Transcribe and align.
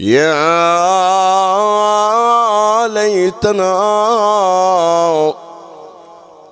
يا 0.00 0.48
ليتنا 2.88 3.74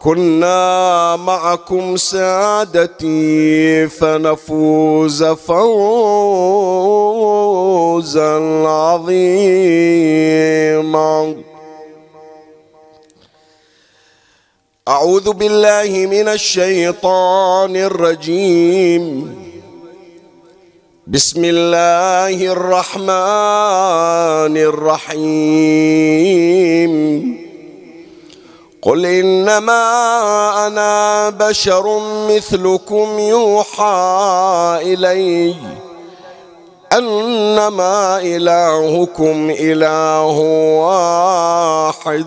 كنا 0.03 1.17
معكم 1.17 1.97
سادتي 1.97 3.89
فنفوز 3.89 5.25
فوزا 5.25 5.69
عظيما. 8.69 9.75
أعوذ 14.89 15.33
بالله 15.33 16.07
من 16.11 16.29
الشيطان 16.29 17.77
الرجيم. 17.77 19.48
بسم 21.11 21.45
الله 21.45 22.53
الرحمن 22.53 23.07
الرحيم 25.17 26.93
قل 28.83 29.07
انما 29.07 29.83
أنا 30.67 31.31
بشر 31.31 32.01
مثلكم 32.29 33.19
يوحى 33.19 34.79
الي 34.83 35.55
انما 36.93 38.21
الهكم 38.21 39.51
اله 39.61 40.39
واحد 40.85 42.27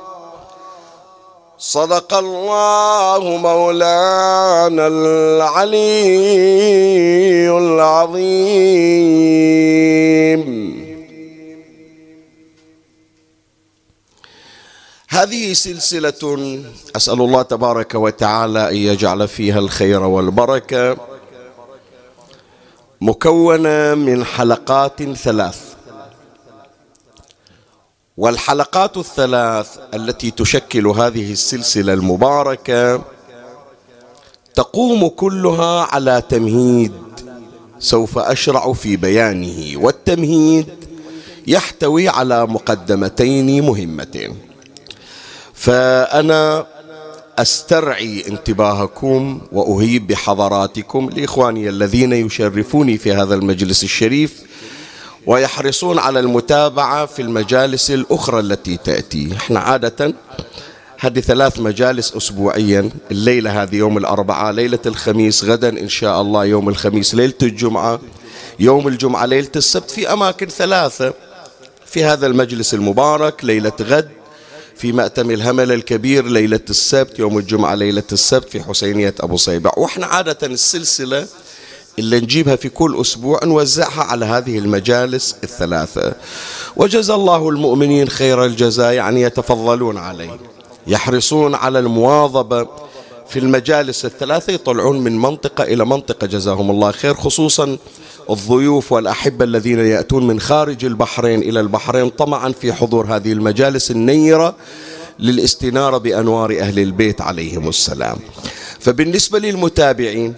صدق 1.63 2.13
الله 2.13 3.37
مولانا 3.37 4.87
العلي 4.87 5.87
العظيم. 7.57 8.41
هذه 15.09 15.53
سلسلة 15.53 16.61
أسأل 16.95 17.21
الله 17.21 17.41
تبارك 17.41 17.95
وتعالى 17.95 18.69
أن 18.69 18.75
يجعل 18.75 19.27
فيها 19.27 19.59
الخير 19.59 20.03
والبركة 20.03 20.97
مكونة 23.01 23.95
من 23.95 24.25
حلقات 24.25 25.03
ثلاث. 25.03 25.70
والحلقات 28.17 28.97
الثلاث 28.97 29.67
التي 29.93 30.31
تشكل 30.31 30.87
هذه 30.87 31.31
السلسلة 31.31 31.93
المباركة 31.93 33.01
تقوم 34.55 35.07
كلها 35.07 35.81
على 35.81 36.23
تمهيد 36.29 36.91
سوف 37.79 38.17
أشرع 38.17 38.73
في 38.73 38.97
بيانه 38.97 39.77
والتمهيد 39.77 40.67
يحتوي 41.47 42.09
على 42.09 42.45
مقدمتين 42.45 43.65
مهمتين. 43.65 44.35
فأنا 45.53 46.65
أسترعي 47.39 48.23
انتباهكم 48.27 49.41
وأهيب 49.51 50.07
بحضراتكم 50.07 51.09
لإخواني 51.09 51.69
الذين 51.69 52.13
يشرفوني 52.13 52.97
في 52.97 53.13
هذا 53.13 53.35
المجلس 53.35 53.83
الشريف 53.83 54.43
ويحرصون 55.25 55.99
على 55.99 56.19
المتابعة 56.19 57.05
في 57.05 57.21
المجالس 57.21 57.91
الأخرى 57.91 58.39
التي 58.39 58.77
تأتي. 58.77 59.33
إحنا 59.37 59.59
عادة 59.59 60.13
هذه 60.99 61.19
ثلاث 61.19 61.59
مجالس 61.59 62.15
أسبوعيا 62.15 62.89
الليلة 63.11 63.63
هذه 63.63 63.75
يوم 63.75 63.97
الأربعاء 63.97 64.53
ليلة 64.53 64.79
الخميس 64.85 65.43
غدا 65.43 65.69
إن 65.69 65.89
شاء 65.89 66.21
الله 66.21 66.45
يوم 66.45 66.69
الخميس 66.69 67.15
ليلة 67.15 67.33
الجمعة 67.43 67.99
يوم 68.59 68.87
الجمعة 68.87 69.25
ليلة 69.25 69.51
السبت. 69.55 69.91
في 69.91 70.13
أماكن 70.13 70.47
ثلاثة 70.47 71.13
في 71.85 72.03
هذا 72.03 72.27
المجلس 72.27 72.73
المبارك 72.73 73.45
ليلة 73.45 73.71
غد 73.81 74.09
في 74.75 74.91
مأتم 74.91 75.31
الهمل 75.31 75.71
الكبير 75.71 76.27
ليلة 76.27 76.59
السبت 76.69 77.19
يوم 77.19 77.37
الجمعة 77.37 77.75
ليلة 77.75 78.03
السبت 78.11 78.49
في 78.49 78.63
حسينية 78.63 79.15
أبو 79.19 79.37
صيبع 79.37 79.71
وإحنا 79.77 80.05
عادة 80.05 80.47
السلسلة 80.47 81.27
اللي 81.99 82.19
نجيبها 82.19 82.55
في 82.55 82.69
كل 82.69 83.01
أسبوع 83.01 83.39
نوزعها 83.43 84.03
على 84.03 84.25
هذه 84.25 84.59
المجالس 84.59 85.35
الثلاثة. 85.43 86.13
وجزى 86.75 87.13
الله 87.13 87.49
المؤمنين 87.49 88.09
خير 88.09 88.45
الجزاء 88.45 88.93
يعني 88.93 89.21
يتفضلون 89.21 89.97
عليه. 89.97 90.39
يحرصون 90.87 91.55
على 91.55 91.79
المواظبة 91.79 92.67
في 93.29 93.39
المجالس 93.39 94.05
الثلاثة 94.05 94.53
يطلعون 94.53 94.99
من 94.99 95.17
منطقة 95.17 95.63
إلى 95.63 95.85
منطقة. 95.85 96.27
جزاهم 96.27 96.71
الله 96.71 96.91
خير 96.91 97.13
خصوصا 97.13 97.77
الضيوف 98.29 98.91
والأحبة 98.91 99.45
الذين 99.45 99.79
يأتون 99.79 100.27
من 100.27 100.39
خارج 100.39 100.85
البحرين 100.85 101.41
إلى 101.41 101.59
البحرين. 101.59 102.09
طمعا 102.09 102.51
في 102.51 102.73
حضور 102.73 103.15
هذه 103.15 103.31
المجالس 103.31 103.91
النيرة 103.91 104.55
للاستنارة 105.19 105.97
بأنوار 105.97 106.59
أهل 106.59 106.79
البيت 106.79 107.21
عليهم 107.21 107.69
السلام. 107.69 108.17
فبالنسبة 108.79 109.39
للمتابعين 109.39 110.33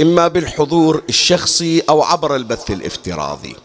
إما 0.00 0.28
بالحضور 0.28 1.02
الشخصي 1.08 1.82
أو 1.88 2.02
عبر 2.02 2.36
البث 2.36 2.70
الافتراضي. 2.70 3.56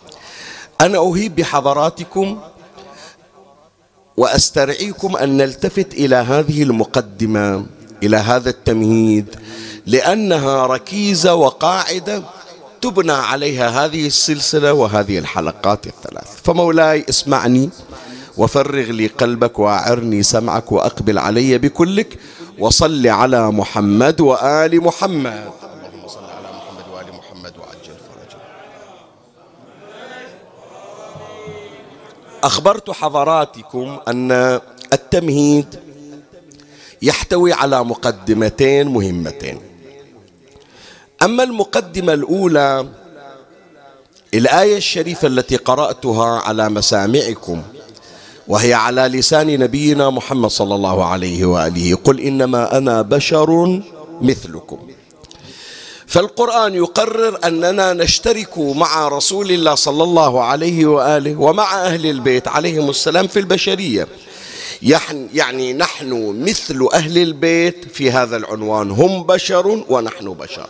أنا 0.82 0.98
أهيب 0.98 1.36
بحضراتكم 1.36 2.40
وأسترعيكم 4.18 5.18
أن 5.18 5.38
نلتفت 5.38 5.94
إلى 5.94 6.16
هذه 6.16 6.64
المقدمة 6.64 7.66
إلى 8.04 8.18
هذا 8.18 8.50
التمهيد 8.50 9.26
لأنها 9.86 10.66
ركيزة 10.66 11.36
وقاعدة 11.36 12.24
تبنى 12.82 13.12
عليها 13.12 13.86
هذه 13.86 14.08
السلسلة 14.08 14.74
وهذه 14.74 15.20
الحلقات 15.20 15.88
الثلاث. 15.88 16.28
فمولاي 16.44 17.06
اسمعني 17.10 17.70
وفرغ 18.38 18.92
لي 18.92 19.08
قلبك 19.08 19.60
وأعرني 19.60 20.24
سمعك 20.24 20.72
وأقبل 20.72 21.18
علي 21.18 21.58
بكلك 21.58 22.20
وصل 22.60 23.08
على 23.08 23.52
محمد 23.52 24.22
وآل 24.22 24.84
محمد. 24.84 25.52
أخبرت 32.46 32.92
حضراتكم 32.92 34.00
أن 34.08 34.60
التمهيد 34.94 35.66
يحتوي 37.02 37.54
على 37.54 37.84
مقدمتين 37.84 38.88
مهمتين. 38.88 39.60
أما 41.24 41.44
المقدمة 41.44 42.14
الأولى 42.14 42.88
الآية 44.34 44.78
الشريفة 44.78 45.28
التي 45.28 45.56
قرأتها 45.56 46.40
على 46.40 46.70
مسامعكم 46.70 47.62
وهي 48.48 48.74
على 48.74 49.02
لسان 49.02 49.60
نبينا 49.60 50.10
محمد 50.10 50.50
صلى 50.50 50.76
الله 50.76 51.06
عليه 51.06 51.46
وآله. 51.46 51.96
قل 51.96 52.20
إنما 52.20 52.78
أنا 52.78 53.02
بشر 53.02 53.82
مثلكم. 54.22 54.90
فالقرآن 56.08 56.74
يقرر 56.74 57.40
أننا 57.44 57.94
نشترك 57.94 58.58
مع 58.58 59.08
رسول 59.08 59.52
الله 59.52 59.76
صلى 59.76 60.04
الله 60.04 60.44
عليه 60.44 60.86
وآله 60.86 61.36
ومع 61.36 61.86
أهل 61.86 62.06
البيت 62.06 62.48
عليهم 62.48 62.90
السلام 62.90 63.28
في 63.28 63.40
البشرية. 63.40 64.08
يعني 65.34 65.74
نحن 65.74 66.42
مثل 66.46 66.88
أهل 66.94 67.18
البيت 67.18 67.86
في 67.94 68.12
هذا 68.12 68.38
العنوان. 68.38 68.92
هم 68.92 69.24
بشر 69.24 69.84
ونحن 69.90 70.34
بشر. 70.34 70.70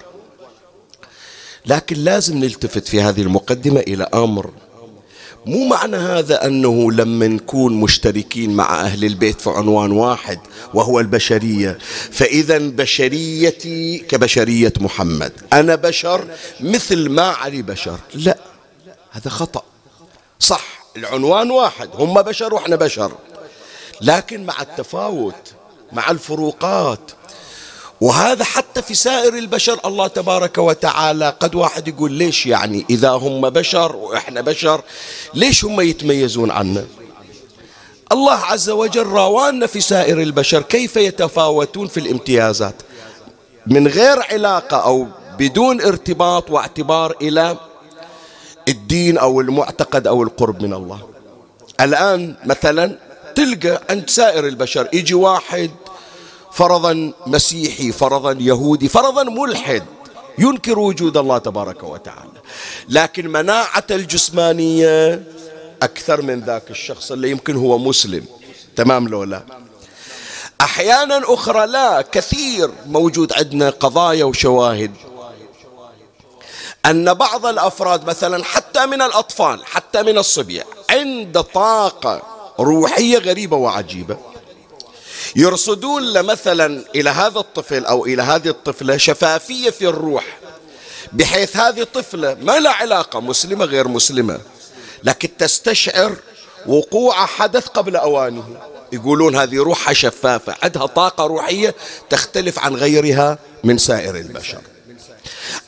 لكن 1.65 1.95
لازم 1.95 2.37
نلتفت 2.37 2.87
في 2.87 3.01
هذه 3.01 3.21
المقدمة 3.21 3.79
إلى 3.79 4.03
أمر 4.13 4.49
مو 5.45 5.67
معنى 5.67 5.97
هذا 5.97 6.45
أنه 6.45 6.91
لما 6.91 7.27
نكون 7.27 7.73
مشتركين 7.73 8.53
مع 8.53 8.81
أهل 8.81 9.05
البيت 9.05 9.41
في 9.41 9.49
عنوان 9.49 9.91
واحد 9.91 10.39
وهو 10.73 10.99
البشرية. 10.99 11.77
فإذا 12.11 12.57
بشريتي 12.57 13.97
كبشرية 13.97 14.73
محمد. 14.79 15.31
أنا 15.53 15.75
بشر 15.75 16.27
مثل 16.59 17.09
ما 17.09 17.23
علي 17.27 17.61
بشر. 17.61 17.99
لا 18.13 18.37
هذا 19.11 19.29
خطأ. 19.29 19.63
صح 20.39 20.65
العنوان 20.97 21.51
واحد. 21.51 21.89
هم 21.93 22.21
بشر 22.21 22.53
وإحنا 22.53 22.75
بشر. 22.75 23.11
لكن 24.01 24.45
مع 24.45 24.61
التفاوت 24.61 25.53
مع 25.91 26.11
الفروقات 26.11 27.11
وهذا 28.01 28.43
حتى 28.43 28.81
في 28.81 28.93
سائر 28.93 29.33
البشر 29.37 29.79
الله 29.85 30.07
تبارك 30.07 30.57
وتعالى 30.57 31.35
قد 31.39 31.55
واحد 31.55 31.87
يقول 31.87 32.11
ليش 32.11 32.45
يعني 32.45 32.85
إذا 32.89 33.09
هم 33.09 33.49
بشر 33.49 33.95
وإحنا 33.95 34.41
بشر 34.41 34.81
ليش 35.33 35.65
هم 35.65 35.81
يتميزون 35.81 36.51
عنا؟ 36.51 36.85
الله 38.11 38.33
عز 38.33 38.69
وجل 38.69 39.07
راوانا 39.07 39.67
في 39.67 39.81
سائر 39.81 40.21
البشر 40.21 40.61
كيف 40.61 40.95
يتفاوتون 40.95 41.87
في 41.87 41.99
الامتيازات؟ 41.99 42.75
من 43.67 43.87
غير 43.87 44.19
علاقة 44.31 44.77
أو 44.77 45.07
بدون 45.39 45.81
ارتباط 45.81 46.51
واعتبار 46.51 47.15
إلى 47.21 47.57
الدين 48.67 49.17
أو 49.17 49.41
المعتقد 49.41 50.07
أو 50.07 50.23
القرب 50.23 50.63
من 50.63 50.73
الله. 50.73 50.99
الآن 51.81 52.35
مثلا 52.45 52.97
تلقى 53.35 53.81
عند 53.89 54.09
سائر 54.09 54.47
البشر 54.47 54.87
يجي 54.93 55.13
واحد 55.13 55.71
فرضا 56.55 57.13
مسيحي 57.27 57.91
فرضا 57.91 58.37
يهودي 58.39 58.89
فرضا 58.89 59.23
ملحد 59.23 59.83
ينكر 60.37 60.79
وجود 60.79 61.17
الله 61.17 61.37
تبارك 61.37 61.83
وتعالى. 61.83 62.41
لكن 62.89 63.27
مناعة 63.27 63.83
الجسمانية 63.91 65.23
أكثر 65.81 66.21
من 66.21 66.39
ذاك 66.39 66.71
الشخص 66.71 67.11
اللي 67.11 67.31
يمكن 67.31 67.55
هو 67.55 67.77
مسلم. 67.77 68.25
تمام 68.75 69.07
لو 69.07 69.23
لا؟ 69.23 69.43
أحيانا 70.61 71.21
أخرى 71.23 71.67
لا 71.67 72.01
كثير 72.01 72.71
موجود 72.87 73.33
عندنا 73.33 73.69
قضايا 73.69 74.25
وشواهد. 74.25 74.91
أن 76.85 77.13
بعض 77.13 77.45
الأفراد 77.45 78.05
مثلا 78.05 78.43
حتى 78.43 78.85
من 78.85 79.01
الأطفال 79.01 79.65
حتى 79.65 80.03
من 80.03 80.17
الصبية 80.17 80.65
عند 80.89 81.41
طاقة 81.41 82.21
روحية 82.59 83.17
غريبة 83.17 83.57
وعجيبة. 83.57 84.17
يرصدون 85.35 86.23
مثلا 86.23 86.83
إلى 86.95 87.09
هذا 87.09 87.39
الطفل 87.39 87.85
أو 87.85 88.05
إلى 88.05 88.21
هذه 88.23 88.47
الطفلة 88.47 88.97
شفافية 88.97 89.69
في 89.69 89.87
الروح 89.87 90.25
بحيث 91.13 91.57
هذه 91.57 91.81
الطفلة 91.81 92.37
ما 92.41 92.59
لها 92.59 92.71
علاقة 92.71 93.19
مسلمة 93.19 93.65
غير 93.65 93.87
مسلمة 93.87 94.39
لكن 95.03 95.29
تستشعر 95.37 96.15
وقوع 96.67 97.25
حدث 97.25 97.67
قبل 97.67 97.95
أوانه. 97.95 98.43
يقولون 98.91 99.35
هذه 99.35 99.55
روحها 99.55 99.93
شفافة 99.93 100.55
عندها 100.63 100.85
طاقة 100.85 101.25
روحية 101.25 101.75
تختلف 102.09 102.59
عن 102.59 102.75
غيرها 102.75 103.37
من 103.63 103.77
سائر 103.77 104.15
البشر. 104.15 104.61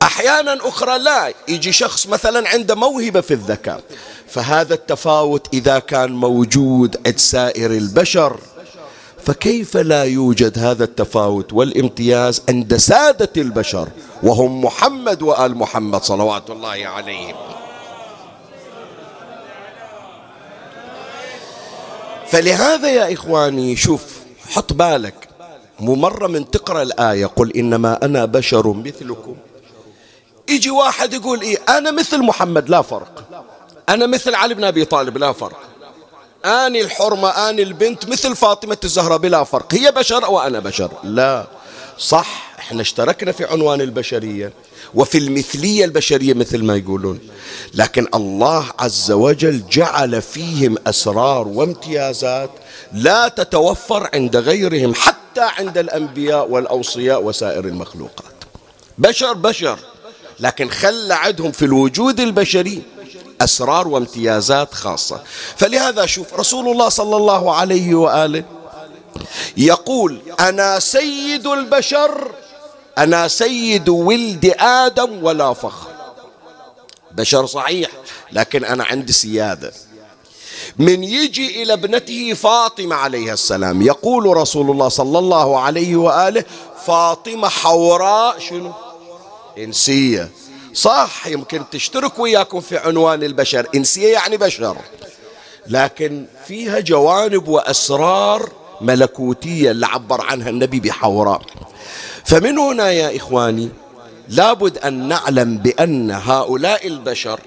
أحيانا 0.01 0.67
أخرى 0.67 0.99
لا 0.99 1.33
يجي 1.47 1.71
شخص 1.71 2.07
مثلا 2.07 2.49
عنده 2.49 2.75
موهبة 2.75 3.21
في 3.21 3.33
الذكاء 3.33 3.81
فهذا 4.27 4.73
التفاوت 4.73 5.47
إذا 5.53 5.79
كان 5.79 6.11
موجود 6.11 6.97
عند 7.05 7.19
سائر 7.19 7.71
البشر. 7.71 8.39
فكيف 9.27 9.77
لا 9.77 10.03
يوجد 10.03 10.59
هذا 10.59 10.83
التفاوت 10.83 11.53
والامتياز 11.53 12.41
عند 12.49 12.77
سادة 12.77 13.29
البشر 13.37 13.87
وهم 14.23 14.61
محمد 14.65 15.21
وآل 15.21 15.57
محمد 15.57 16.03
صلوات 16.03 16.49
الله 16.49 16.69
عليهم؟ 16.69 17.35
فلهذا 22.27 22.89
يا 22.89 23.13
إخواني 23.13 23.75
شوف 23.75 24.03
حط 24.49 24.73
بالك. 24.73 25.27
مو 25.79 25.95
مرة 25.95 26.27
من 26.27 26.51
تقرأ 26.51 26.81
الآية 26.81 27.25
قل 27.25 27.51
إنما 27.51 28.05
أنا 28.05 28.25
بشر 28.25 28.73
مثلكم. 28.73 29.35
يجي 30.49 30.69
واحد 30.69 31.13
يقول 31.13 31.41
إيه 31.41 31.57
أنا 31.69 31.91
مثل 31.91 32.23
محمد 32.23 32.69
لا 32.69 32.81
فرق. 32.81 33.43
أنا 33.89 34.05
مثل 34.05 34.35
علي 34.35 34.53
بن 34.53 34.63
أبي 34.63 34.85
طالب 34.85 35.17
لا 35.17 35.31
فرق. 35.31 35.76
آني 36.45 36.81
الحرمة 36.81 37.29
آني 37.29 37.63
البنت 37.63 38.09
مثل 38.09 38.35
فاطمة 38.35 38.77
الزهراء 38.83 39.17
بلا 39.17 39.43
فرق. 39.43 39.73
هي 39.73 39.91
بشر 39.91 40.25
وأنا 40.25 40.59
بشر. 40.59 40.91
لا 41.03 41.47
صح 41.97 42.55
إحنا 42.59 42.81
اشتركنا 42.81 43.31
في 43.31 43.45
عنوان 43.45 43.81
البشرية 43.81 44.53
وفي 44.95 45.17
المثلية 45.17 45.85
البشرية 45.85 46.33
مثل 46.33 46.63
ما 46.63 46.75
يقولون. 46.75 47.19
لكن 47.73 48.07
الله 48.15 48.65
عز 48.79 49.11
وجل 49.11 49.63
جعل 49.71 50.21
فيهم 50.21 50.75
أسرار 50.87 51.47
وامتيازات 51.47 52.49
لا 52.93 53.27
تتوفر 53.27 54.09
عند 54.13 54.35
غيرهم 54.35 54.93
حتى 54.93 55.41
عند 55.41 55.77
الأنبياء 55.77 56.49
والأوصياء 56.49 57.23
وسائر 57.23 57.65
المخلوقات. 57.65 58.33
بشر 58.97 59.33
بشر. 59.33 59.79
لكن 60.39 60.69
خلى 60.69 61.13
عندهم 61.13 61.51
في 61.51 61.65
الوجود 61.65 62.19
البشري 62.19 62.81
أسرار 63.41 63.87
وامتيازات 63.87 64.73
خاصة. 64.73 65.23
فلهذا 65.57 66.05
شوف 66.05 66.33
رسول 66.33 66.69
الله 66.69 66.89
صلى 66.89 67.17
الله 67.17 67.55
عليه 67.55 67.95
وآله 67.95 68.43
يقول 69.57 70.21
أنا 70.39 70.79
سيد 70.79 71.47
البشر 71.47 72.31
أنا 72.97 73.27
سيد 73.27 73.89
ولد 73.89 74.55
آدم 74.59 75.23
ولا 75.23 75.53
فخر. 75.53 75.87
بشر 77.11 77.45
صحيح 77.45 77.89
لكن 78.31 78.65
أنا 78.65 78.83
عندي 78.83 79.13
سيادة. 79.13 79.73
من 80.77 81.03
يجي 81.03 81.63
إلى 81.63 81.73
ابنته 81.73 82.33
فاطمة 82.33 82.95
عليها 82.95 83.33
السلام 83.33 83.81
يقول 83.81 84.37
رسول 84.37 84.71
الله 84.71 84.89
صلى 84.89 85.19
الله 85.19 85.59
عليه 85.59 85.95
وآله 85.95 86.43
فاطمة 86.85 87.47
حوراء 87.49 88.39
شنو؟ 88.39 88.71
إنسية. 89.57 90.31
صح 90.77 91.27
يمكن 91.27 91.63
تشترك 91.71 92.19
وياكم 92.19 92.61
في 92.61 92.77
عنوان 92.77 93.23
البشر. 93.23 93.67
إنسية 93.75 94.13
يعني 94.13 94.37
بشر. 94.37 94.77
لكن 95.67 96.25
فيها 96.47 96.79
جوانب 96.79 97.47
وأسرار 97.47 98.51
ملكوتية 98.81 99.71
اللي 99.71 99.85
عبر 99.85 100.21
عنها 100.21 100.49
النبي 100.49 100.79
بحوراء 100.79 101.41
فمن 102.25 102.57
هنا 102.57 102.91
يا 102.91 103.17
إخواني 103.17 103.69
لابد 104.29 104.77
أن 104.77 105.07
نعلم 105.07 105.57
بأن 105.57 106.11
هؤلاء 106.11 106.87
البشر 106.87 107.39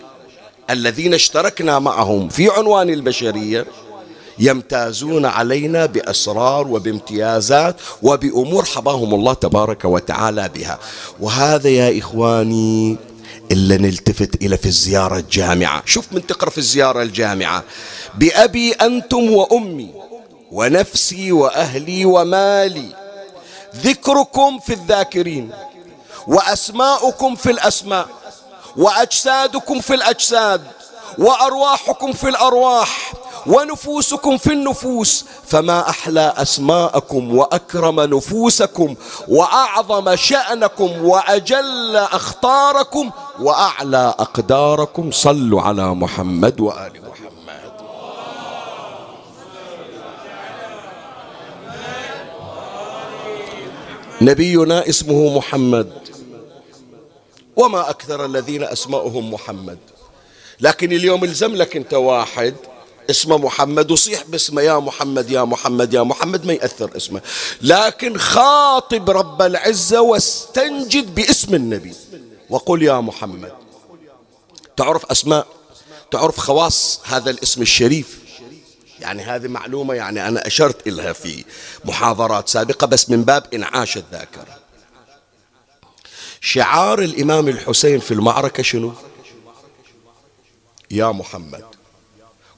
الذين 0.71 1.15
اشتركنا 1.15 1.79
معهم 1.79 2.29
في 2.29 2.51
عنوان 2.51 2.91
البشرية 2.91 3.67
يمتازون 4.39 5.27
علينا 5.27 5.87
بأسرار 5.87 6.69
وبامتيازات 6.69 7.77
وبأمور 8.03 8.65
حباهم 8.65 9.15
الله 9.15 9.35
تبارك 9.35 9.85
وتعالى 9.85 10.51
بها. 10.55 10.79
وهذا 11.21 11.69
يا 11.69 11.99
إخواني 11.99 12.97
إلا 13.50 13.76
نلتفت 13.76 14.42
إلى 14.42 14.57
في 14.57 14.66
الزيارة 14.66 15.19
الجامعة. 15.19 15.83
شوف 15.87 16.12
من 16.12 16.26
تقرأ 16.26 16.50
في 16.50 16.59
الزيارة 16.59 17.02
الجامعة. 17.02 17.64
بأبي 18.14 18.73
أنتم 18.73 19.30
وأمي 19.33 19.90
ونفسي 20.52 21.33
وأهلي 21.33 22.04
ومالي. 22.04 22.97
ذكركم 23.76 24.59
في 24.59 24.73
الذاكرين 24.73 25.50
وأسماؤكم 26.26 27.35
في 27.37 27.50
الأسماء 27.50 28.09
وأجسادكم 28.76 29.80
في 29.80 29.95
الأجساد. 29.95 30.62
وأرواحكم 31.19 32.12
في 32.12 32.29
الأرواح 32.29 33.12
ونفوسكم 33.47 34.38
في 34.38 34.52
النفوس 34.52 35.25
فما 35.47 35.88
أحلى 35.88 36.35
أسماءكم 36.37 37.37
وأكرم 37.37 38.00
نفوسكم 38.00 38.95
وأعظم 39.29 40.17
شأنكم 40.17 41.05
وأجل 41.05 41.97
أخطاركم 41.97 43.11
وأعلى 43.40 44.14
أقداركم. 44.19 45.11
صلوا 45.11 45.62
على 45.62 45.95
محمد 45.95 46.61
وآل 46.61 46.93
محمد. 46.93 47.73
نبينا 54.23 54.88
اسمه 54.88 55.37
محمد. 55.38 55.93
وما 57.57 57.90
أكثر 57.90 58.25
الذين 58.25 58.62
أسماؤهم 58.64 59.33
محمد. 59.33 59.79
لكن 60.61 60.93
اليوم 60.93 61.25
الزم 61.25 61.55
لك 61.55 61.76
أنت 61.76 61.95
واحد 61.95 62.55
اسمه 63.11 63.38
محمد 63.38 63.90
وصيح 63.90 64.25
باسمه 64.29 64.62
يا 64.62 64.79
محمد 64.79 65.31
يا 65.31 65.45
محمد 65.45 65.95
يا 65.95 66.02
محمد 66.02 66.47
ما 66.47 66.52
يأثر 66.52 66.97
اسمه. 66.97 67.21
لكن 67.62 68.19
خاطب 68.19 69.11
رب 69.11 69.43
العزة 69.43 70.00
واستنجد 70.00 71.14
باسم 71.14 71.55
النبي. 71.55 71.95
وقل 72.50 72.83
يا 72.83 73.00
محمد. 73.00 73.52
تعرف 74.76 75.07
أسماء؟ 75.07 75.47
تعرف 76.11 76.38
خواص 76.38 77.00
هذا 77.05 77.31
الاسم 77.31 77.62
الشريف؟ 77.62 78.19
يعني 79.00 79.23
هذه 79.23 79.49
معلومة 79.49 79.95
يعني 79.95 80.29
أنا 80.29 80.47
أشرت 80.47 80.87
إلها 80.87 81.12
في 81.12 81.45
محاضرات 81.85 82.49
سابقة 82.49 82.87
بس 82.87 83.11
من 83.11 83.25
باب 83.25 83.47
إنعاش 83.55 83.97
الذاكرة. 83.97 84.61
شعار 86.40 86.99
الإمام 86.99 87.49
الحسين 87.49 88.00
في 88.00 88.14
المعركة 88.14 88.62
شنو؟ 88.62 88.93
يا 90.90 91.06
محمد. 91.06 91.64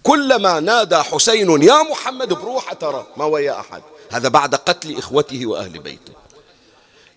كلما 0.03 0.61
نادى 0.61 0.97
حسين 0.97 1.63
يا 1.63 1.83
محمد 1.83 2.29
بروحه 2.29 2.75
ترى. 2.75 3.07
ما 3.17 3.25
ويا 3.25 3.61
أحد؟ 3.61 3.83
هذا 4.13 4.29
بعد 4.29 4.55
قتل 4.55 4.99
إخوته 4.99 5.47
وأهل 5.47 5.79
بيته. 5.79 6.13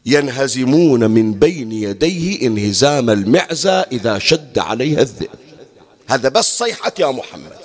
ينهزمون 0.05 1.11
من 1.11 1.33
بين 1.33 1.71
يديه 1.71 2.47
انهزام 2.47 3.09
المعزة 3.09 3.81
إذا 3.81 4.19
شد 4.19 4.59
عليها 4.59 5.01
الذئب. 5.01 5.29
هذا 6.07 6.29
بس 6.29 6.57
صيحة 6.57 6.91
يا 6.99 7.11
محمد. 7.11 7.57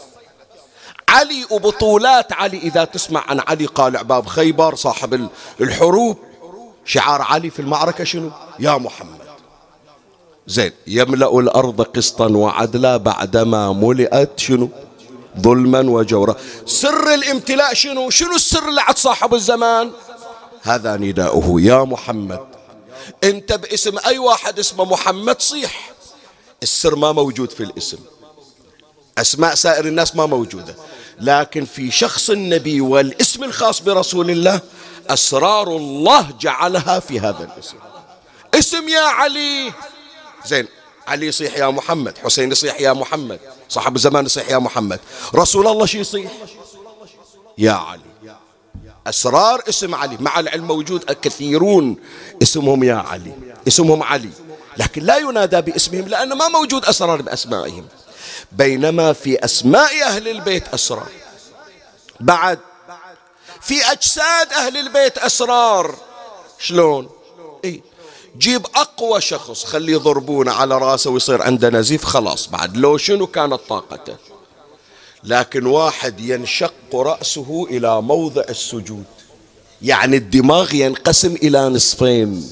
علي 1.09 1.47
وبطولات 1.51 2.33
علي 2.33 2.59
إذا 2.59 2.85
تسمع 2.85 3.25
عن 3.29 3.41
علي 3.41 3.67
قال 3.67 4.05
باب 4.05 4.27
خيبر 4.27 4.75
صاحب 4.75 5.29
الحروب. 5.61 6.19
شعار 6.85 7.23
علي 7.23 7.51
في 7.51 7.61
المعركة 7.61 8.05
شنو؟ 8.05 8.31
يا 8.59 8.79
محمد. 8.79 9.20
زين 10.47 10.73
يملأ 10.87 11.39
الأرض 11.39 11.83
قسطا 11.83 12.29
وعدلا 12.29 12.97
بعدما 12.97 13.73
ملئت 13.73 14.41
شنو؟ 14.41 14.69
ظلما 15.41 15.81
وجورا. 15.81 16.37
سر 16.67 17.15
الامتلاء 17.15 17.75
شنو؟ 17.75 18.11
شنو 18.11 18.35
السر 18.35 18.69
اللي 18.69 18.81
عند 18.81 18.99
صاحب 18.99 19.35
الزمان؟ 19.35 19.91
هذا 20.63 20.97
نداؤه. 20.97 21.61
يا 21.61 21.85
محمد 21.85 22.41
انت 23.25 23.53
باسم 23.53 23.99
أي 24.07 24.19
واحد 24.19 24.59
اسمه 24.59 24.85
محمد 24.85 25.43
صيح. 25.43 25.93
السر 26.63 26.97
ما 26.97 27.13
موجود 27.13 27.51
في 27.51 27.63
الاسم. 27.63 27.99
أسماء 29.19 29.55
سائر 29.55 29.87
الناس 29.87 30.17
ما 30.17 30.27
موجودة. 30.27 30.75
لكن 31.21 31.65
في 31.65 31.91
شخص 31.91 32.31
النبي 32.31 32.81
والاسم 32.81 33.45
الخاص 33.45 33.81
برسول 33.81 34.31
الله 34.31 34.61
أسرار 35.11 35.69
الله 35.69 36.31
جعلها 36.41 37.01
في 37.01 37.21
هذا 37.21 37.51
الاسم. 37.55 37.77
اسم 38.55 38.89
يا 38.89 39.01
علي. 39.01 39.73
زين 40.47 40.69
علي 41.09 41.27
يصيح 41.27 41.57
يا 41.57 41.67
محمد 41.67 42.19
حسين 42.19 42.53
يصيح 42.53 42.81
يا 42.81 42.93
محمد 42.93 43.41
صاحب 43.69 43.97
الزمان 43.97 44.27
يصيح 44.27 44.51
يا 44.51 44.59
محمد. 44.59 45.01
رسول 45.35 45.67
الله 45.67 45.87
شي 45.87 45.99
يصيح؟ 45.99 46.31
يا 47.59 47.73
علي. 47.73 48.11
أسرار 49.07 49.63
اسم 49.69 49.95
علي 49.95 50.17
مع 50.21 50.41
العلم 50.41 50.67
موجود 50.67 51.05
كثيرون 51.05 51.97
اسمهم 52.43 52.85
يا 52.85 52.95
علي 52.95 53.33
اسمهم 53.69 54.03
علي. 54.03 54.31
لكن 54.77 55.03
لا 55.03 55.17
ينادى 55.17 55.61
باسمهم 55.61 56.09
لأن 56.09 56.33
ما 56.33 56.49
موجود 56.49 56.85
أسرار 56.85 57.23
بأسمائهم. 57.23 57.87
بينما 58.53 59.13
في 59.13 59.45
أسماء 59.45 60.03
أهل 60.03 60.29
البيت 60.29 60.69
أسرار. 60.69 61.09
بعد 62.21 62.59
في 63.61 63.93
أجساد 63.93 64.53
أهل 64.53 64.77
البيت 64.77 65.19
أسرار. 65.19 65.95
شلون؟ 66.59 67.09
إيه؟ 67.65 67.90
جيب 68.41 68.67
أقوى 68.75 69.21
شخص 69.21 69.65
خليه 69.65 69.93
يضربونه 69.93 70.53
على 70.53 70.79
رأسه 70.79 71.11
ويصير 71.11 71.43
عنده 71.43 71.69
نزيف 71.69 72.05
خلاص. 72.05 72.49
بعد 72.49 72.77
لو 72.77 72.97
شنو 72.97 73.27
كانت 73.27 73.61
طاقته؟ 73.69 74.17
لكن 75.25 75.67
واحد 75.67 76.21
ينشق 76.21 76.75
رأسه 76.95 77.67
إلى 77.71 78.03
موضع 78.03 78.43
السجود. 78.49 79.05
يعني 79.83 80.17
الدماغ 80.17 80.75
ينقسم 80.75 81.35
إلى 81.35 81.69
نصفين. 81.69 82.51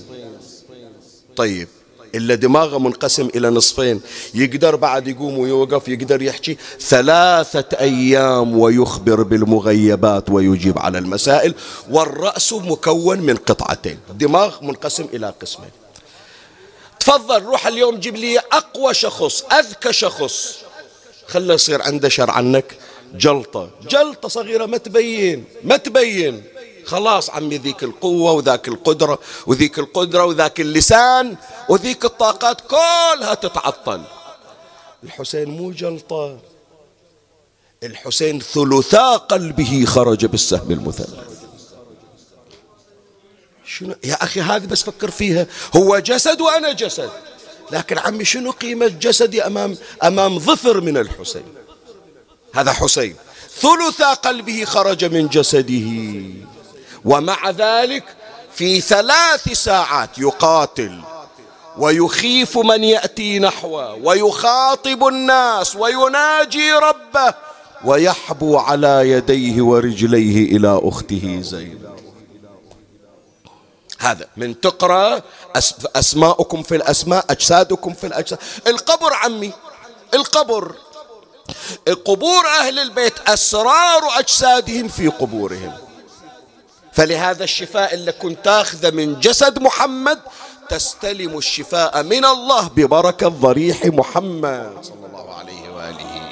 طيب. 1.36 1.68
إلا 2.14 2.34
دماغه 2.34 2.78
منقسم 2.78 3.28
إلى 3.34 3.50
نصفين. 3.50 4.00
يقدر 4.34 4.76
بعد 4.76 5.08
يقوم 5.08 5.38
ويوقف 5.38 5.88
يقدر 5.88 6.22
يحكي. 6.22 6.56
ثلاثة 6.80 7.78
أيام 7.80 8.58
ويخبر 8.58 9.22
بالمغيبات 9.22 10.30
ويجيب 10.30 10.78
على 10.78 10.98
المسائل 10.98 11.54
والرأس 11.90 12.52
مكون 12.52 13.18
من 13.18 13.36
قطعتين. 13.36 13.98
دماغ 14.14 14.64
منقسم 14.64 15.06
إلى 15.14 15.34
قسمين. 15.40 15.70
تفضل 17.00 17.42
روح 17.42 17.66
اليوم 17.66 17.96
جيب 17.96 18.16
لي 18.16 18.38
أقوى 18.38 18.94
شخص 18.94 19.44
أذكى 19.52 19.92
شخص. 19.92 20.54
خله 21.26 21.54
يصير 21.54 21.82
عنده 21.82 22.08
شر 22.08 22.30
عنك. 22.30 22.76
جلطة. 23.14 23.70
جلطة 23.88 24.28
صغيرة 24.28 24.66
ما 24.66 24.76
تبين 24.76 25.44
ما 25.64 25.76
تبين. 25.76 26.42
خلاص 26.88 27.30
عمي 27.30 27.56
ذيك 27.58 27.82
القوة 27.82 28.32
وذاك 28.32 28.68
القدرة 28.68 29.18
وذيك 29.46 29.78
القدرة 29.78 30.24
وذاك 30.24 30.60
اللسان 30.60 31.36
وذيك 31.68 32.04
الطاقات 32.04 32.60
كلها 32.60 33.34
تتعطل. 33.34 34.02
الحسين 35.04 35.48
مو 35.50 35.70
جلطة. 35.70 36.38
الحسين 37.82 38.40
ثلثا 38.40 39.16
قلبه 39.16 39.84
خرج 39.84 40.26
بالسهم 40.26 40.70
المثلث. 40.70 41.38
شنو؟ 43.66 43.94
يا 44.04 44.24
أخي 44.24 44.40
هذه 44.40 44.66
بس 44.66 44.82
فكر 44.82 45.10
فيها. 45.10 45.46
هو 45.76 45.98
جسد 45.98 46.40
وأنا 46.40 46.72
جسد. 46.72 47.10
لكن 47.70 47.98
عمي 47.98 48.24
شنو 48.24 48.50
قيمة 48.50 48.86
جسدي 48.86 49.46
أمام 49.46 49.76
أمام 50.02 50.38
ظفر 50.38 50.80
من 50.80 50.96
الحسين؟ 50.96 51.54
هذا 52.54 52.72
حسين. 52.72 53.16
ثلث 53.60 54.02
قلبه 54.02 54.64
خرج 54.64 55.04
من 55.04 55.28
جسده. 55.28 55.88
ومع 57.08 57.50
ذلك 57.50 58.04
في 58.54 58.80
ثلاث 58.80 59.52
ساعات 59.52 60.18
يقاتل 60.18 61.00
ويخيف 61.78 62.58
من 62.58 62.84
يأتي 62.84 63.38
نحوه 63.38 63.94
ويخاطب 63.94 65.06
الناس 65.06 65.76
ويناجي 65.76 66.72
ربه 66.72 67.34
ويحبو 67.84 68.58
على 68.58 69.10
يديه 69.10 69.62
ورجليه 69.62 70.56
إلى 70.56 70.80
أخته 70.82 71.40
زينب. 71.42 71.88
هذا 73.98 74.26
من 74.36 74.60
تقرأ 74.60 75.22
أسماؤكم 75.96 76.62
في 76.62 76.76
الأسماء 76.76 77.24
أجسادكم 77.30 77.92
في 77.94 78.06
الأجساد. 78.06 78.38
القبر 78.66 79.14
عمي 79.14 79.52
القبر. 80.14 80.74
قبور 82.04 82.46
أهل 82.60 82.78
البيت 82.78 83.14
أسرار 83.26 84.18
أجسادهم 84.18 84.88
في 84.88 85.08
قبورهم. 85.08 85.87
فلهذا 86.98 87.44
الشفاء 87.44 87.94
اللي 87.94 88.12
كنت 88.12 88.44
تاخذه 88.44 88.90
من 88.90 89.20
جسد 89.20 89.58
محمد 89.58 90.18
تستلم 90.68 91.38
الشفاء 91.38 92.02
من 92.02 92.24
الله 92.24 92.68
ببركة 92.68 93.28
ضريح 93.28 93.86
محمد. 93.86 94.72
صلى 94.82 95.06
الله 95.06 95.34
عليه 95.34 95.70
وآله. 95.70 96.28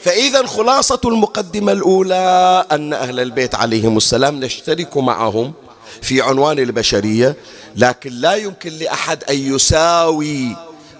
فإذا 0.00 0.46
خلاصة 0.46 1.00
المقدمة 1.04 1.72
الأولى 1.72 2.64
أن 2.72 2.92
أهل 2.92 3.20
البيت 3.20 3.54
عليهم 3.54 3.96
السلام 3.96 4.40
نشترك 4.40 4.96
معهم 4.96 5.52
في 6.02 6.22
عنوان 6.22 6.58
البشرية 6.58 7.36
لكن 7.76 8.10
لا 8.10 8.34
يمكن 8.34 8.72
لأحد 8.72 9.24
أن 9.24 9.54
يساوي 9.54 10.56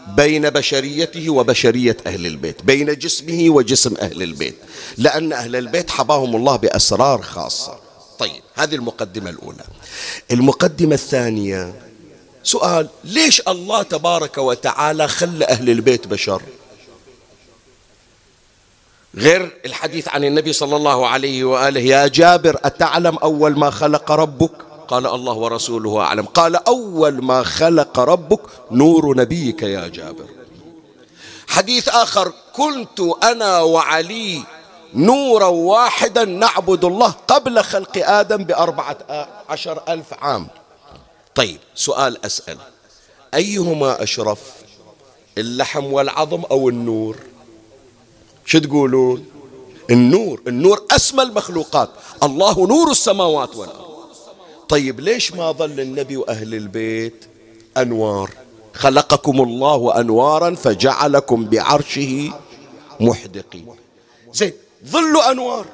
بين 0.06 0.50
بشريته 0.50 1.30
وبشرية 1.30 1.96
أهل 2.06 2.26
البيت 2.26 2.62
بين 2.62 2.98
جسمه 2.98 3.50
وجسم 3.50 3.96
أهل 3.96 4.22
البيت 4.22 4.56
لأن 4.96 5.32
أهل 5.32 5.56
البيت 5.56 5.90
حباهم 5.90 6.36
الله 6.36 6.56
بأسرار 6.56 7.22
خاصة. 7.22 7.78
طيب 8.18 8.42
هذه 8.54 8.74
المقدمة 8.74 9.30
الأولى. 9.30 9.64
المقدمة 10.30 10.94
الثانية 10.94 11.74
سؤال 12.42 12.88
ليش 13.04 13.42
الله 13.48 13.82
تبارك 13.82 14.38
وتعالى 14.38 15.08
خلى 15.08 15.44
أهل 15.44 15.70
البيت 15.70 16.06
بشر؟ 16.06 16.42
غير 19.14 19.56
الحديث 19.66 20.08
عن 20.08 20.24
النبي 20.24 20.52
صلى 20.52 20.76
الله 20.76 21.08
عليه 21.08 21.44
وآله 21.44 21.80
يا 21.80 22.06
جابر 22.06 22.56
أتعلم 22.64 23.16
أول 23.16 23.58
ما 23.58 23.70
خلق 23.70 24.12
ربك؟ 24.12 24.52
قال 24.88 25.06
الله 25.06 25.32
ورسوله 25.32 26.00
أعلم. 26.00 26.26
قال 26.26 26.56
أول 26.56 27.24
ما 27.24 27.42
خلق 27.42 27.98
ربك 27.98 28.40
نور 28.70 29.16
نبيك 29.16 29.62
يا 29.62 29.88
جابر. 29.88 30.26
حديث 31.48 31.88
آخر. 31.88 32.32
كنت 32.52 33.00
أنا 33.22 33.60
وعلي 33.60 34.42
نورا 34.94 35.46
واحدا 35.46 36.24
نعبد 36.24 36.84
الله 36.84 37.14
قبل 37.28 37.62
خلق 37.62 37.92
آدم 37.96 38.44
بأربعة 38.44 38.98
عشر 39.48 39.82
ألف 39.88 40.14
عام. 40.14 40.48
طيب 41.34 41.58
سؤال 41.74 42.24
أسأل. 42.26 42.58
أيهما 43.34 44.02
أشرف؟ 44.02 44.40
اللحم 45.38 45.84
والعظم 45.84 46.42
أو 46.50 46.68
النور؟ 46.68 47.16
شو 48.44 48.58
تقولون؟ 48.58 49.26
النور. 49.90 50.42
النور 50.46 50.82
أسمى 50.90 51.22
المخلوقات. 51.22 51.90
الله 52.22 52.66
نور 52.66 52.90
السماوات 52.90 53.56
والأرض. 53.56 53.85
طيب 54.68 55.00
ليش 55.00 55.32
ما 55.32 55.52
ظل 55.52 55.80
النبي 55.80 56.16
وأهل 56.16 56.54
البيت؟ 56.54 57.24
أنوار. 57.76 58.30
خلقكم 58.74 59.42
الله 59.42 60.00
أنوارا 60.00 60.54
فجعلكم 60.54 61.44
بعرشه 61.44 62.30
محدقين. 63.00 63.66
زين 64.32 64.52
ظلوا 64.86 65.30
أنوار. 65.30 65.66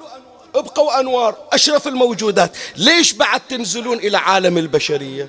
ابقوا 0.55 1.01
أنوار. 1.01 1.37
أشرف 1.53 1.89
الموجودات. 1.89 2.57
ليش 2.77 3.13
بعد 3.13 3.41
تنزلون 3.49 3.99
إلى 3.99 4.17
عالم 4.17 4.59
البشرية؟ 4.59 5.29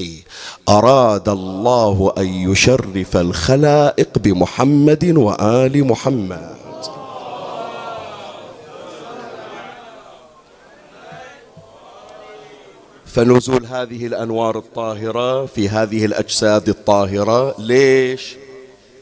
إيه؟ 0.00 0.22
أراد 0.68 1.28
الله 1.28 2.12
أن 2.18 2.26
يشرف 2.26 3.16
الخلائق 3.16 4.18
بمحمد 4.18 5.04
وآل 5.16 5.84
محمد. 5.84 6.63
فنزول 13.14 13.66
هذه 13.66 14.06
الأنوار 14.06 14.58
الطاهرة 14.58 15.46
في 15.46 15.68
هذه 15.68 16.04
الأجساد 16.04 16.68
الطاهرة 16.68 17.54
ليش؟ 17.58 18.36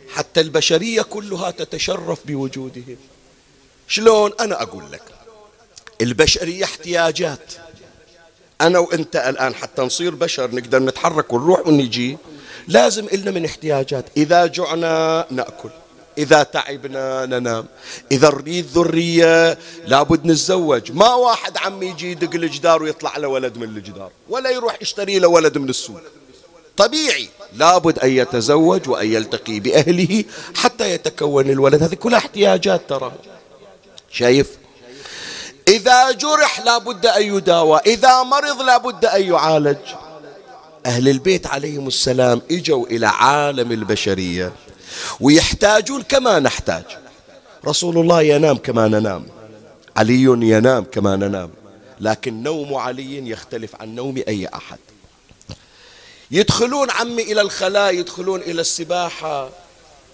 حتى 0.09 0.41
البشرية 0.41 1.03
كلها 1.03 1.51
تتشرف 1.51 2.27
بوجودهم. 2.27 2.97
شلون؟ 3.89 4.31
أنا 4.41 4.63
أقول 4.63 4.85
لك 4.93 5.03
البشرية 6.01 6.65
احتياجات. 6.65 7.53
أنا 8.61 8.79
وأنت 8.79 9.17
الآن 9.17 9.55
حتى 9.55 9.83
نصير 9.83 10.15
بشر 10.15 10.55
نقدر 10.55 10.79
نتحرك 10.79 11.33
ونروح 11.33 11.67
ونجي 11.67 12.17
لازم 12.69 13.07
إلنا 13.13 13.31
من 13.31 13.45
احتياجات. 13.45 14.05
إذا 14.17 14.47
جعنا 14.47 15.27
نأكل. 15.31 15.71
إذا 16.19 16.43
تعبنا 16.43 17.27
ننام. 17.27 17.67
إذا 18.13 18.29
نريد 18.29 18.67
ذرية 18.75 19.59
لابد 19.87 20.27
نتزوج. 20.27 20.93
ما 20.93 21.15
واحد 21.15 21.57
عم 21.57 21.83
يجي 21.83 22.11
يدق 22.11 22.35
الجدار 22.35 22.83
ويطلع 22.83 23.17
له 23.17 23.29
ولد 23.29 23.59
من 23.59 23.77
الجدار 23.77 24.11
ولا 24.29 24.51
يروح 24.51 24.79
يشتري 24.83 25.19
له 25.19 25.29
ولد 25.29 25.59
من 25.59 25.69
السوق. 25.69 26.01
طبيعي 26.77 27.29
لابد 27.57 27.99
أن 27.99 28.11
يتزوج 28.11 28.89
وأن 28.89 29.13
يلتقي 29.13 29.61
بأهله 29.61 30.25
حتى 30.57 30.91
يتكون 30.91 31.51
الولد. 31.51 31.83
هذه 31.83 31.95
كلها 31.95 32.19
احتياجات 32.19 32.89
ترى. 32.89 33.13
شايف؟ 34.11 34.49
إذا 35.69 36.11
جرح 36.11 36.61
لابد 36.61 37.07
أن 37.07 37.37
يداوى 37.37 37.81
إذا 37.87 38.23
مرض 38.23 38.63
لابد 38.63 39.05
أن 39.05 39.23
يعالج. 39.23 39.79
أهل 40.87 41.09
البيت 41.09 41.47
عليهم 41.47 41.87
السلام 41.89 42.43
إجوا 42.51 42.87
إلى 42.87 43.07
عالم 43.07 43.73
البشرية. 43.73 44.53
ويحتاجون 45.21 46.03
كما 46.03 46.39
نحتاج. 46.39 46.85
رسول 47.67 47.99
الله 47.99 48.23
ينام 48.23 48.57
كما 48.57 48.89
ننام. 48.89 49.27
علي 49.97 50.23
ينام 50.23 50.85
كما 50.85 51.17
ننام. 51.17 51.51
لكن 52.01 52.43
نوم 52.43 52.75
علي 52.75 53.31
يختلف 53.31 53.77
عن 53.81 53.95
نوم 53.95 54.23
أي 54.29 54.49
أحد. 54.55 54.79
يدخلون 56.31 56.91
عمي 56.91 57.23
إلى 57.23 57.41
الخلاء 57.41 57.95
يدخلون 57.95 58.41
إلى 58.41 58.61
السباحة 58.61 59.51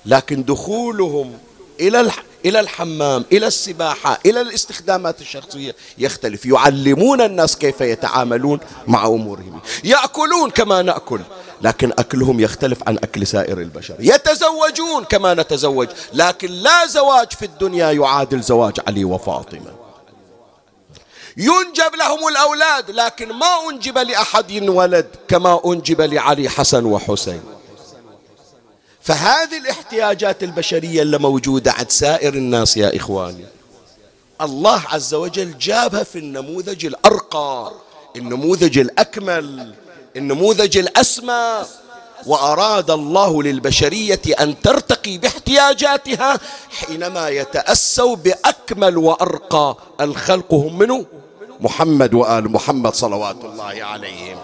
لكن 0.07 0.45
دخولهم 0.45 1.39
إلى 1.81 2.11
إلى 2.45 2.61
الحمام 2.61 3.25
إلى 3.33 3.47
السباحة 3.47 4.19
إلى 4.27 4.41
الاستخدامات 4.41 5.21
الشخصية 5.21 5.77
يختلف. 5.99 6.47
يعلمون 6.47 7.21
الناس 7.21 7.57
كيف 7.57 7.81
يتعاملون 7.81 8.61
مع 8.87 9.07
أمورهم. 9.07 9.61
يأكلون 9.85 10.51
كما 10.51 10.83
نأكل. 10.83 11.21
لكن 11.63 11.93
أكلهم 11.99 12.41
يختلف 12.41 12.89
عن 12.89 12.97
أكل 12.97 13.27
سائر 13.27 13.59
البشر. 13.59 13.95
يتزوجون 13.99 15.05
كما 15.05 15.35
نتزوج 15.35 15.89
لكن 16.15 16.51
لا 16.51 16.87
زواج 16.87 17.33
في 17.33 17.45
الدنيا 17.45 17.93
يعادل 17.93 18.41
زواج 18.41 18.75
علي 18.87 19.05
وفاطمة. 19.05 19.73
ينجب 21.37 21.95
لهم 21.99 22.29
الأولاد 22.29 22.91
لكن 22.91 23.33
ما 23.33 23.71
أنجب 23.71 23.99
لأحد 23.99 24.53
ولد 24.69 25.07
كما 25.29 25.61
أنجب 25.67 26.01
لعلي 26.01 26.49
حسن 26.49 26.85
وحسين. 26.85 27.43
فهذه 29.01 29.59
الاحتياجات 29.59 30.43
البشرية 30.43 31.03
اللي 31.03 31.19
موجودة 31.19 31.73
عند 31.73 31.91
سائر 31.91 32.35
الناس 32.35 32.77
يا 32.77 32.97
إخواني. 32.97 33.45
الله 34.41 34.83
عز 34.89 35.15
وجل 35.15 35.59
جابها 35.59 36.03
في 36.03 36.19
النموذج 36.19 36.87
الأرقى 36.87 37.73
النموذج 38.17 38.79
الأكمل. 38.79 39.75
النموذج 40.19 40.79
الأسمى 40.79 41.65
وأراد 42.27 42.91
الله 42.91 43.43
للبشرية 43.43 44.21
أن 44.41 44.61
ترتقي 44.61 45.19
باحتياجاتها 45.19 46.41
حينما 46.71 47.29
يتأسوا 47.29 48.17
بأكمل 48.17 48.99
وأرقى 48.99 49.77
الخلق 50.01 50.55
هم 50.55 50.79
منه 50.79 51.07
محمد 51.61 52.15
وآل 52.15 52.53
محمد 52.53 52.95
صلوات 52.95 53.45
الله 53.45 53.85
عليهم. 53.85 54.39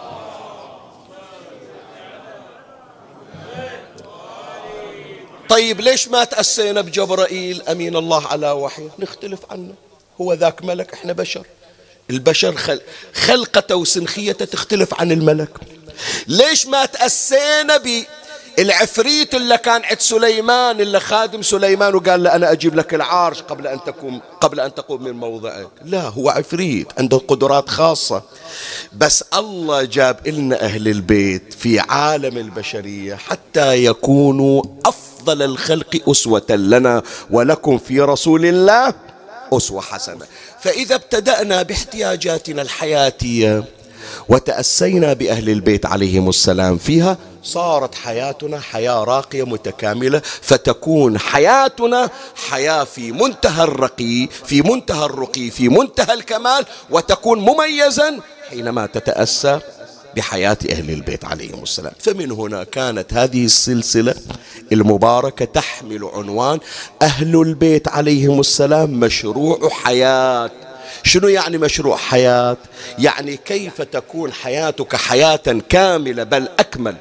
طيب 5.49 5.81
ليش 5.81 6.09
ما 6.09 6.25
تأسينا 6.25 6.81
بجبرائيل؟ 6.81 7.63
أمين 7.63 7.97
الله 7.97 8.27
على 8.27 8.51
وحيه. 8.51 8.89
نختلف 8.99 9.41
عنه. 9.51 9.75
هو 10.21 10.33
ذاك 10.33 10.65
ملك 10.65 10.93
إحنا 10.93 11.13
بشر. 11.13 11.47
البشر 12.11 12.55
خل... 12.57 12.81
خلقته 13.15 13.77
وسنخيته 13.77 14.45
تختلف 14.45 14.95
عن 14.95 15.13
الملك. 15.13 15.51
ليش 16.29 16.67
ما 16.67 16.87
تأسينا 16.87 17.81
بالعفريت 18.57 19.35
اللي 19.35 19.59
كان 19.59 19.83
عند 19.85 20.01
سليمان 20.01 20.81
اللي 20.81 21.01
خادم 21.01 21.43
سليمان 21.43 21.95
وقال 21.95 22.23
له 22.23 22.35
أنا 22.35 22.53
أجيب 22.53 22.75
لك 22.75 22.95
العرش 22.95 23.43
قبل 23.43 23.67
أن 23.67 23.79
تقوم 23.87 24.21
قبل 24.41 24.61
أن 24.61 24.75
تقوم 24.75 25.03
من 25.03 25.13
موضعك؟ 25.13 25.69
لا 25.85 26.01
هو 26.01 26.29
عفريت 26.31 26.89
عنده 26.99 27.17
قدرات 27.29 27.69
خاصة. 27.69 28.23
بس 28.93 29.25
الله 29.35 29.83
جاب 29.85 30.29
لنا 30.29 30.63
أهل 30.63 30.89
البيت 30.89 31.55
في 31.55 31.81
عالم 31.81 32.39
البشرية 32.39 33.15
حتى 33.15 33.85
يكونوا 33.85 34.63
أفضل 34.87 35.43
الخلق 35.43 36.01
أسوة 36.09 36.47
لنا 36.51 37.03
ولكم 37.31 37.79
في 37.79 38.01
رسول 38.01 38.47
الله 38.47 38.95
أسوة 39.53 39.81
حسنة. 39.81 40.27
فإذا 40.65 40.95
ابتدأنا 40.95 41.63
باحتياجاتنا 41.63 42.63
الحياتية 42.63 43.65
وتأسينا 44.29 45.13
بأهل 45.13 45.49
البيت 45.51 45.87
عليهم 45.87 46.29
السلام 46.29 46.79
فيها 46.79 47.19
صارت 47.43 47.95
حياتنا 47.95 48.61
حياة 48.61 49.05
راقية 49.05 49.43
متكاملة 49.47 50.23
فتكون 50.43 51.19
حياتنا 51.19 52.11
حياة 52.51 52.85
في 52.85 53.13
منتهى 53.13 53.65
الرقي 53.65 54.29
في 54.45 54.63
منتهى 54.63 55.05
الرقي 55.05 55.51
في 55.51 55.69
منتهى 55.69 56.15
الكمال 56.15 56.67
وتكون 56.91 57.39
مميزا 57.39 58.21
حينما 58.51 58.87
تتأسى 58.87 59.61
بحياة 60.17 60.57
أهل 60.71 60.91
البيت 60.91 61.25
عليهم 61.25 61.63
السلام. 61.63 61.93
فمن 61.99 62.31
هنا 62.31 62.65
كانت 62.65 63.15
هذه 63.15 63.45
السلسلة 63.45 64.15
المباركة 64.73 65.45
تحمل 65.45 66.05
عنوان 66.15 66.59
أهل 67.03 67.41
البيت 67.41 67.89
عليهم 67.89 68.41
السلام 68.41 68.91
مشروع 69.01 69.69
حياة. 69.69 70.51
شنو 71.03 71.29
يعني 71.29 71.59
مشروع 71.59 71.97
حياة؟ 71.97 72.57
يعني 72.99 73.37
كيف 73.37 73.83
تكون 73.83 74.33
حياتك 74.33 74.97
حياة 74.97 75.61
كاملة 75.69 76.25
بل 76.25 76.49
أكمل 76.59 76.97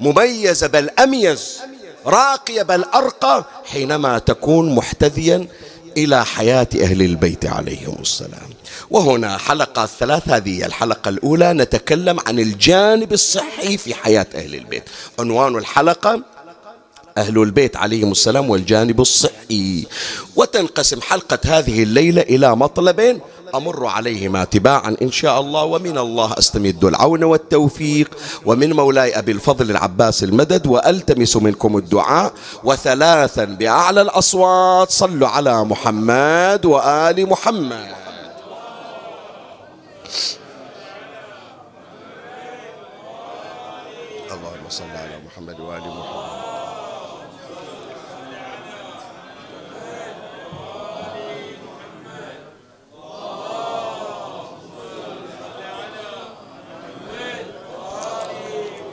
مميزة 0.00 0.66
بل 0.66 0.90
أميز 0.90 1.58
راقية 2.06 2.62
بل 2.62 2.84
أرقى 2.94 3.44
حينما 3.64 4.18
تكون 4.18 4.74
محتذيا 4.74 5.46
إلى 5.96 6.24
حياة 6.24 6.68
أهل 6.82 7.02
البيت 7.02 7.46
عليهم 7.46 7.96
السلام. 8.00 8.50
وهنا 8.90 9.38
حلقة 9.38 9.86
ثلاث 9.86 10.28
هذه 10.28 10.66
الحلقة 10.66 11.08
الأولى 11.08 11.52
نتكلم 11.52 12.20
عن 12.26 12.38
الجانب 12.38 13.12
الصحي 13.12 13.76
في 13.78 13.94
حياة 13.94 14.26
أهل 14.34 14.54
البيت. 14.54 14.82
عنوان 15.18 15.56
الحلقة 15.56 16.22
أهل 17.18 17.42
البيت 17.42 17.76
عليهم 17.76 18.12
السلام 18.12 18.50
والجانب 18.50 19.00
الصحي. 19.00 19.86
وتنقسم 20.36 21.00
حلقة 21.00 21.38
هذه 21.46 21.82
الليلة 21.82 22.22
إلى 22.22 22.56
مطلبين 22.56 23.20
أمر 23.54 23.86
عليهما 23.86 24.44
تباعا 24.44 24.96
إن 25.02 25.10
شاء 25.12 25.40
الله 25.40 25.64
ومن 25.64 25.98
الله 25.98 26.34
أستمد 26.38 26.84
العون 26.84 27.24
والتوفيق. 27.24 28.10
ومن 28.44 28.72
مولاي 28.72 29.18
أبي 29.18 29.32
الفضل 29.32 29.70
العباس 29.70 30.24
المدد 30.24 30.66
وألتمس 30.66 31.36
منكم 31.36 31.76
الدعاء. 31.76 32.32
وثلاثا 32.64 33.44
بأعلى 33.44 34.02
الأصوات 34.02 34.90
صلوا 34.90 35.28
على 35.28 35.64
محمد 35.64 36.66
وآل 36.66 37.28
محمد. 37.28 37.96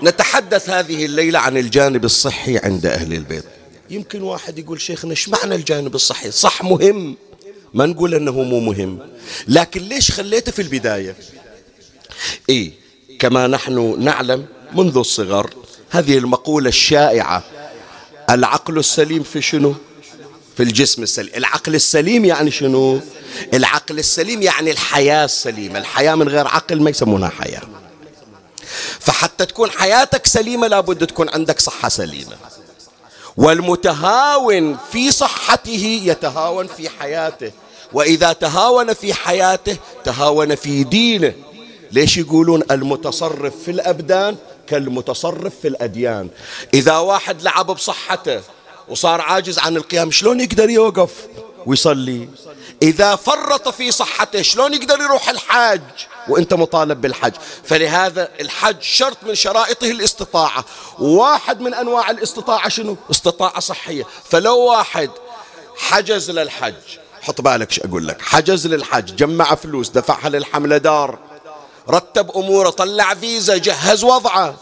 نتحدث 0.03 0.69
هذه 0.69 1.05
الليلة 1.05 1.39
عن 1.39 1.57
الجانب 1.57 2.05
الصحي 2.05 2.57
عند 2.57 2.85
أهل 2.85 3.13
البيت. 3.13 3.43
يمكن 3.89 4.21
واحد 4.21 4.59
يقول 4.59 4.81
شيخنا 4.81 5.11
إيش 5.11 5.29
معنى 5.29 5.55
الجانب 5.55 5.95
الصحي؟ 5.95 6.31
صح 6.31 6.63
مهم. 6.63 7.17
ما 7.73 7.85
نقول 7.85 8.15
أنه 8.15 8.31
مو 8.31 8.59
مهم. 8.59 8.99
لكن 9.47 9.81
ليش 9.81 10.11
خليته 10.11 10.51
في 10.51 10.61
البداية؟ 10.61 11.15
إيه 12.49 12.71
كما 13.19 13.47
نحن 13.47 14.03
نعلم 14.03 14.45
منذ 14.75 14.97
الصغر 14.97 15.49
هذه 15.89 16.17
المقولة 16.17 16.69
الشائعة. 16.69 17.43
العقل 18.29 18.77
السليم 18.79 19.23
في 19.23 19.41
شنو؟ 19.41 19.75
في 20.57 20.63
الجسم 20.63 21.03
السليم. 21.03 21.33
العقل 21.37 21.75
السليم 21.75 22.25
يعني 22.25 22.51
شنو؟ 22.51 22.99
العقل 23.53 23.99
السليم 23.99 24.41
يعني 24.41 24.71
الحياة 24.71 25.25
السليمة. 25.25 25.79
الحياة 25.79 26.15
من 26.15 26.29
غير 26.29 26.47
عقل 26.47 26.81
ما 26.81 26.89
يسمونها 26.89 27.29
حياة. 27.29 27.82
فحتى 28.99 29.45
تكون 29.45 29.71
حياتك 29.71 30.27
سليمة 30.27 30.67
لابد 30.67 31.07
تكون 31.07 31.29
عندك 31.29 31.59
صحة 31.59 31.89
سليمة. 31.89 32.37
والمتهاون 33.37 34.77
في 34.91 35.11
صحته 35.11 36.01
يتهاون 36.05 36.67
في 36.67 36.89
حياته. 36.89 37.51
وإذا 37.93 38.33
تهاون 38.33 38.93
في 38.93 39.13
حياته 39.13 39.77
تهاون 40.03 40.55
في 40.55 40.83
دينه. 40.83 41.33
ليش 41.91 42.17
يقولون 42.17 42.63
المتصرف 42.71 43.53
في 43.65 43.71
الأبدان 43.71 44.37
كالمتصرف 44.67 45.53
في 45.61 45.67
الأديان؟ 45.67 46.29
إذا 46.73 46.97
واحد 46.97 47.41
لعب 47.41 47.65
بصحته 47.65 48.41
وصار 48.87 49.21
عاجز 49.21 49.59
عن 49.59 49.77
القيام 49.77 50.11
شلون 50.11 50.39
يقدر 50.39 50.69
يوقف 50.69 51.11
ويصلي؟ 51.65 52.29
إذا 52.81 53.15
فرط 53.15 53.69
في 53.69 53.91
صحته 53.91 54.41
شلون 54.41 54.73
يقدر 54.73 54.99
يروح 55.01 55.29
الحج 55.29 55.81
وانت 56.27 56.53
مطالب 56.53 57.01
بالحج. 57.01 57.33
فلهذا 57.63 58.29
الحج 58.41 58.81
شرط 58.81 59.17
من 59.23 59.35
شرائطه 59.35 59.91
الاستطاعة. 59.91 60.65
واحد 60.99 61.61
من 61.61 61.73
أنواع 61.73 62.09
الاستطاعة 62.09 62.69
شنو؟ 62.69 62.97
استطاعة 63.11 63.59
صحية. 63.59 64.07
فلو 64.29 64.59
واحد 64.59 65.09
حجز 65.77 66.31
للحج 66.31 66.73
حط 67.21 67.41
بالك 67.41 67.71
شو 67.71 67.81
أقول 67.85 68.07
لك. 68.07 68.21
حجز 68.21 68.67
للحج 68.67 69.15
جمع 69.15 69.55
فلوس 69.55 69.89
دفعها 69.89 70.29
للحملة 70.29 70.77
دار 70.77 71.19
رتب 71.89 72.31
أموره 72.37 72.69
طلع 72.69 73.13
فيزا 73.13 73.57
جهز 73.57 74.03
وضعه. 74.03 74.55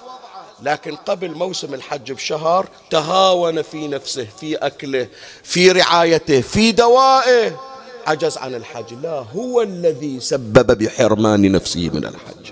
لكن 0.63 0.95
قبل 0.95 1.31
موسم 1.31 1.73
الحج 1.73 2.11
بشهر 2.11 2.67
تهاون 2.89 3.61
في 3.61 3.87
نفسه 3.87 4.27
في 4.39 4.55
أكله 4.55 5.07
في 5.43 5.71
رعايته 5.71 6.41
في 6.41 6.71
دوائه. 6.71 7.70
عجز 8.07 8.37
عن 8.37 8.55
الحج 8.55 8.93
لا 9.03 9.25
هو 9.35 9.61
الذي 9.61 10.19
سبب 10.19 10.77
بحرمان 10.77 11.51
نفسه 11.51 11.89
من 11.93 12.05
الحج 12.05 12.51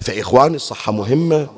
فإخواني 0.00 0.56
الصحة 0.56 0.92
مهمة. 0.92 1.48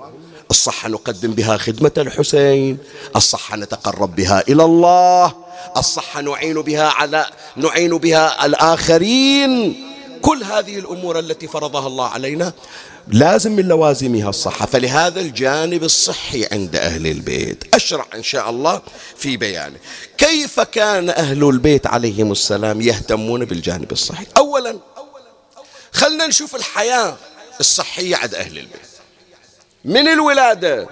الصحة 0.50 0.88
نقدم 0.88 1.32
بها 1.32 1.56
خدمة 1.56 1.92
الحسين. 1.98 2.78
الصحة 3.16 3.56
نتقرب 3.56 4.16
بها 4.16 4.42
إلى 4.48 4.64
الله. 4.64 5.34
الصحة 5.76 6.20
نعين 6.20 6.62
بها 6.62 6.88
على 6.88 7.26
نعين 7.56 7.98
بها 7.98 8.46
الآخرين. 8.46 9.87
كل 10.28 10.44
هذه 10.44 10.78
الأمور 10.78 11.18
التي 11.18 11.48
فرضها 11.48 11.86
الله 11.86 12.08
علينا 12.08 12.52
لازم 13.08 13.52
من 13.52 13.68
لوازمها 13.68 14.28
الصحة. 14.28 14.66
فلهذا 14.66 15.20
الجانب 15.20 15.84
الصحي 15.84 16.48
عند 16.52 16.76
أهل 16.76 17.06
البيت. 17.06 17.74
أشرع 17.74 18.06
إن 18.14 18.22
شاء 18.22 18.50
الله 18.50 18.82
في 19.16 19.36
بيانه. 19.36 19.76
كيف 20.18 20.60
كان 20.60 21.10
أهل 21.10 21.48
البيت 21.48 21.86
عليهم 21.86 22.32
السلام 22.32 22.80
يهتمون 22.80 23.44
بالجانب 23.44 23.92
الصحي؟ 23.92 24.26
أولا 24.36 24.78
خلنا 25.92 26.26
نشوف 26.26 26.56
الحياة 26.56 27.16
الصحية 27.60 28.16
عند 28.16 28.34
أهل 28.34 28.58
البيت. 28.58 28.88
من 29.84 30.08
الولادة؟ 30.08 30.88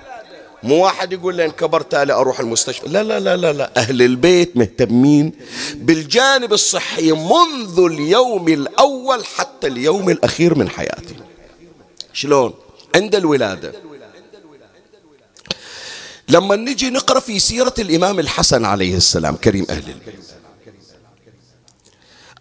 مو 0.66 0.84
واحد 0.84 1.12
يقول 1.12 1.34
لين 1.34 1.50
كبرت 1.50 1.92
تالي 1.92 2.12
أروح 2.12 2.40
المستشفى. 2.40 2.88
لا 2.88 3.02
لا 3.02 3.20
لا 3.20 3.36
لا 3.36 3.52
لا. 3.52 3.70
أهل 3.76 4.02
البيت 4.02 4.56
مهتمين 4.56 5.32
بالجانب 5.74 6.52
الصحي 6.52 7.12
منذ 7.12 7.78
اليوم 7.78 8.48
الأول 8.48 9.24
حتى 9.24 9.66
اليوم 9.66 10.10
الأخير 10.10 10.54
من 10.54 10.68
حياتي. 10.68 11.16
شلون؟ 12.12 12.54
عند 12.94 13.14
الولادة. 13.14 13.72
لما 16.28 16.56
نجي 16.56 16.90
نقرأ 16.90 17.20
في 17.20 17.38
سيرة 17.38 17.74
الإمام 17.78 18.18
الحسن 18.18 18.64
عليه 18.64 18.96
السلام 18.96 19.36
كريم 19.36 19.66
أهل 19.70 19.84
البيت. 19.88 20.24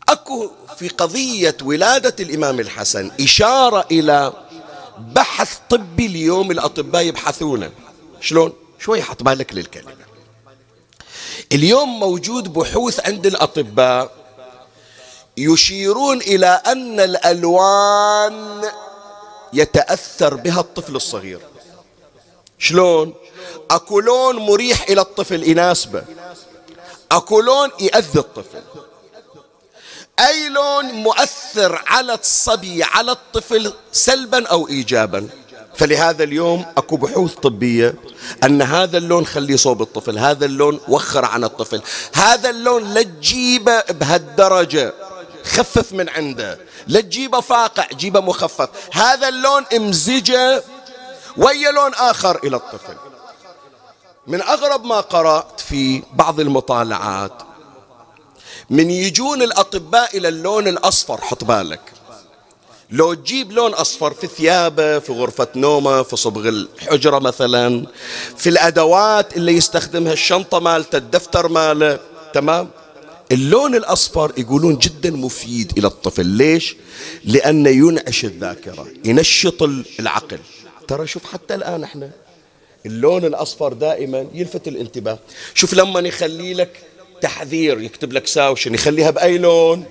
أكو 0.09 0.49
في 0.77 0.87
قضية 0.87 1.57
ولادة 1.63 2.15
الإمام 2.19 2.59
الحسن 2.59 3.11
إشارة 3.21 3.87
إلى 3.91 4.33
بحث 4.97 5.57
طبي 5.69 6.05
اليوم 6.05 6.51
الأطباء 6.51 7.01
يبحثونه. 7.01 7.69
شلون؟ 8.25 8.53
شوي 8.79 9.01
حط 9.01 9.23
بالك 9.23 9.53
للكلمة. 9.53 9.95
اليوم 11.51 11.99
موجود 11.99 12.53
بحوث 12.53 12.99
عند 13.07 13.25
الأطباء 13.25 14.11
يشيرون 15.37 16.21
إلى 16.21 16.47
أن 16.47 16.99
الألوان 16.99 18.61
يتأثر 19.53 20.35
بها 20.35 20.59
الطفل 20.59 20.95
الصغير. 20.95 21.39
شلون؟ 22.59 23.13
أكو 23.71 23.99
لون 23.99 24.35
مريح 24.35 24.89
إلى 24.89 25.01
الطفل 25.01 25.49
يناسبه. 25.49 26.03
أكو 27.11 27.41
لون 27.41 27.69
يأذي 27.79 28.19
الطفل. 28.19 28.61
أي 30.19 30.49
لون 30.49 30.85
مؤثر 30.85 31.83
على 31.87 32.13
الصبي 32.13 32.83
على 32.83 33.11
الطفل 33.11 33.73
سلبا 33.91 34.47
أو 34.47 34.67
إيجابا؟ 34.67 35.29
فلهذا 35.77 36.23
اليوم 36.23 36.65
أكو 36.77 36.97
بحوث 36.97 37.33
طبية 37.33 37.95
أن 38.43 38.61
هذا 38.61 38.97
اللون 38.97 39.25
خليه 39.25 39.55
صوب 39.55 39.81
الطفل، 39.81 40.19
هذا 40.19 40.45
اللون 40.45 40.79
وخر 40.87 41.25
عن 41.25 41.43
الطفل، 41.43 41.81
هذا 42.13 42.49
اللون 42.49 42.83
لا 42.93 43.01
تجيبه 43.01 43.81
بهالدرجة 43.81 44.93
خفف 45.43 45.93
من 45.93 46.09
عنده، 46.09 46.59
لا 46.87 47.01
تجيبه 47.01 47.39
فاقع 47.39 47.87
جيبه 47.93 48.19
مخفف، 48.19 48.69
هذا 48.91 49.27
اللون 49.27 49.63
امزجه 49.75 50.63
ويا 51.37 51.71
لون 51.71 51.93
آخر 51.93 52.39
إلى 52.43 52.55
الطفل. 52.55 52.95
من 54.27 54.41
أغرب 54.41 54.85
ما 54.85 54.99
قرأت 54.99 55.59
في 55.59 56.03
بعض 56.13 56.39
المطالعات 56.39 57.33
من 58.69 58.91
يجون 58.91 59.41
الأطباء 59.41 60.17
إلى 60.17 60.27
اللون 60.27 60.67
الأصفر 60.67 61.21
حط 61.21 61.43
بالك 61.43 61.81
لو 62.95 63.13
تجيب 63.13 63.51
لون 63.51 63.73
أصفر 63.73 64.13
في 64.13 64.27
ثيابه 64.27 64.99
في 64.99 65.11
غرفة 65.11 65.47
نومه 65.55 66.03
في 66.03 66.15
صبغ 66.15 66.49
الحجرة 66.49 67.19
مثلا 67.19 67.85
في 68.37 68.49
الأدوات 68.49 69.37
اللي 69.37 69.51
يستخدمها 69.53 70.13
الشنطة 70.13 70.59
مالته 70.59 70.97
الدفتر 70.97 71.47
ماله 71.47 71.99
تمام؟ 72.33 72.69
اللون 73.31 73.75
الأصفر 73.75 74.31
يقولون 74.37 74.77
جدا 74.77 75.11
مفيد 75.11 75.71
إلى 75.77 75.87
الطفل. 75.87 76.25
ليش؟ 76.25 76.75
لأنه 77.23 77.69
ينعش 77.69 78.25
الذاكرة 78.25 78.87
ينشط 79.05 79.63
العقل. 79.99 80.39
ترى 80.87 81.07
شوف 81.07 81.25
حتى 81.25 81.55
الآن 81.55 81.83
إحنا 81.83 82.11
اللون 82.85 83.25
الأصفر 83.25 83.73
دائما 83.73 84.27
يلفت 84.33 84.67
الانتباه. 84.67 85.19
شوف 85.53 85.73
لما 85.73 85.99
يخلي 85.99 86.53
لك 86.53 86.81
تحذير 87.21 87.81
يكتب 87.81 88.13
لك 88.13 88.27
ساوشن 88.27 88.73
يخليها 88.73 89.11
بأي 89.11 89.37
لون؟ 89.37 89.85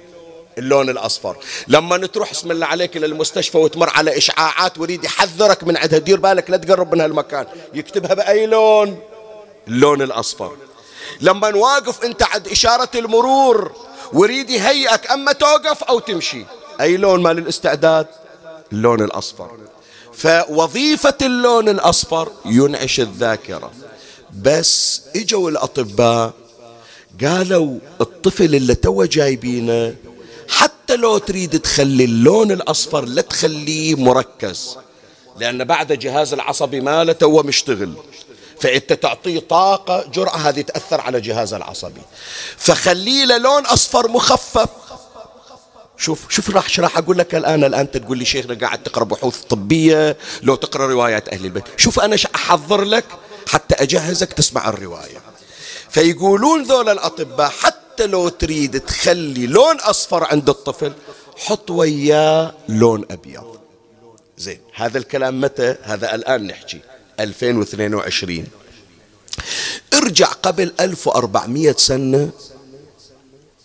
اللون 0.59 0.91
الأصفر. 0.91 1.37
لما 1.69 2.07
تروح 2.07 2.31
اسم 2.31 2.51
الله 2.51 2.67
عليك 2.67 2.97
إلى 2.97 3.07
المستشفى 3.07 3.59
وتمر 3.59 3.91
على 3.91 4.19
إشعاعات 4.19 4.79
ويريد 4.79 5.05
يحذرك 5.05 5.65
من 5.65 5.77
عندها 5.77 5.99
دير 5.99 6.21
بالك 6.21 6.51
لا 6.51 6.57
تقرب 6.57 6.95
من 6.95 7.01
هالمكان. 7.01 7.47
يكتبها 7.75 8.15
بأي 8.15 8.47
لون؟ 8.47 8.99
اللون 9.69 10.03
الأصفر. 10.03 10.57
لما 11.21 11.51
نواقف 11.51 12.05
أنت 12.05 12.23
عند 12.23 12.49
إشارة 12.49 12.89
المرور 12.95 13.73
ويريد 14.13 14.51
يهيئك. 14.51 15.11
أما 15.11 15.33
توقف 15.33 15.85
أو 15.85 15.99
تمشي 15.99 16.45
أي 16.81 16.97
لون 16.97 17.23
مال 17.23 17.39
الاستعداد؟ 17.39 18.07
اللون 18.73 19.01
الأصفر. 19.05 19.51
فوظيفة 20.13 21.19
اللون 21.23 21.69
الأصفر 21.69 22.29
ينعش 22.45 23.01
الذاكرة. 23.01 23.71
بس 24.43 25.03
إجوا 25.17 25.51
الأطباء 25.51 26.33
قالوا 27.25 27.79
الطفل 28.01 28.55
اللي 28.55 28.75
تو 28.75 29.05
جايبينه 29.05 29.95
حتى 30.49 30.97
لو 30.97 31.19
تريد 31.19 31.61
تخلي 31.61 32.05
اللون 32.05 32.53
الأصفر 32.53 33.05
لا 33.05 33.23
تخليه 33.23 33.95
مركز. 33.95 34.77
لأن 35.39 35.65
بعد 35.65 35.93
جهاز 35.93 36.33
العصبي 36.33 36.81
ماله 36.81 37.13
تو 37.13 37.43
مشتغل. 37.43 37.95
فأنت 38.61 38.93
تعطيه 38.93 39.41
طاقة 39.41 40.07
جرعة 40.15 40.37
هذه 40.37 40.61
تأثر 40.61 41.01
على 41.01 41.21
جهاز 41.21 41.55
العصبي. 41.55 42.03
فخليه 42.57 43.25
لون 43.39 43.67
أصفر 43.67 44.09
مخفف. 44.09 44.69
شوف 45.99 46.31
شوف 46.31 46.51
راح 46.51 46.81
راح 46.81 46.99
أقول 46.99 47.19
لك 47.19 47.35
الآن؟ 47.35 47.65
الآن 47.65 47.81
أنت 47.81 47.97
تقول 47.97 48.19
لي 48.19 48.25
شيخنا 48.25 48.55
قاعد 48.55 48.83
تقرأ 48.83 49.05
بحوث 49.05 49.41
طبية 49.41 50.17
لو 50.43 50.55
تقرأ 50.55 50.87
روايات 50.87 51.29
أهل 51.29 51.45
البيت. 51.45 51.65
شوف 51.77 52.01
أنا 52.01 52.17
أحضر 52.35 52.85
لك 52.85 53.05
حتى 53.49 53.75
أجهزك 53.75 54.33
تسمع 54.33 54.69
الرواية. 54.69 55.23
فيقولون 55.91 56.63
ذول 56.63 56.89
الأطباء 56.89 57.49
حتى 57.49 57.74
حتى 57.95 58.07
لو 58.07 58.29
تريد 58.29 58.81
تخلي 58.81 59.47
لون 59.47 59.77
أصفر 59.77 60.25
عند 60.25 60.49
الطفل 60.49 60.93
حط 61.37 61.71
وياه 61.71 62.55
لون 62.69 63.05
أبيض. 63.11 63.59
زين 64.39 64.59
هذا 64.75 64.99
الكلام 64.99 65.41
متى؟ 65.41 65.77
هذا 65.83 66.15
الآن 66.15 66.47
نحكي 66.47 66.81
2022 67.21 68.47
ارجع 69.95 70.27
قبل 70.27 70.73
1400 70.81 71.75
سنة. 71.79 72.31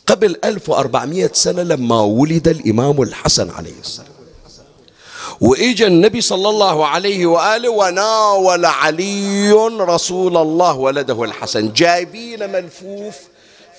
قبل 0.08 0.40
1400 0.44 1.30
سنة 1.34 1.64
لما 1.64 2.02
ولد 2.02 2.48
الإمام 2.48 3.02
الحسن 3.02 3.50
عليه 3.50 3.80
السلام. 3.80 4.10
وإجا 5.42 5.88
النبي 5.88 6.22
صلى 6.22 6.50
الله 6.50 6.88
عليه 6.88 7.26
وآله 7.26 7.70
وناول 7.70 8.66
علي 8.66 9.52
رسول 9.80 10.38
الله 10.38 10.74
ولده 10.74 11.24
الحسن. 11.24 11.74
جايبين 11.74 12.52
ملفوف 12.52 13.16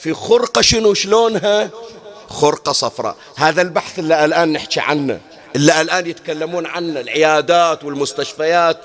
في 0.02 0.14
خرقة 0.14 0.60
شنو 0.60 0.94
شلونها؟ 0.94 1.70
خرقة 2.28 2.72
صفراء. 2.72 3.16
هذا 3.36 3.62
البحث 3.62 3.98
اللي 3.98 4.24
الآن 4.24 4.52
نحكي 4.52 4.80
عنه 4.80 5.20
اللي 5.56 5.80
الآن 5.80 6.06
يتكلمون 6.06 6.66
عنه 6.66 7.00
العيادات 7.00 7.84
والمستشفيات 7.84 8.78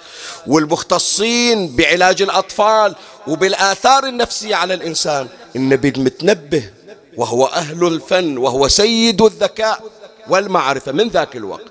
والمختصين 0.48 1.76
بعلاج 1.76 2.22
الأطفال 2.22 2.96
وبالآثار 3.28 4.06
النفسية 4.06 4.56
على 4.56 4.74
الإنسان. 4.74 5.28
النبي 5.56 5.90
المتنبه 5.90 6.70
وهو 7.18 7.46
أهل 7.46 7.88
الفن 7.88 8.38
وهو 8.38 8.68
سيد 8.68 9.22
الذكاء 9.22 9.84
والمعرفة 10.28 10.92
من 10.92 11.08
ذاك 11.10 11.36
الوقت. 11.36 11.66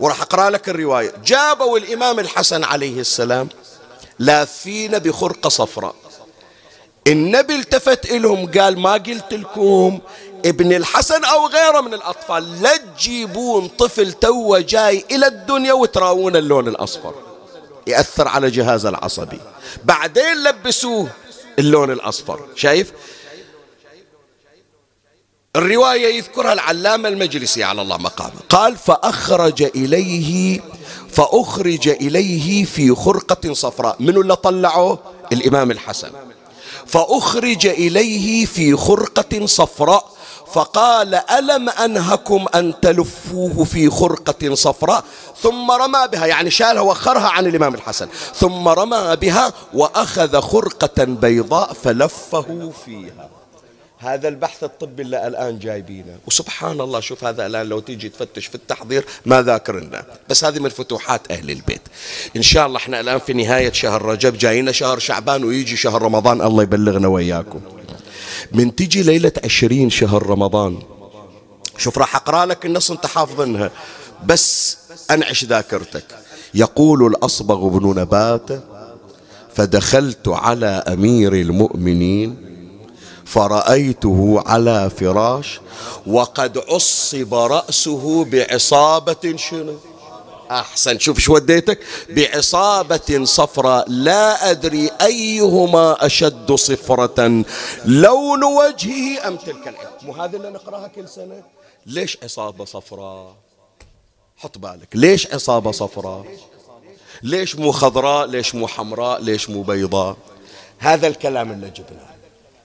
وراح 0.00 0.22
أقرأ 0.22 0.50
لك 0.50 0.68
الرواية. 0.68 1.12
جابوا 1.24 1.78
الإمام 1.78 2.18
الحسن 2.18 2.64
عليه 2.64 3.00
السلام 3.00 3.48
لافين 4.18 4.98
بخرقة 4.98 5.48
صفراء. 5.48 5.94
النبي 7.06 7.54
التفت 7.54 8.10
إلهم 8.10 8.50
قال 8.50 8.78
ما 8.78 8.92
قلت 8.92 9.34
لكم 9.34 9.98
ابن 10.44 10.72
الحسن 10.72 11.24
أو 11.24 11.46
غيره 11.46 11.80
من 11.80 11.94
الأطفال 11.94 12.62
لا 12.62 12.76
تجيبون 12.76 13.68
طفل 13.68 14.12
تو 14.12 14.58
جاي 14.58 15.04
إلى 15.10 15.26
الدنيا 15.26 15.72
وتراون 15.72 16.36
اللون 16.36 16.68
الأصفر. 16.68 17.14
يأثر 17.86 18.28
على 18.28 18.50
جهاز 18.50 18.86
العصبي. 18.86 19.40
بعدين 19.84 20.44
لبسوه 20.44 21.08
اللون 21.58 21.90
الأصفر. 21.90 22.40
شايف؟ 22.54 22.92
الرواية 25.56 26.16
يذكرها 26.16 26.52
العلامة 26.52 27.08
المجلسي 27.08 27.64
أعلى 27.64 27.82
الله 27.82 27.96
مقامه. 27.96 28.40
قال 28.48 28.76
فأخرج 28.76 29.62
إليه 29.62 30.60
فأخرج 31.10 31.88
إليه 31.88 32.64
في 32.64 32.94
خرقة 32.94 33.52
صفراء. 33.52 33.96
من 34.00 34.16
اللي 34.16 34.36
طلعه؟ 34.36 34.98
الإمام 35.32 35.70
الحسن. 35.70 36.10
فأخرج 36.86 37.66
إليه 37.66 38.46
في 38.46 38.76
خرقة 38.76 39.46
صفراء 39.46 40.14
فقال 40.52 41.14
ألم 41.14 41.68
أنهكم 41.68 42.46
أن 42.54 42.80
تلفوه 42.82 43.64
في 43.64 43.90
خرقة 43.90 44.54
صفراء؟ 44.54 45.04
ثم 45.42 45.70
رمى 45.70 46.08
بها 46.12 46.26
يعني 46.26 46.50
شالها 46.50 46.82
وخرها 46.82 47.28
عن 47.28 47.46
الإمام 47.46 47.74
الحسن. 47.74 48.08
ثم 48.34 48.68
رمى 48.68 49.16
بها 49.16 49.52
وأخذ 49.74 50.40
خرقة 50.40 51.04
بيضاء 51.04 51.72
فلفه 51.72 52.72
فيها. 52.84 53.28
هذا 53.98 54.28
البحث 54.28 54.64
الطبي 54.64 55.02
اللي 55.02 55.26
الآن 55.26 55.58
جايبينه. 55.58 56.18
وسبحان 56.26 56.80
الله 56.80 57.00
شوف 57.00 57.24
هذا 57.24 57.46
الآن 57.46 57.66
لو 57.66 57.80
تيجي 57.80 58.08
تفتش 58.08 58.46
في 58.46 58.54
التحضير 58.54 59.04
ما 59.26 59.42
ذاكر 59.42 59.80
لنا 59.80 60.04
بس 60.30 60.44
هذه 60.44 60.58
من 60.58 60.68
فتوحات 60.68 61.32
أهل 61.32 61.50
البيت. 61.50 61.80
إن 62.36 62.42
شاء 62.42 62.66
الله 62.66 62.76
إحنا 62.76 63.00
الآن 63.00 63.18
في 63.18 63.32
نهاية 63.32 63.72
شهر 63.72 64.02
رجب 64.02 64.38
جاينا 64.38 64.72
شهر 64.72 64.98
شعبان 64.98 65.44
ويجي 65.44 65.76
شهر 65.76 66.02
رمضان. 66.02 66.42
الله 66.42 66.62
يبلغنا 66.62 67.08
وياكم 67.08 67.60
من 68.52 68.76
تجي 68.76 69.02
ليلة 69.02 69.32
عشرين 69.44 69.90
شهر 69.90 70.26
رمضان. 70.26 70.82
شوف 71.78 71.98
راح 71.98 72.16
أقرأ 72.16 72.46
لك 72.46 72.66
النص 72.66 72.90
أنت 72.90 73.06
حافظنها 73.06 73.70
بس 74.24 74.76
أنعش 75.10 75.44
ذاكرتك. 75.44 76.04
يقول 76.54 77.06
الأصبغ 77.06 77.68
بن 77.68 78.00
نبات 78.00 78.62
فدخلت 79.54 80.28
على 80.28 80.66
أمير 80.66 81.34
المؤمنين 81.34 82.53
فرأيته 83.26 84.42
على 84.46 84.90
فراش 84.90 85.60
وقد 86.06 86.58
عصب 86.58 87.34
رأسه 87.34 88.24
بعصابة 88.24 89.36
شنو؟ 89.36 89.76
أحسن 90.50 90.98
شوف 90.98 91.18
شو 91.18 91.34
وديتك. 91.34 91.78
بعصابة 92.10 93.24
صفراء. 93.24 93.84
لا 93.88 94.50
أدري 94.50 94.90
أيهما 95.00 96.06
أشد 96.06 96.52
صفرة 96.52 97.44
لون 97.84 98.44
وجهه 98.44 99.28
أم 99.28 99.36
تلك 99.36 99.68
العين 99.68 99.88
مو 100.02 100.12
هذا 100.12 100.36
اللي 100.36 100.50
نقرأها 100.50 100.88
كل 100.88 101.08
سنة؟ 101.08 101.42
ليش 101.86 102.18
عصابة 102.22 102.64
صفراء؟ 102.64 103.34
حط 104.36 104.58
بالك. 104.58 104.88
ليش 104.94 105.34
عصابة 105.34 105.70
صفراء؟ 105.72 106.24
ليش 107.22 107.56
مو 107.56 107.72
خضراء؟ 107.72 108.26
ليش 108.26 108.54
مو 108.54 108.66
حمراء؟ 108.66 109.20
ليش 109.20 109.50
مو 109.50 109.62
بيضاء؟ 109.62 110.16
هذا 110.78 111.06
الكلام 111.06 111.52
اللي 111.52 111.70
جبناه. 111.70 112.13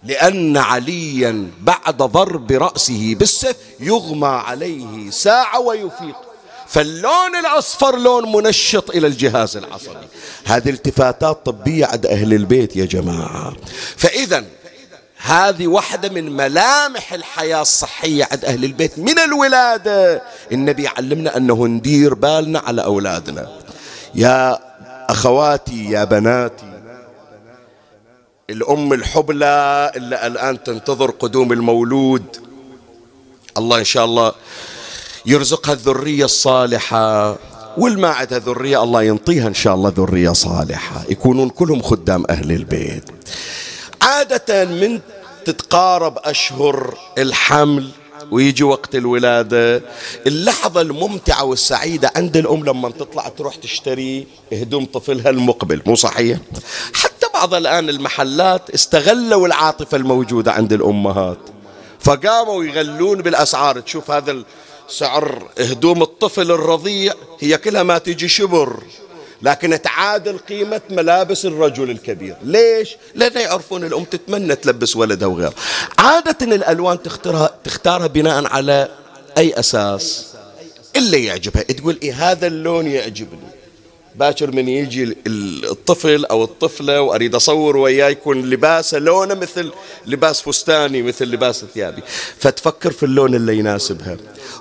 لأن 0.04 0.58
عليا 0.58 1.48
بعد 1.62 1.98
ضرب 1.98 2.52
رأسه 2.52 3.16
بالسيف 3.20 3.56
يغمى 3.80 4.28
عليه 4.28 5.10
ساعة 5.10 5.60
ويفيق. 5.60 6.16
فاللون 6.68 7.36
الأصفر 7.40 7.98
لون 7.98 8.32
منشط 8.32 8.90
إلى 8.90 9.08
الجهاز 9.08 9.58
العصبي. 9.58 10.08
هذه 10.46 10.70
التفاتات 10.70 11.46
طبية 11.46 11.86
عند 11.86 12.06
أهل 12.06 12.34
البيت 12.34 12.76
يا 12.76 12.86
جماعة. 12.86 13.54
فإذا 13.98 14.46
هذه 15.18 15.68
واحدة 15.68 16.10
من 16.10 16.32
ملامح 16.32 17.14
الحياة 17.14 17.62
الصحية 17.62 18.28
عند 18.32 18.46
أهل 18.46 18.64
البيت 18.64 19.00
من 19.00 19.20
الولادة. 19.20 20.22
النبي 20.52 20.88
علمنا 20.88 21.38
أنه 21.38 21.68
ندير 21.68 22.14
بالنا 22.14 22.60
على 22.60 22.84
أولادنا. 22.84 23.50
يا 24.16 24.60
أخواتي 25.10 25.86
يا 25.92 26.04
بناتي 26.04 26.79
الأم 28.50 28.94
الحبلى 28.94 29.92
اللي 29.96 30.28
الآن 30.28 30.64
تنتظر 30.64 31.12
قدوم 31.12 31.52
المولود. 31.54 32.24
الله 33.58 33.80
إن 33.80 33.84
شاء 33.84 34.06
الله 34.06 34.34
يرزقها 35.26 35.74
الذرية 35.74 36.26
الصالحة 36.26 37.38
والما 37.78 38.08
عندها 38.08 38.40
ذرية 38.40 38.84
الله 38.84 39.04
ينطيها 39.04 39.48
إن 39.48 39.54
شاء 39.54 39.76
الله 39.76 39.94
ذرية 39.98 40.34
صالحة. 40.34 41.04
يكونون 41.10 41.50
كلهم 41.50 41.82
خدام 41.82 42.24
أهل 42.30 42.52
البيت. 42.52 43.04
عادة 44.02 44.66
من 44.66 45.00
تتقارب 45.46 46.18
أشهر 46.18 46.98
الحمل 47.18 47.90
ويجي 48.32 48.64
وقت 48.64 48.96
الولادة 48.96 49.82
اللحظة 50.28 50.82
الممتعة 50.82 51.44
والسعيدة 51.44 52.12
عند 52.16 52.38
الأم 52.38 52.66
لما 52.66 52.90
تطلع 52.90 53.28
تروح 53.28 53.56
تشتري 53.56 54.28
هدوم 54.54 54.86
طفلها 54.86 55.30
المقبل. 55.30 55.82
مو 55.86 55.96
صحيح؟ 55.96 56.38
حتى 56.94 57.19
بعض 57.40 57.54
الآن 57.54 57.90
المحلات 57.90 58.70
استغلوا 58.70 59.48
العاطفة 59.48 59.98
الموجودة 59.98 60.52
عند 60.52 60.74
الأمهات. 60.74 61.38
فقاموا 62.00 62.64
يغلون 62.64 63.22
بالأسعار. 63.22 63.80
تشوف 63.80 64.12
هذا 64.12 64.44
سعر 64.88 65.50
هدوم 65.60 66.02
الطفل 66.02 66.52
الرضيع 66.52 67.14
هي 67.40 67.58
كلها 67.58 67.84
ما 67.84 67.98
تجي 67.98 68.28
شبر. 68.28 68.84
لكن 69.42 69.82
تعادل 69.82 70.38
قيمة 70.38 70.82
ملابس 70.90 71.46
الرجل 71.46 71.90
الكبير. 71.90 72.36
ليش؟ 72.44 72.98
لأن 73.16 73.42
يعرفون 73.42 73.84
الأم 73.84 74.04
تتمنى 74.04 74.56
تلبس 74.56 74.96
ولدها 74.96 75.28
وغيره. 75.28 75.54
عادة 76.00 76.56
الألوان 76.56 77.04
تختارها, 77.04 77.50
تختارها 77.64 78.08
بناء 78.08 78.48
على 78.48 78.90
أي 79.38 79.60
أساس؟ 79.60 80.26
اللي 80.96 81.26
يعجبها. 81.26 81.64
تقول 81.64 82.00
إيه 82.04 82.32
هذا 82.32 82.48
اللون 82.48 82.88
يعجبني. 82.88 83.59
باكر 84.20 84.52
من 84.52 84.70
يجي 84.70 85.18
الطفل 85.28 86.26
أو 86.26 86.44
الطفلة 86.44 87.02
وأريد 87.02 87.36
أصور 87.36 87.78
وياه 87.78 88.10
يكون 88.10 88.50
لباسه 88.50 89.00
لونه 89.00 89.36
مثل 89.36 89.72
لباس 90.06 90.42
فستاني 90.42 91.02
مثل 91.02 91.26
لباس 91.26 91.66
ثيابي. 91.74 92.02
فتفكر 92.40 92.92
في 92.92 93.04
اللون 93.04 93.36
اللي 93.36 93.58
يناسبها. 93.58 94.18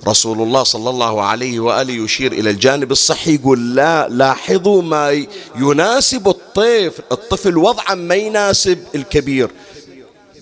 رسول 0.09 0.43
الله 0.43 0.63
صلى 0.63 0.91
الله 0.91 1.23
عليه 1.23 1.61
وآله 1.61 2.05
يشير 2.05 2.33
إلى 2.33 2.51
الجانب 2.51 2.93
الصحي 2.93 3.35
يقول 3.35 3.75
لا 3.75 4.09
لاحظوا 4.09 4.83
ما 4.83 5.27
يناسب 5.57 6.29
الطفل 6.29 7.03
الطفل 7.13 7.57
وضعا 7.57 7.95
ما 7.95 8.15
يناسب 8.15 8.79
الكبير. 8.95 9.51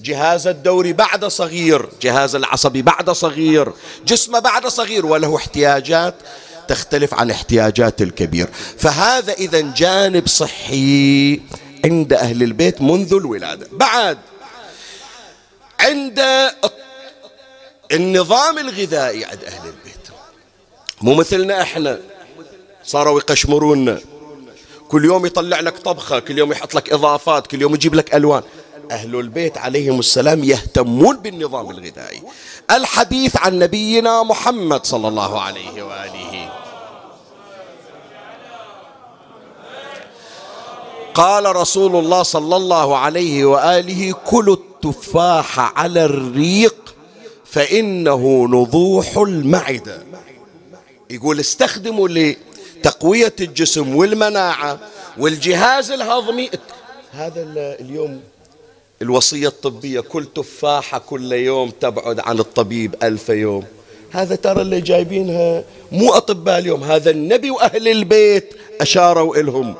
جهاز 0.03 0.47
الدوري 0.47 0.93
بعد 0.93 1.25
صغير 1.25 1.89
جهاز 2.03 2.35
العصبي 2.35 2.83
بعد 2.83 3.11
صغير 3.11 3.73
جسمه 4.07 4.39
بعد 4.39 4.67
صغير 4.67 5.07
وله 5.07 5.37
احتياجات. 5.37 6.15
تختلف 6.69 7.15
عن 7.15 7.31
احتياجات 7.31 8.03
الكبير. 8.03 8.49
فهذا 8.79 9.33
إذا 9.33 9.61
جانب 9.61 10.27
صحي 10.27 11.41
عند 11.85 12.13
أهل 12.13 12.43
البيت 12.43 12.83
منذ 12.83 13.15
الولادة. 13.15 13.69
بعد 13.73 14.19
عند 15.81 16.23
النظام 17.93 18.59
الغذائي 18.59 19.25
عند 19.25 19.45
أهل 19.45 19.67
البيت. 19.67 20.09
مو 21.03 21.15
مثلنا 21.15 21.63
إحنا. 21.63 22.01
صاروا 22.85 23.21
يقشمرونا 23.21 24.01
كل 24.89 25.05
يوم 25.05 25.27
يطلع 25.27 25.61
لك 25.61 25.79
طبخة 25.79 26.19
كل 26.19 26.39
يوم 26.39 26.53
يحط 26.53 26.75
لك 26.75 26.93
إضافات 26.93 27.47
كل 27.47 27.63
يوم 27.63 27.75
يجيب 27.75 27.95
لك 27.95 28.15
ألوان. 28.15 28.43
أهل 28.91 29.17
البيت 29.17 29.59
عليهم 29.59 29.99
السلام 29.99 30.45
يهتمون 30.45 31.17
بالنظام 31.17 31.71
الغذائي. 31.71 32.23
الحديث 32.71 33.37
عن 33.37 33.59
نبينا 33.59 34.23
محمد 34.23 34.87
صلى 34.87 35.09
الله 35.09 35.41
عليه 35.41 35.83
وآله. 35.83 36.53
قال 41.15 41.57
رسول 41.57 41.97
الله 41.97 42.23
صلى 42.23 42.57
الله 42.57 42.97
عليه 42.97 43.45
وآله 43.45 44.13
كلوا 44.13 44.57
التفاح 44.57 45.79
على 45.79 46.05
الريق 46.05 46.95
فإنه 47.45 48.47
نضوح 48.51 49.17
المعدة. 49.17 50.03
يقول 51.11 51.41
استخدموا 51.41 52.09
لتقوية 52.09 53.35
الجسم 53.41 53.97
والمناعة 53.97 54.79
والجهاز 55.19 55.91
الهضمي. 55.91 56.51
هذا 57.13 57.43
اليوم 57.81 58.21
الوصية 59.03 59.49
الطبية 59.49 60.01
كل 60.01 60.25
تفاحة 60.35 60.99
كل 60.99 61.33
يوم 61.33 61.71
تبعد 61.71 62.21
عن 62.21 62.39
الطبيب 62.39 62.95
ألف 63.03 63.29
يوم. 63.29 63.65
هذا 64.11 64.35
ترى 64.37 64.63
اللي 64.63 64.81
جايبينها 64.81 65.65
مو 65.93 66.13
أطباء 66.13 66.59
اليوم 66.59 66.85
هذا 66.85 67.11
النبي 67.11 67.51
وأهل 67.51 67.89
البيت 67.89 68.55
أشاروا 68.81 69.37
إلهم. 69.37 69.75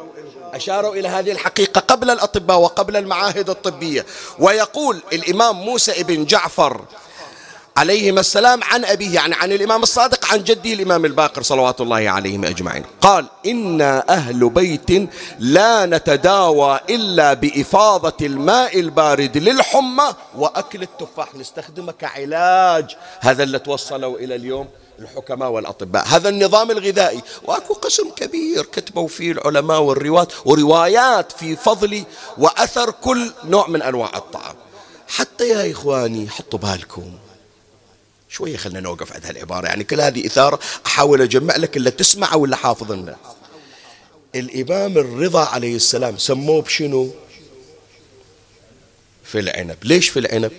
أشاروا 0.55 0.95
إلى 0.95 1.09
هذه 1.09 1.31
الحقيقة 1.33 1.81
قبل 1.81 2.11
الأطباء 2.11 2.59
وقبل 2.59 2.97
المعاهد 2.97 3.51
الطبية. 3.51 4.07
ويقول 4.39 5.03
الإمام 5.13 5.57
موسى 5.57 6.01
ابن 6.01 6.25
جعفر 6.25 6.81
عليهما 7.77 8.21
السلام 8.21 8.61
عن 8.63 8.85
أبيه 8.85 9.15
يعني 9.15 9.35
عن 9.35 9.53
الإمام 9.53 9.83
الصادق 9.83 10.33
عن 10.33 10.45
جده 10.45 10.73
الإمام 10.73 11.05
الباقر 11.05 11.43
صلوات 11.43 11.81
الله 11.81 12.11
عليهم 12.11 12.45
أجمعين. 12.45 12.85
قال 13.01 13.27
إنا 13.47 14.05
أهل 14.09 14.51
بيت 14.51 15.11
لا 15.39 15.87
نتداوى 15.87 16.81
إلا 16.91 17.35
بإفاضة 17.35 18.27
الماء 18.27 18.81
البارد 18.81 19.37
للحمى 19.37 20.15
وأكل 20.37 20.83
التفاح. 20.83 21.35
نستخدمه 21.35 21.93
كعلاج 21.93 22.97
هذا 23.21 23.43
اللي 23.43 23.59
توصلوا 23.59 24.19
إلى 24.19 24.35
اليوم 24.35 24.69
الحكماء 24.99 25.51
والأطباء. 25.51 26.05
هذا 26.07 26.29
النظام 26.29 26.71
الغذائي. 26.71 27.23
وأكو 27.45 27.75
قسم 27.75 28.11
كبير 28.11 28.65
كتبوا 28.65 29.09
فيه 29.09 29.33
العلماء 29.33 29.81
والرواة 29.81 30.29
وروايات 30.45 31.33
في 31.33 31.57
فضل 31.57 32.05
وأثر 32.39 32.91
كل 32.91 33.33
نوع 33.45 33.69
من 33.69 33.83
أنواع 33.83 34.11
الطعام. 34.17 34.55
حتى 35.09 35.49
يا 35.49 35.73
إخواني 35.73 36.29
حطوا 36.29 36.59
بالكم. 36.59 37.13
شوية 38.37 38.57
خلنا 38.57 38.81
نوقف 38.81 39.13
عند 39.13 39.27
هالعبارة. 39.27 39.67
يعني 39.67 39.85
كل 39.85 40.01
هذه 40.01 40.27
إثارة 40.27 40.59
أحاول 40.87 41.23
أجمع 41.23 41.57
لك 41.57 41.77
اللي 41.77 41.91
تسمعه 41.91 42.37
ولا 42.37 42.57
حافظ 42.57 42.93
لنا 42.93 43.17
الإمام 44.35 44.99
الرضا 44.99 45.45
عليه 45.45 45.77
السلام 45.77 46.19
سموه 46.19 46.63
بشنو؟ 46.63 47.11
في 49.25 49.39
العنب. 49.39 49.77
ليش 49.83 50.09
في 50.09 50.19
العنب؟ 50.19 50.53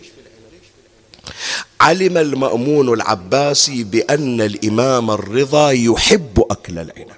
علم 1.81 2.17
المأمون 2.17 2.93
العباسي 2.93 3.83
بأن 3.83 4.41
الإمام 4.41 5.11
الرضا 5.11 5.71
يحب 5.71 6.45
أكل 6.51 6.79
العنب. 6.79 7.17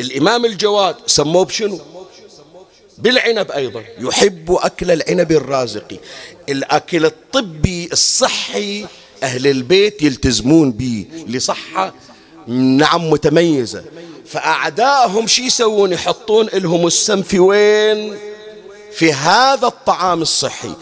الإمام 0.00 0.44
الجواد 0.44 0.96
سموه 1.06 1.44
بشنو؟ 1.44 1.80
بالعنب 2.98 3.50
أيضا. 3.50 3.84
يحب 3.98 4.52
أكل 4.52 4.90
العنب 4.90 5.32
الرازقي. 5.32 5.98
الأكل 6.48 7.04
الطبي 7.04 7.88
الصحي 7.92 8.86
أهل 9.22 9.46
البيت 9.46 10.02
يلتزمون 10.02 10.72
به 10.72 11.06
لصحة. 11.28 11.94
نعم 12.48 13.10
متميزة. 13.10 13.84
فأعدائهم 14.26 15.26
شي 15.26 15.42
يسوون؟ 15.42 15.92
يحطون 15.92 16.46
لهم 16.54 16.86
السم 16.86 17.22
في 17.22 17.38
وين؟ 17.38 18.16
في 18.92 19.12
هذا 19.12 19.66
الطعام 19.66 20.22
الصحي. 20.22 20.72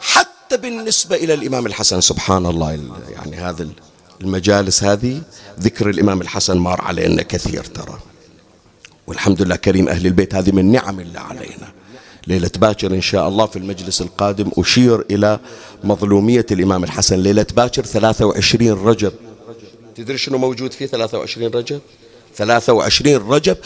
حتى 0.00 0.56
بالنسبة 0.56 1.16
إلى 1.16 1.34
الإمام 1.34 1.66
الحسن 1.66 2.00
سبحان 2.00 2.46
الله 2.46 2.80
يعني 3.12 3.36
هذا 3.36 3.68
المجالس 4.20 4.84
هذه 4.84 5.22
ذكر 5.60 5.90
الإمام 5.90 6.20
الحسن 6.20 6.56
مار 6.56 6.80
علينا 6.80 7.22
كثير 7.22 7.64
ترى. 7.64 7.98
والحمد 9.06 9.42
لله 9.42 9.56
كريم 9.56 9.88
أهل 9.88 10.06
البيت 10.06 10.34
هذه 10.34 10.50
من 10.50 10.72
نعم 10.72 11.00
الله 11.00 11.20
علينا. 11.20 11.72
ليلة 12.26 12.50
باكر 12.56 12.94
إن 12.94 13.00
شاء 13.00 13.28
الله 13.28 13.46
في 13.46 13.58
المجلس 13.58 14.00
القادم. 14.00 14.50
أشير 14.58 15.04
إلى 15.10 15.40
مظلومية 15.84 16.46
الإمام 16.50 16.84
الحسن. 16.84 17.18
ليلة 17.18 17.46
باكر 17.56 17.84
23 17.84 18.72
رجب. 18.72 19.12
تدري 19.94 20.18
شنو 20.18 20.38
موجود 20.38 20.72
فيه 20.72 20.86
23 20.86 21.46
رجب؟ 21.54 21.80
23 22.36 23.16
رجب 23.16 23.56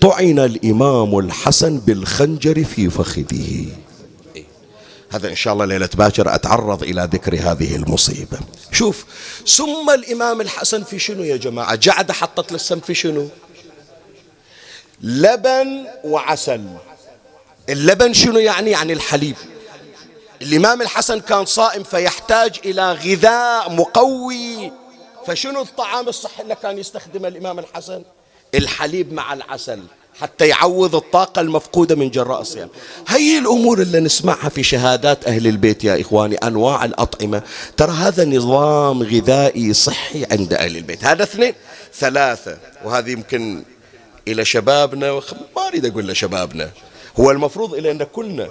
طعن 0.00 0.38
الإمام 0.38 1.18
الحسن 1.18 1.78
بالخنجر 1.78 2.64
في 2.64 2.90
فخذه. 2.90 3.66
هذا 5.10 5.28
إن 5.28 5.34
شاء 5.34 5.52
الله 5.52 5.64
ليلة 5.64 5.88
باكر 5.94 6.34
أتعرض 6.34 6.82
إلى 6.82 7.08
ذكر 7.12 7.34
هذه 7.34 7.76
المصيبة. 7.76 8.38
شوف 8.72 9.04
ثم 9.46 9.90
الإمام 9.94 10.40
الحسن 10.40 10.82
في 10.82 10.98
شنو 10.98 11.22
يا 11.22 11.36
جماعة؟ 11.36 11.74
جعد 11.74 12.12
حطت 12.12 12.52
للسم 12.52 12.80
في 12.80 12.94
شنو؟ 12.94 13.28
لبن 15.02 15.84
وعسل. 16.04 16.60
اللبن 17.68 18.12
شنو 18.12 18.38
يعني؟ 18.38 18.70
يعني 18.70 18.92
الحليب. 18.92 19.36
الإمام 20.42 20.82
الحسن 20.82 21.20
كان 21.20 21.44
صائم 21.44 21.82
فيحتاج 21.82 22.60
إلى 22.64 22.92
غذاء 22.92 23.72
مقوي. 23.72 24.72
فشنو 25.26 25.62
الطعام 25.62 26.08
الصحي 26.08 26.42
اللي 26.42 26.56
كان 26.62 26.78
يستخدمه 26.78 27.28
الإمام 27.28 27.58
الحسن؟ 27.58 28.02
الحليب 28.54 29.12
مع 29.12 29.32
العسل 29.32 29.80
حتى 30.20 30.48
يعوض 30.48 30.94
الطاقة 30.94 31.40
المفقودة 31.40 31.94
من 31.94 32.10
جراء 32.10 32.40
الصيام. 32.40 32.68
هي 33.08 33.38
الأمور 33.38 33.82
اللي 33.82 34.00
نسمعها 34.00 34.48
في 34.48 34.62
شهادات 34.62 35.26
أهل 35.26 35.46
البيت 35.46 35.84
يا 35.84 36.00
إخواني 36.00 36.36
أنواع 36.36 36.84
الأطعمة. 36.84 37.42
ترى 37.76 37.92
هذا 37.92 38.24
نظام 38.24 39.02
غذائي 39.02 39.74
صحي 39.74 40.26
عند 40.30 40.54
أهل 40.54 40.76
البيت. 40.76 41.04
هذا 41.04 41.22
اثنين. 41.22 41.54
ثلاثة. 41.94 42.58
وهذه 42.84 43.10
يمكن 43.10 43.62
إلى 44.28 44.44
شبابنا 44.44 45.12
ما 45.56 45.68
أريد 45.68 45.86
أقول 45.86 46.08
لشبابنا. 46.08 46.70
هو 47.20 47.30
المفروض 47.30 47.74
إلينا 47.74 48.04
كلنا 48.04 48.50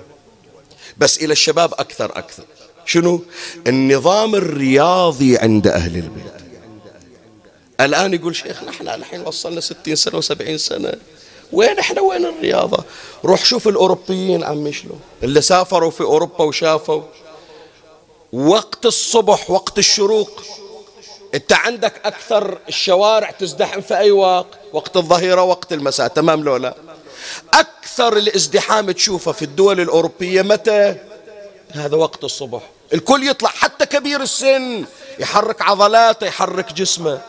بس 0.98 1.18
إلى 1.18 1.32
الشباب 1.32 1.74
أكثر 1.74 2.18
أكثر. 2.18 2.44
شنو؟ 2.86 3.22
النظام 3.68 4.36
الرياضي 4.36 5.38
عند 5.38 5.68
أهل 5.68 5.96
البيت. 5.96 6.34
الآن 7.82 8.14
يقول 8.14 8.36
شيخ 8.36 8.64
نحن 8.64 8.88
الحين 8.88 9.28
وصلنا 9.28 9.62
ستين 9.62 9.96
سنة 9.96 10.18
وسبعين 10.18 10.58
سنة. 10.58 10.94
وين 11.52 11.80
إحنا؟ 11.80 12.02
وين 12.02 12.26
الرياضة؟ 12.26 12.84
روح 13.26 13.46
شوف 13.46 13.68
الأوروبيين 13.68 14.44
عمي 14.44 14.74
شلون. 14.74 15.00
اللي 15.24 15.42
سافروا 15.42 15.92
في 15.92 16.02
أوروبا 16.02 16.44
وشافوا. 16.44 17.02
وقت 18.34 18.86
الصبح 18.86 19.50
وقت 19.52 19.78
الشروق. 19.78 20.42
أنت 21.36 21.54
عندك 21.54 22.02
أكثر 22.06 22.58
الشوارع 22.68 23.32
تزدحم 23.32 23.82
في 23.82 23.98
أي 23.98 24.12
وقت. 24.12 24.60
وقت 24.74 24.98
الظهيرة 24.98 25.44
وقت 25.44 25.74
المساء. 25.74 26.08
تمام 26.08 26.44
لو 26.44 26.58
لا؟ 26.58 26.76
أكثر 28.00 28.18
الازدحام 28.18 28.92
تشوفه 28.92 29.32
في 29.32 29.42
الدول 29.42 29.80
الأوروبية 29.80 30.42
متى؟ 30.42 30.96
هذا 31.72 31.96
وقت 31.96 32.24
الصبح. 32.24 32.62
الكل 32.94 33.28
يطلع 33.28 33.50
حتى 33.50 33.86
كبير 33.86 34.22
السن 34.22 34.86
يحرك 35.20 35.62
عضلاته 35.62 36.28
يحرك 36.28 36.74
جسمه. 36.74 37.22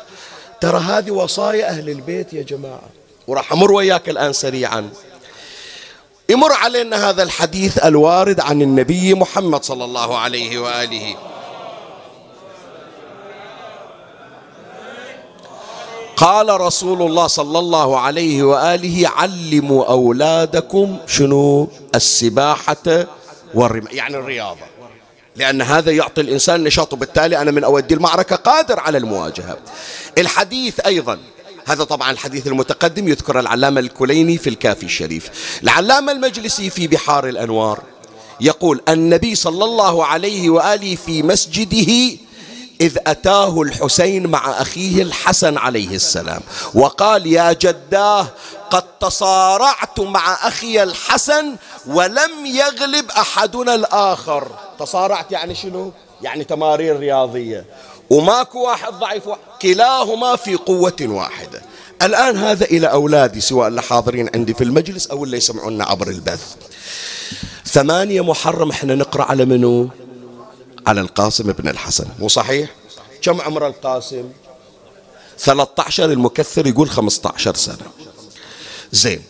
ترى 0.61 0.79
هذه 0.79 1.11
وصايا 1.11 1.69
أهل 1.69 1.89
البيت 1.89 2.33
يا 2.33 2.43
جماعة 2.43 2.89
وراح 3.27 3.53
أمر 3.53 3.73
وياك 3.73 4.09
الآن 4.09 4.33
سريعا. 4.33 4.91
يمر 6.29 6.53
علينا 6.53 7.11
هذا 7.11 7.23
الحديث 7.23 7.85
الوارد 7.85 8.41
عن 8.41 8.63
النبي 8.63 9.15
محمد 9.15 9.65
صلى 9.65 9.85
الله 9.85 10.19
عليه 10.19 10.59
وآله. 10.59 11.17
قال 16.19 16.61
رسول 16.61 17.03
الله 17.03 17.27
صلى 17.27 17.59
الله 17.59 18.01
عليه 18.01 18.43
وآله 18.43 19.09
علموا 19.09 19.85
أولادكم 19.85 20.97
شنو؟ 21.07 21.69
السباحة 21.95 23.07
والرمايه 23.55 23.97
يعني 23.97 24.17
الرياضة. 24.17 24.61
لأن 25.37 25.63
هذا 25.63 25.93
يعطي 25.93 26.21
الإنسان 26.21 26.65
نشاط 26.65 26.93
وبالتالي 26.93 27.43
أنا 27.43 27.51
من 27.51 27.65
أودي 27.65 27.95
المعركة 27.95 28.37
قادر 28.37 28.81
على 28.81 28.99
المواجهة. 28.99 29.59
الحديث 30.19 30.81
أيضا 30.81 31.19
هذا 31.67 31.85
طبعا 31.85 32.11
الحديث 32.11 32.47
المتقدم 32.47 33.09
يذكر 33.09 33.41
العلامة 33.41 33.81
الكليني 33.81 34.39
في 34.39 34.51
الكافي 34.51 34.83
الشريف. 34.83 35.31
العلامة 35.63 36.13
المجلسي 36.13 36.71
في 36.71 36.87
بحار 36.87 37.29
الأنوار 37.29 37.83
يقول 38.41 38.81
النبي 38.89 39.35
صلى 39.35 39.65
الله 39.65 40.05
عليه 40.05 40.51
وآله 40.51 40.95
في 40.95 41.23
مسجده 41.23 42.19
إذ 42.81 42.99
أتاه 43.07 43.63
الحسين 43.63 44.27
مع 44.27 44.63
أخيه 44.63 45.03
الحسن 45.03 45.59
عليه 45.59 45.95
السلام 45.95 46.41
وقال 46.75 47.27
يا 47.27 47.53
جداه 47.53 48.27
قد 48.71 48.85
تصارعت 49.01 50.01
مع 50.01 50.35
أخي 50.49 50.83
الحسن 50.83 51.57
ولم 51.87 52.47
يغلب 52.47 53.11
أحدنا 53.11 53.75
الآخر 53.75 54.49
تصارعت 54.79 55.33
يعني 55.33 55.55
شنو؟ 55.55 55.93
يعني 56.23 56.45
تمارين 56.45 56.97
رياضية 56.97 57.65
وماكو 58.11 58.63
واحد 58.63 58.93
ضعيف. 58.93 59.23
كلاهما 59.63 60.37
في 60.37 60.55
قوة 60.55 60.97
واحدة 61.03 61.63
الآن 62.03 62.37
هذا 62.37 62.65
إلى 62.65 62.87
أولادي 62.87 63.41
سواء 63.41 63.69
اللي 63.69 63.83
حاضرين 63.83 64.31
عندي 64.35 64.55
في 64.55 64.65
المجلس 64.65 65.07
أو 65.07 65.25
اللي 65.25 65.37
يسمعونا 65.37 65.85
عبر 65.85 66.09
البث 66.09 66.55
ثمانية 67.67 68.25
محرم 68.25 68.71
إحنا 68.71 68.95
نقرأ 68.95 69.25
على 69.25 69.45
منو 69.45 69.89
على 70.89 71.01
القاسم 71.01 71.53
بن 71.53 71.69
الحسن. 71.69 72.07
مو 72.19 72.29
صحيح؟ 72.29 72.71
كم 73.23 73.41
عمر 73.41 73.67
القاسم؟ 73.67 74.33
13 75.39 76.05
المكثر 76.05 76.67
يقول 76.67 76.91
15 76.91 77.55
سنة. 77.55 77.87
زين. 78.93 79.23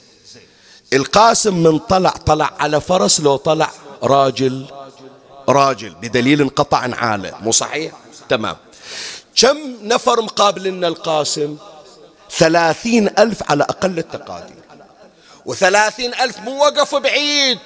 القاسم 0.92 1.62
من 1.62 1.78
طلع 1.78 2.10
طلع 2.10 2.52
على 2.58 2.80
فرس 2.80 3.20
لو 3.20 3.36
طلع 3.36 3.70
راجل 4.02 4.66
راجل 5.48 5.94
بدليل 5.94 6.40
انقطع 6.40 6.78
عاله 6.78 7.34
مو 7.40 7.52
صحيح؟ 7.52 7.92
تمام. 8.28 8.56
كم 9.36 9.58
نفر 9.82 10.22
مقابل 10.22 10.64
لنا 10.64 10.88
القاسم؟ 10.88 11.56
ثلاثين 12.30 13.08
ألف 13.18 13.50
على 13.50 13.64
أقل 13.64 13.98
التقادير. 13.98 14.56
وثلاثين 15.46 16.14
ألف 16.14 16.38
مو 16.38 16.64
وقف 16.64 16.94
بعيد. 16.94 17.58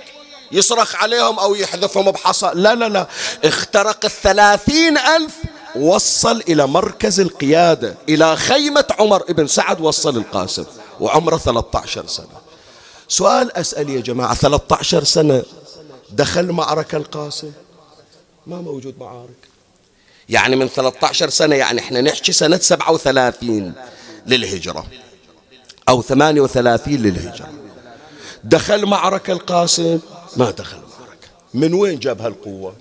يصرخ 0.52 0.96
عليهم 0.96 1.38
أو 1.38 1.54
يحذفهم 1.54 2.10
بحصى. 2.10 2.50
لا 2.54 2.74
لا 2.74 2.88
لا. 2.88 3.06
اخترق 3.44 4.04
الثلاثين 4.04 4.98
ألف 4.98 5.34
وصل 5.76 6.42
إلى 6.48 6.66
مركز 6.66 7.20
القيادة 7.20 7.94
إلى 8.08 8.36
خيمة 8.36 8.84
عمر 8.98 9.22
ابن 9.22 9.46
سعد 9.46 9.80
وصل 9.80 10.16
القاسم 10.16 10.64
وعمره 11.00 11.36
13 11.36 12.06
سنة. 12.06 12.26
سؤال 13.08 13.56
أسأل 13.56 13.90
يا 13.90 14.00
جماعة 14.00 14.34
13 14.34 15.04
سنة 15.04 15.42
دخل 16.10 16.52
معركة 16.52 16.96
القاسم؟ 16.96 17.52
ما 18.46 18.56
موجود 18.60 18.94
معارك. 19.00 19.48
يعني 20.28 20.56
من 20.56 20.68
13 20.68 21.30
سنة 21.30 21.56
يعني 21.56 21.80
إحنا 21.80 22.00
نحكي 22.00 22.32
سنة 22.32 22.56
37 22.58 23.72
للهجرة 24.26 24.86
أو 25.88 26.02
38 26.02 26.94
للهجرة. 26.96 27.48
دخل 28.44 28.86
معركة 28.86 29.32
القاسم؟ 29.32 29.98
ما 30.36 30.50
دخل 30.50 30.76
معركة 30.76 31.28
من 31.54 31.74
وين 31.74 31.98
جاب 31.98 32.20
هالقوة؟ 32.20 32.74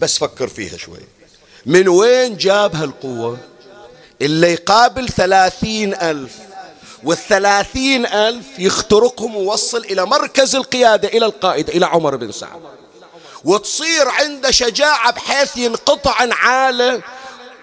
بس 0.00 0.18
فكر 0.18 0.48
فيها 0.48 0.76
شوي. 0.76 0.98
من 1.66 1.88
وين 1.88 2.36
جاب 2.36 2.76
هالقوة؟ 2.76 3.38
اللي 4.22 4.52
يقابل 4.52 5.08
ثلاثين 5.08 5.94
ألف. 5.94 6.38
والثلاثين 7.04 8.06
ألف 8.06 8.46
يخترقهم 8.58 9.36
ووصل 9.36 9.78
إلى 9.78 10.06
مركز 10.06 10.56
القيادة 10.56 11.08
إلى 11.08 11.26
القائد 11.26 11.68
إلى 11.68 11.86
عمر 11.86 12.16
بن 12.16 12.32
سعد. 12.32 12.60
وتصير 13.44 14.08
عنده 14.08 14.50
شجاعة 14.50 15.12
بحيث 15.12 15.56
ينقطع 15.56 16.24
نعاله 16.24 17.02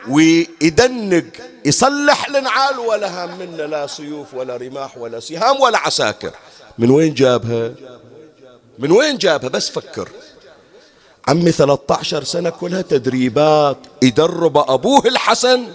ويدنق 0.10 1.26
يصلح 1.66 2.28
النعال 2.28 2.80
ولا 2.80 3.26
هم 3.26 3.40
منه 3.40 3.66
لا 3.66 3.88
سيوف 3.88 4.34
ولا 4.34 4.58
رماح 4.58 4.98
ولا 4.98 5.20
سهام 5.20 5.62
ولا 5.62 5.78
عساكر. 5.78 6.32
من 6.78 6.90
وين 6.90 7.14
جابها؟ 7.14 7.72
من 8.80 8.92
وين 8.92 9.18
جابها؟ 9.18 9.50
بس 9.50 9.70
فكر. 9.70 10.10
عمي 11.28 11.52
13 11.52 12.24
سنة 12.24 12.50
كلها 12.50 12.82
تدريبات 12.82 13.78
يدرب 14.02 14.58
أبوه 14.58 15.08
الحسن 15.08 15.68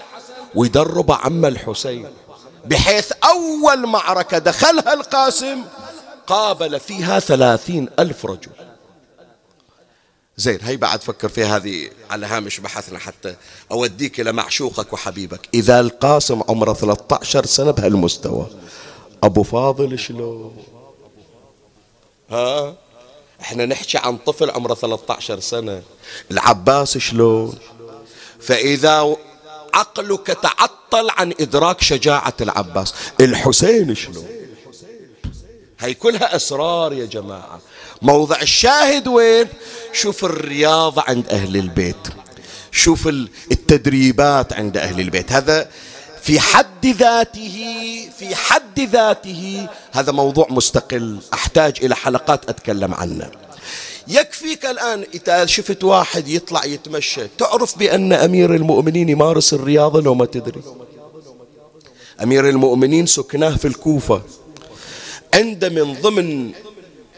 ويدرب 0.54 1.12
عم 1.12 1.44
الحسين 1.44 2.08
بحيث 2.64 3.12
أول 3.24 3.86
معركة 3.86 4.38
دخلها 4.38 4.94
القاسم 4.94 5.62
قابل 6.26 6.80
فيها 6.80 7.20
ثلاثين 7.20 7.88
ألف 7.98 8.26
رجل. 8.26 8.50
زين 10.36 10.58
هي 10.62 10.76
بعد 10.76 11.02
فكر 11.02 11.28
في 11.28 11.44
هذه 11.44 11.90
على 12.10 12.26
هامش 12.26 12.60
بحثنا 12.60 12.98
حتى 12.98 13.36
أوديك 13.72 14.20
إلى 14.20 14.32
معشوقك 14.32 14.92
وحبيبك. 14.92 15.48
إذا 15.54 15.80
القاسم 15.80 16.42
عمره 16.48 16.72
13 16.72 17.46
سنة 17.46 17.70
بهالمستوى 17.70 18.46
أبو 19.22 19.42
فاضل 19.42 19.98
شلون؟ 19.98 20.56
ها؟ 22.30 22.74
إحنا 23.44 23.66
نحكي 23.66 23.98
عن 23.98 24.16
طفل 24.16 24.50
عمره 24.50 24.74
13 24.74 25.40
سنة. 25.40 25.82
العباس 26.30 26.98
شلون؟ 26.98 27.58
فإذا 28.40 29.16
عقلك 29.74 30.26
تعطل 30.26 31.10
عن 31.10 31.34
إدراك 31.40 31.82
شجاعة 31.82 32.34
العباس 32.40 32.94
الحسين 33.20 33.94
شلون؟ 33.94 34.26
هي 35.80 35.94
كلها 35.94 36.36
أسرار 36.36 36.92
يا 36.92 37.04
جماعة. 37.04 37.60
موضع 38.02 38.40
الشاهد 38.42 39.08
وين؟ 39.08 39.46
شوف 39.92 40.24
الرياضة 40.24 41.02
عند 41.06 41.28
أهل 41.28 41.56
البيت. 41.56 42.08
شوف 42.72 43.08
التدريبات 43.52 44.52
عند 44.52 44.76
أهل 44.76 45.00
البيت. 45.00 45.32
هذا 45.32 45.70
في 46.24 46.40
حد 46.40 46.86
ذاته 46.86 47.58
في 48.18 48.34
حد 48.34 48.80
ذاته 48.80 49.66
هذا 49.92 50.12
موضوع 50.12 50.46
مستقل. 50.50 51.18
أحتاج 51.34 51.74
إلى 51.82 51.96
حلقات 51.96 52.48
أتكلم 52.48 52.94
عنه. 52.94 53.30
يكفيك 54.08 54.66
الآن 54.66 55.04
إذا 55.14 55.46
شفت 55.46 55.84
واحد 55.84 56.28
يطلع 56.28 56.64
يتمشى 56.64 57.20
تعرف 57.38 57.78
بأن 57.78 58.12
أمير 58.12 58.54
المؤمنين 58.54 59.08
يمارس 59.08 59.54
الرياضة 59.54 60.00
لو 60.00 60.14
ما 60.14 60.24
تدري. 60.24 60.60
أمير 62.22 62.48
المؤمنين 62.48 63.06
سكناه 63.06 63.56
في 63.56 63.68
الكوفة. 63.68 64.22
عند 65.34 65.64
من 65.64 65.92
ضمن 65.92 66.50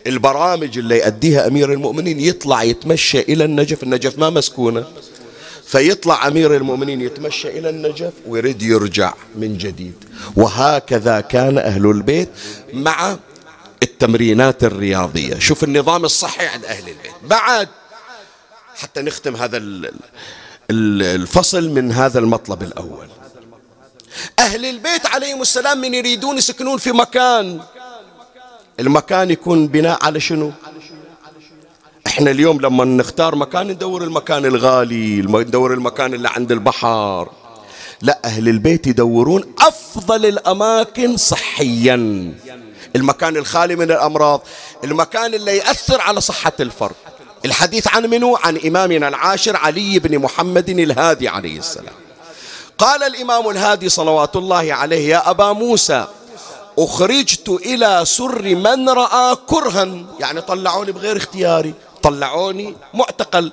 البرامج 0.07 0.79
اللي 0.79 0.99
يأديها 0.99 1.47
أمير 1.47 1.73
المؤمنين 1.73 2.21
يطلع 2.21 2.63
يتمشى 2.63 3.21
إلى 3.21 3.45
النجف. 3.45 3.83
النجف 3.83 4.19
ما 4.19 4.31
مسكونة. 4.31 4.85
فيطلع 5.67 6.27
أمير 6.27 6.57
المؤمنين 6.57 7.01
يتمشى 7.01 7.49
إلى 7.59 7.71
النجف 7.71 8.13
ويريد 8.27 8.63
يرجع 8.63 9.15
من 9.37 9.59
جديد. 9.59 9.95
وهكذا 10.37 11.21
كان 11.21 11.59
أهل 11.59 11.87
البيت 11.87 12.29
مع 12.73 13.17
التمرينات 13.83 14.65
الرياضية. 14.65 15.39
شوف 15.39 15.65
النظام 15.65 16.05
الصحي 16.05 16.47
عند 16.47 16.65
أهل 16.65 16.89
البيت. 16.89 17.13
بعد 17.23 17.69
حتى 18.77 19.03
نختم 19.03 19.37
هذا 19.37 19.61
الفصل 20.71 21.69
من 21.69 21.93
هذا 21.93 22.19
المطلب 22.19 22.63
الأول. 22.63 23.09
أهل 24.39 24.65
البيت 24.65 25.07
عليهم 25.07 25.43
السلام 25.43 25.81
من 25.81 25.95
يريدون 25.95 26.39
يسكنون 26.39 26.79
في 26.79 26.93
مكان. 26.93 27.61
المكان 28.81 29.31
يكون 29.31 29.69
بناء 29.69 30.05
على 30.05 30.21
شنو؟ 30.21 30.53
إحنا 32.07 32.31
اليوم 32.31 32.61
لما 32.61 32.85
نختار 32.85 33.35
مكان 33.35 33.69
ندور 33.69 34.03
المكان 34.03 34.45
الغالي 34.45 35.23
ندور 35.23 35.75
المكان 35.75 36.15
اللي 36.15 36.29
عند 36.29 36.53
البحر. 36.53 37.29
لا 38.03 38.19
أهل 38.25 38.49
البيت 38.49 38.87
يدورون 38.87 39.55
أفضل 39.61 40.27
الأماكن 40.27 41.17
صحيا. 41.17 41.95
المكان 42.97 43.37
الخالي 43.37 43.77
من 43.77 43.91
الأمراض 43.91 44.43
المكان 44.85 45.35
اللي 45.35 45.57
يأثر 45.57 46.01
على 46.01 46.21
صحة 46.21 46.53
الفرد. 46.61 46.95
الحديث 47.45 47.89
عن 47.95 48.11
منو؟ 48.11 48.37
عن 48.37 48.57
إمامنا 48.57 49.09
العاشر 49.09 49.57
علي 49.57 49.99
بن 49.99 50.19
محمد 50.19 50.69
الهادي 50.69 51.29
عليه 51.29 51.59
السلام. 51.59 51.95
قال 52.79 53.03
الإمام 53.03 53.49
الهادي 53.49 53.89
صلوات 53.89 54.37
الله 54.37 54.75
عليه 54.75 55.09
يا 55.09 55.31
أبا 55.31 55.53
موسى 55.53 56.07
أخرجت 56.79 57.49
إلى 57.49 58.03
سر 58.05 58.43
من 58.43 58.89
رأى 58.89 59.37
كرها. 59.47 59.89
يعني 60.21 60.41
طلعوني 60.41 60.93
بغير 60.93 61.17
اختياري. 61.17 61.75
طلعوني 62.07 62.75
معتقل. 62.95 63.53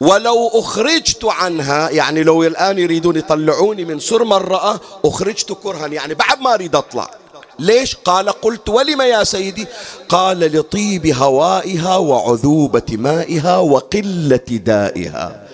ولو 0.00 0.50
أخرجت 0.54 1.24
عنها 1.24 1.90
يعني 1.90 2.22
لو 2.22 2.44
الآن 2.44 2.78
يريدون 2.78 3.16
يطلعوني 3.16 3.84
من 3.84 4.00
سر 4.00 4.24
من 4.24 4.32
رأى 4.32 4.78
أخرجت 5.04 5.52
كرها. 5.52 5.86
يعني 5.86 6.14
بعد 6.14 6.40
ما 6.40 6.54
أريد 6.54 6.76
أطلع. 6.76 7.10
ليش؟ 7.58 7.94
قال 7.94 8.28
قلت 8.28 8.68
ولم 8.68 9.02
يا 9.02 9.24
سيدي؟ 9.24 9.66
قال 10.08 10.56
لطيب 10.56 11.06
هوائها 11.06 11.96
وعذوبة 11.96 12.86
مائها 12.90 13.58
وقلة 13.58 14.48
دائها. 14.50 15.48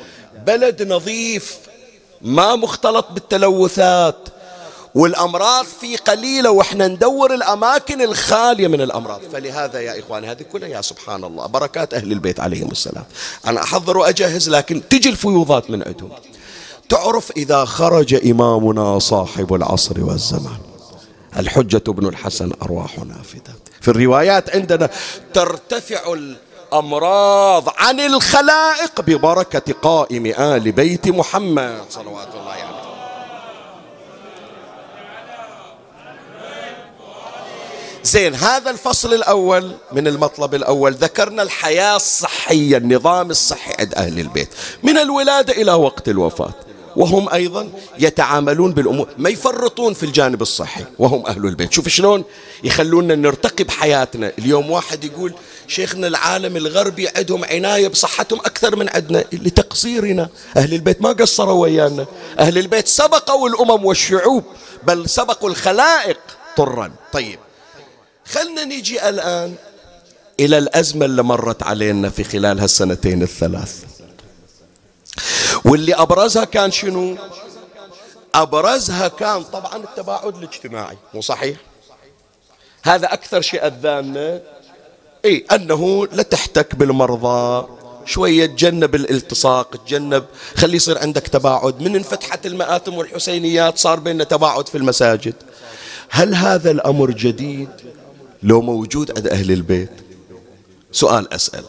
بلد 0.46 0.92
نظيف 0.92 1.56
ما 2.22 2.56
مختلط 2.56 3.06
بالتلوثات. 3.10 4.28
والأمراض 4.94 5.64
فيه 5.80 5.96
قليلة 5.96 6.50
وإحنا 6.50 6.88
ندور 6.88 7.34
الأماكن 7.34 8.02
الخالية 8.02 8.68
من 8.68 8.80
الأمراض. 8.80 9.20
فلهذا 9.32 9.80
يا 9.80 10.00
إخواني 10.00 10.30
هذه 10.30 10.42
كلها 10.52 10.68
يا 10.68 10.80
سبحان 10.80 11.24
الله 11.24 11.46
بركات 11.46 11.94
أهل 11.94 12.12
البيت 12.12 12.40
عليهم 12.40 12.70
السلام. 12.70 13.04
أنا 13.46 13.62
أحضر 13.62 13.98
وأجهز 13.98 14.48
لكن 14.48 14.82
تجي 14.90 15.08
الفيوضات 15.08 15.70
من 15.70 15.82
عندهم. 15.82 16.10
تعرف 16.88 17.30
إذا 17.36 17.64
خرج 17.64 18.30
إمامنا 18.30 18.98
صاحب 18.98 19.54
العصر 19.54 20.04
والزمان. 20.04 20.58
الحجة 21.36 21.82
ابن 21.88 22.08
الحسن 22.08 22.50
أرواحنا 22.62 23.14
فدا 23.22 23.54
في 23.80 23.88
الروايات 23.88 24.56
عندنا 24.56 24.90
ترتفع 25.34 26.12
الأمراض 26.12 27.68
عن 27.76 28.00
الخلائق 28.00 29.00
ببركة 29.00 29.72
قائم 29.82 30.26
آل 30.26 30.72
بيت 30.72 31.08
محمد 31.08 31.80
صلوات 31.90 32.28
الله 32.34 32.50
عليه. 32.50 32.62
يعني. 32.62 32.83
زين 38.04 38.34
هذا 38.34 38.70
الفصل 38.70 39.14
الأول 39.14 39.72
من 39.92 40.08
المطلب 40.08 40.54
الأول. 40.54 40.92
ذكرنا 40.92 41.42
الحياة 41.42 41.96
الصحية 41.96 42.76
النظام 42.76 43.30
الصحي 43.30 43.74
عند 43.78 43.94
أهل 43.94 44.20
البيت. 44.20 44.48
من 44.82 44.98
الولادة 44.98 45.52
إلى 45.52 45.72
وقت 45.72 46.08
الوفاة. 46.08 46.54
وهم 46.96 47.28
أيضا 47.28 47.70
يتعاملون 47.98 48.72
بالأمور 48.72 49.08
ما 49.18 49.30
يفرطون 49.30 49.94
في 49.94 50.02
الجانب 50.02 50.42
الصحي. 50.42 50.84
وهم 50.98 51.26
أهل 51.26 51.46
البيت. 51.46 51.72
شوف 51.72 51.88
شلون 51.88 52.24
يخلونا 52.64 53.14
نرتقي 53.14 53.64
بحياتنا 53.64 54.32
اليوم 54.38 54.70
واحد 54.70 55.04
يقول 55.04 55.34
شيخنا 55.68 56.06
العالم 56.06 56.56
الغربي 56.56 57.08
عندهم 57.08 57.44
عناية 57.44 57.88
بصحتهم 57.88 58.38
أكثر 58.38 58.76
من 58.76 58.88
عندنا. 58.88 59.24
لتقصيرنا. 59.32 60.28
أهل 60.56 60.74
البيت 60.74 61.02
ما 61.02 61.12
قصروا 61.12 61.62
ويانا. 61.62 62.06
أهل 62.38 62.58
البيت 62.58 62.88
سبقوا 62.88 63.48
الأمم 63.48 63.84
والشعوب 63.84 64.44
بل 64.82 65.08
سبقوا 65.08 65.50
الخلائق 65.50 66.18
طرا. 66.56 66.92
طيب. 67.12 67.38
خلنا 68.24 68.64
نيجي 68.64 69.08
الآن 69.08 69.54
إلى 70.40 70.58
الأزمة 70.58 71.04
اللي 71.04 71.22
مرت 71.22 71.62
علينا 71.62 72.10
في 72.10 72.24
خلال 72.24 72.60
هالسنتين 72.60 73.22
الثلاث. 73.22 73.84
واللي 75.64 75.94
أبرزها 75.94 76.44
كان 76.44 76.70
شنو؟ 76.70 77.16
أبرزها 78.34 79.08
كان 79.08 79.42
طبعا 79.42 79.76
التباعد 79.76 80.36
الاجتماعي 80.36 80.96
مو 81.14 81.20
صحيح؟ 81.20 81.56
هذا 82.82 83.12
أكثر 83.12 83.40
شيء 83.40 83.66
أذانا 83.66 84.40
إيه 85.24 85.44
أنه 85.52 86.06
لا 86.06 86.22
تحتك 86.22 86.74
بالمرضى 86.74 87.68
شوية 88.06 88.46
تجنب 88.46 88.94
الالتصاق 88.94 89.76
تجنب 89.76 90.24
خلي 90.56 90.76
يصير 90.76 90.98
عندك 90.98 91.28
تباعد. 91.28 91.80
من 91.80 91.96
انفتحت 91.96 92.46
المآتم 92.46 92.94
والحسينيات 92.94 93.78
صار 93.78 94.00
بيننا 94.00 94.24
تباعد 94.24 94.68
في 94.68 94.78
المساجد. 94.78 95.34
هل 96.10 96.34
هذا 96.34 96.70
الأمر 96.70 97.10
جديد؟ 97.10 97.68
لو 98.44 98.60
موجود 98.62 99.16
عند 99.16 99.26
أهل 99.26 99.52
البيت؟ 99.52 99.90
سؤال 100.92 101.32
أسأل. 101.32 101.64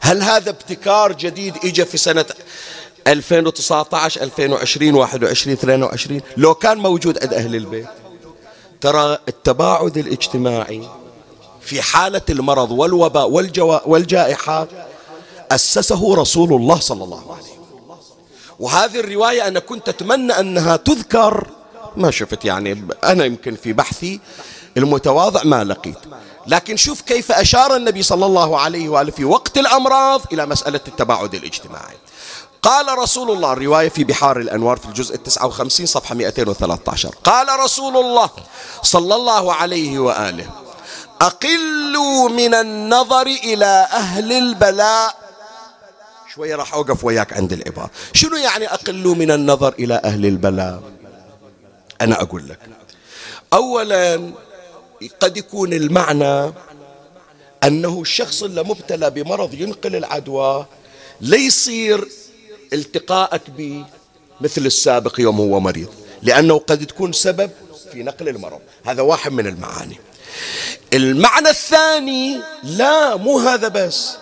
هل 0.00 0.22
هذا 0.22 0.50
ابتكار 0.50 1.12
جديد 1.12 1.54
إجا 1.64 1.84
في 1.84 1.96
سنة 1.96 2.24
2019 3.06 4.22
2020 4.22 4.94
21 4.94 5.56
22 5.56 6.20
لو 6.36 6.54
كان 6.54 6.78
موجود 6.78 7.22
عند 7.22 7.34
أهل 7.34 7.54
البيت؟ 7.54 7.86
ترى 8.80 9.18
التباعد 9.28 9.98
الاجتماعي 9.98 10.88
في 11.60 11.82
حالة 11.82 12.22
المرض 12.30 12.70
والوباء 12.70 13.30
والجائحة 13.86 14.68
أسسه 15.50 16.14
رسول 16.14 16.52
الله 16.52 16.80
صلى 16.80 17.04
الله 17.04 17.32
عليه 17.32 17.42
وسلم. 17.42 17.54
وهذه 18.60 19.00
الرواية 19.00 19.48
أنا 19.48 19.60
كنت 19.60 19.88
أتمنى 19.88 20.32
أنها 20.32 20.76
تذكر 20.76 21.46
ما 21.96 22.10
شفت 22.10 22.44
يعني 22.44 22.84
أنا 23.04 23.24
يمكن 23.24 23.56
في 23.56 23.72
بحثي 23.72 24.20
المتواضع 24.76 25.42
ما 25.44 25.64
لقيت. 25.64 25.98
لكن 26.46 26.76
شوف 26.76 27.00
كيف 27.00 27.32
أشار 27.32 27.76
النبي 27.76 28.02
صلى 28.02 28.26
الله 28.26 28.60
عليه 28.60 28.88
وآله 28.88 29.10
في 29.10 29.24
وقت 29.24 29.58
الأمراض 29.58 30.20
إلى 30.32 30.46
مسألة 30.46 30.80
التباعد 30.88 31.34
الاجتماعي. 31.34 31.96
قال 32.62 32.98
رسول 32.98 33.30
الله 33.30 33.52
الرواية 33.52 33.88
في 33.88 34.04
بحار 34.04 34.40
الأنوار 34.40 34.76
في 34.76 34.86
الجزء 34.86 35.14
التسعة 35.14 35.46
وخمسين 35.46 35.86
صفحة 35.86 36.14
213 36.14 37.14
قال 37.24 37.60
رسول 37.60 37.96
الله 37.96 38.30
صلى 38.82 39.14
الله 39.14 39.54
عليه 39.54 39.98
وآله 39.98 40.50
أقلوا 41.20 42.28
من 42.28 42.54
النظر 42.54 43.26
إلى 43.26 43.88
أهل 43.92 44.32
البلاء. 44.32 45.16
شوية 46.34 46.56
راح 46.56 46.74
أوقف 46.74 47.04
وياك 47.04 47.32
عند 47.32 47.52
العبارة. 47.52 47.90
شنو 48.12 48.36
يعني 48.36 48.74
أقلوا 48.74 49.14
من 49.14 49.30
النظر 49.30 49.74
إلى 49.78 50.00
أهل 50.04 50.26
البلاء؟ 50.26 50.82
أنا 52.00 52.22
أقول 52.22 52.48
لك. 52.48 52.58
أولا 53.52 54.32
قد 55.20 55.36
يكون 55.36 55.72
المعنى 55.72 56.52
أنه 57.64 58.00
الشخص 58.00 58.42
اللي 58.42 58.62
مبتلى 58.62 59.10
بمرض 59.10 59.54
ينقل 59.54 59.96
العدوى 59.96 60.66
ليصير 61.20 62.08
التقائك 62.72 63.50
به 63.50 63.84
مثل 64.40 64.66
السابق 64.66 65.20
يوم 65.20 65.40
هو 65.40 65.60
مريض 65.60 65.88
لأنه 66.22 66.58
قد 66.58 66.86
تكون 66.86 67.12
سبب 67.12 67.50
في 67.92 68.02
نقل 68.02 68.28
المرض. 68.28 68.60
هذا 68.84 69.02
واحد 69.02 69.32
من 69.32 69.46
المعاني. 69.46 69.96
المعنى 70.92 71.48
الثاني 71.48 72.40
لا 72.64 73.16
مو 73.16 73.38
هذا 73.38 73.68
بس. 73.68 74.16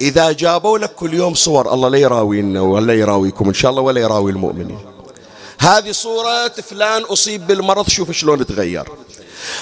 إذا 0.00 0.32
جابوا 0.32 0.78
لك 0.78 0.94
كل 0.94 1.14
يوم 1.14 1.34
صور 1.34 1.74
الله 1.74 1.88
لا 1.88 1.98
يراوينا 1.98 2.60
ولا 2.60 2.94
يراويكم 2.94 3.48
إن 3.48 3.54
شاء 3.54 3.70
الله 3.70 3.82
ولا 3.82 4.00
يراوي 4.00 4.30
المؤمنين. 4.32 4.95
هذه 5.58 5.92
صورة 5.92 6.48
فلان 6.48 7.02
أصيب 7.02 7.46
بالمرض 7.46 7.88
شوف 7.88 8.10
شلون 8.10 8.46
تغير. 8.46 8.88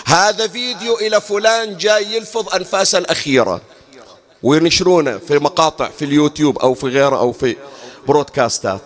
هذا 0.06 0.48
فيديو 0.48 0.98
إلى 0.98 1.20
فلان 1.20 1.76
جاي 1.76 2.14
يلفظ 2.14 2.54
أنفاسه 2.54 2.98
الأخيرة. 2.98 3.60
وينشرونه 4.42 5.18
في 5.18 5.38
مقاطع 5.38 5.88
في 5.98 6.04
اليوتيوب 6.04 6.58
أو 6.58 6.74
في 6.74 6.86
غيره 6.86 7.18
أو 7.18 7.32
في 7.32 7.56
برودكاستات. 8.08 8.80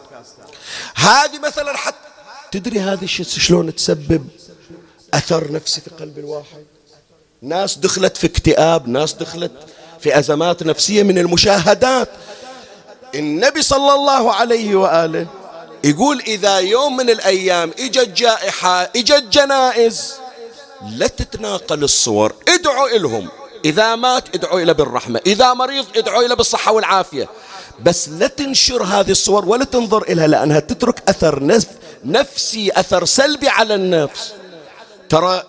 هذه 0.95 1.39
مثلا 1.39 1.77
حتى 1.77 2.09
تدري 2.53 2.81
هذه 2.81 3.07
شلون 3.07 3.75
تسبب 3.75 4.29
أثر 5.15 5.53
نفسي 5.53 5.81
في 5.81 5.91
قلب 5.91 6.19
الواحد؟ 6.19 6.65
ناس 7.43 7.79
دخلت 7.79 8.17
في 8.17 8.27
اكتئاب 8.27 8.89
ناس 8.89 9.13
دخلت 9.13 9.53
في 10.01 10.19
أزمات 10.19 10.63
نفسية 10.63 11.03
من 11.03 11.19
المشاهدات. 11.19 12.09
النبي 13.15 13.63
صلى 13.63 13.95
الله 13.95 14.35
عليه 14.35 14.77
وآله 14.77 15.27
يقول 15.85 16.21
إذا 16.27 16.59
يوم 16.59 16.97
من 16.97 17.11
الأيام 17.11 17.71
إجت 17.79 18.09
جائحة 18.09 18.83
إجت 18.83 19.25
جنائز 19.33 20.15
لا 20.91 21.07
تتناقل 21.07 21.85
الصور 21.85 22.35
ادعوا 22.49 22.89
إلهم. 22.89 23.29
إذا 23.65 23.95
مات 23.95 24.35
ادعوا 24.35 24.61
إلى 24.61 24.75
بالرحمة 24.75 25.21
إذا 25.27 25.55
مريض 25.55 25.87
ادعوا 25.97 26.23
إلى 26.23 26.37
بالصحة 26.37 26.73
والعافية. 26.73 27.29
بس 27.83 28.09
لا 28.09 28.27
تنشر 28.27 28.83
هذه 28.83 29.11
الصور 29.11 29.45
ولا 29.45 29.65
تنظر 29.65 30.03
إليها 30.03 30.27
لأنها 30.27 30.61
تترك 30.61 31.03
أثر 31.09 31.63
نفسي 32.05 32.71
أثر 32.75 33.05
سلبي 33.05 33.49
على 33.49 33.75
النفس. 33.75 34.33
ترى 35.09 35.43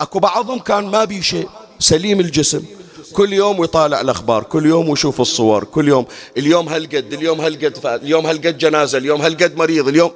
أكو 0.00 0.18
بعضهم 0.18 0.58
كان 0.58 0.84
ما 0.84 1.04
بي 1.04 1.22
شيء 1.22 1.48
سليم 1.78 2.20
الجسم. 2.20 2.64
كل 3.12 3.32
يوم 3.32 3.58
ويطالع 3.58 4.00
الأخبار 4.00 4.42
كل 4.42 4.66
يوم 4.66 4.88
ويشوف 4.88 5.20
الصور 5.20 5.64
كل 5.64 5.88
يوم 5.88 6.06
اليوم 6.36 6.68
هالقد 6.68 7.12
اليوم 7.12 7.40
هالقد 7.40 8.00
اليوم 8.02 8.26
هالقد 8.26 8.58
جنازة 8.58 8.98
اليوم 8.98 9.22
هالقد 9.22 9.56
مريض 9.56 9.88
اليوم 9.88 10.10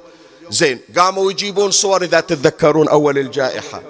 زين 0.49 0.79
قاموا 0.97 1.31
يجيبون 1.31 1.71
صور 1.71 2.03
إذا 2.03 2.19
تتذكرون 2.19 2.87
أول 2.87 3.17
الجائحة. 3.17 3.81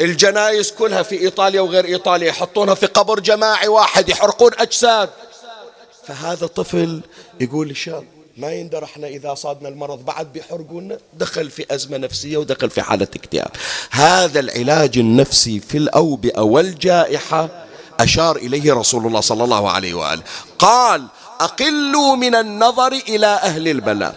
الجنايز 0.00 0.70
كلها 0.70 1.02
في 1.02 1.20
إيطاليا 1.20 1.60
وغير 1.60 1.84
إيطاليا 1.84 2.28
يحطونها 2.28 2.74
في 2.74 2.86
قبر 2.86 3.20
جماعي 3.20 3.68
واحد 3.68 4.08
يحرقون 4.08 4.50
أجساد. 4.58 5.10
فهذا 6.06 6.46
طفل 6.46 7.00
يقول 7.40 7.76
شاب 7.76 8.04
ما 8.36 8.52
يندر 8.52 8.84
إحنا 8.84 9.06
إذا 9.06 9.34
صادنا 9.34 9.68
المرض 9.68 10.04
بعد 10.04 10.32
بيحرقونا 10.32 10.98
دخل 11.14 11.50
في 11.50 11.66
أزمة 11.70 11.96
نفسية 11.96 12.36
ودخل 12.36 12.70
في 12.70 12.82
حالة 12.82 13.08
اكتئاب. 13.16 13.50
هذا 13.90 14.40
العلاج 14.40 14.98
النفسي 14.98 15.60
في 15.60 15.78
الأوبئة 15.78 16.40
والجائحة 16.40 17.65
أشار 18.00 18.36
إليه 18.36 18.72
رسول 18.72 19.06
الله 19.06 19.20
صلى 19.20 19.44
الله 19.44 19.70
عليه 19.70 19.94
وآله. 19.94 20.22
قال 20.58 21.06
أقلوا 21.40 22.16
من 22.16 22.34
النظر 22.34 22.92
إلى 22.92 23.26
أهل 23.26 23.68
البلاء. 23.68 24.14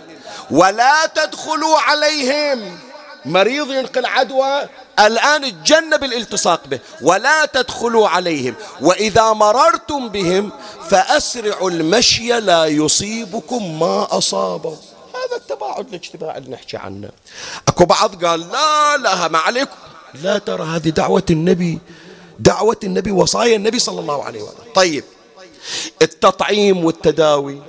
ولا 0.52 1.06
تدخلوا 1.06 1.80
عليهم. 1.80 2.80
مريض 3.26 3.72
ينقل 3.72 4.06
عدوى 4.06 4.62
الآن 5.00 5.64
تجنب 5.64 6.04
الالتصاق 6.04 6.68
به. 6.68 6.80
ولا 7.02 7.46
تدخلوا 7.46 8.10
عليهم. 8.10 8.56
وإذا 8.82 9.34
مررتم 9.34 10.10
بهم 10.10 10.52
فأسرعوا 10.90 11.70
المشي 11.70 12.40
لا 12.40 12.66
يصيبكم 12.66 13.80
ما 13.80 14.08
أصابه 14.18 14.78
هذا 15.16 15.38
التباعد 15.38 15.88
الاجتماعي 15.88 16.38
اللي 16.38 16.52
نحكي 16.52 16.78
عنه. 16.78 17.10
أكو 17.68 17.86
بعض 17.86 18.26
قال 18.26 18.40
لا 18.40 18.98
لا 18.98 19.28
ما 19.28 19.40
عليكم. 19.40 19.76
لا 20.14 20.38
ترى 20.38 20.64
هذه 20.64 20.90
دعوة 20.90 21.24
النبي. 21.30 21.80
دعوة 22.40 22.78
النبي 22.84 23.12
وصايا 23.12 23.56
النبي 23.56 23.80
صلى 23.80 24.00
الله 24.00 24.24
عليه 24.24 24.42
وسلم. 24.42 24.74
طيب 24.76 25.04
التطعيم 26.02 26.86
والتداوي 26.86 27.62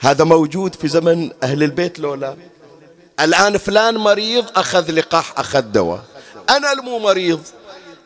هذا 0.00 0.24
موجود 0.24 0.74
في 0.74 0.88
زمن 0.88 1.30
أهل 1.42 1.62
البيت 1.62 1.98
لولا 1.98 2.36
الآن 3.20 3.58
فلان 3.58 3.96
مريض 3.96 4.44
أخذ 4.56 4.90
لقاح 4.90 5.40
أخذ 5.40 5.60
دواء. 5.60 6.04
أنا 6.50 6.72
المو 6.72 6.98
مريض 6.98 7.40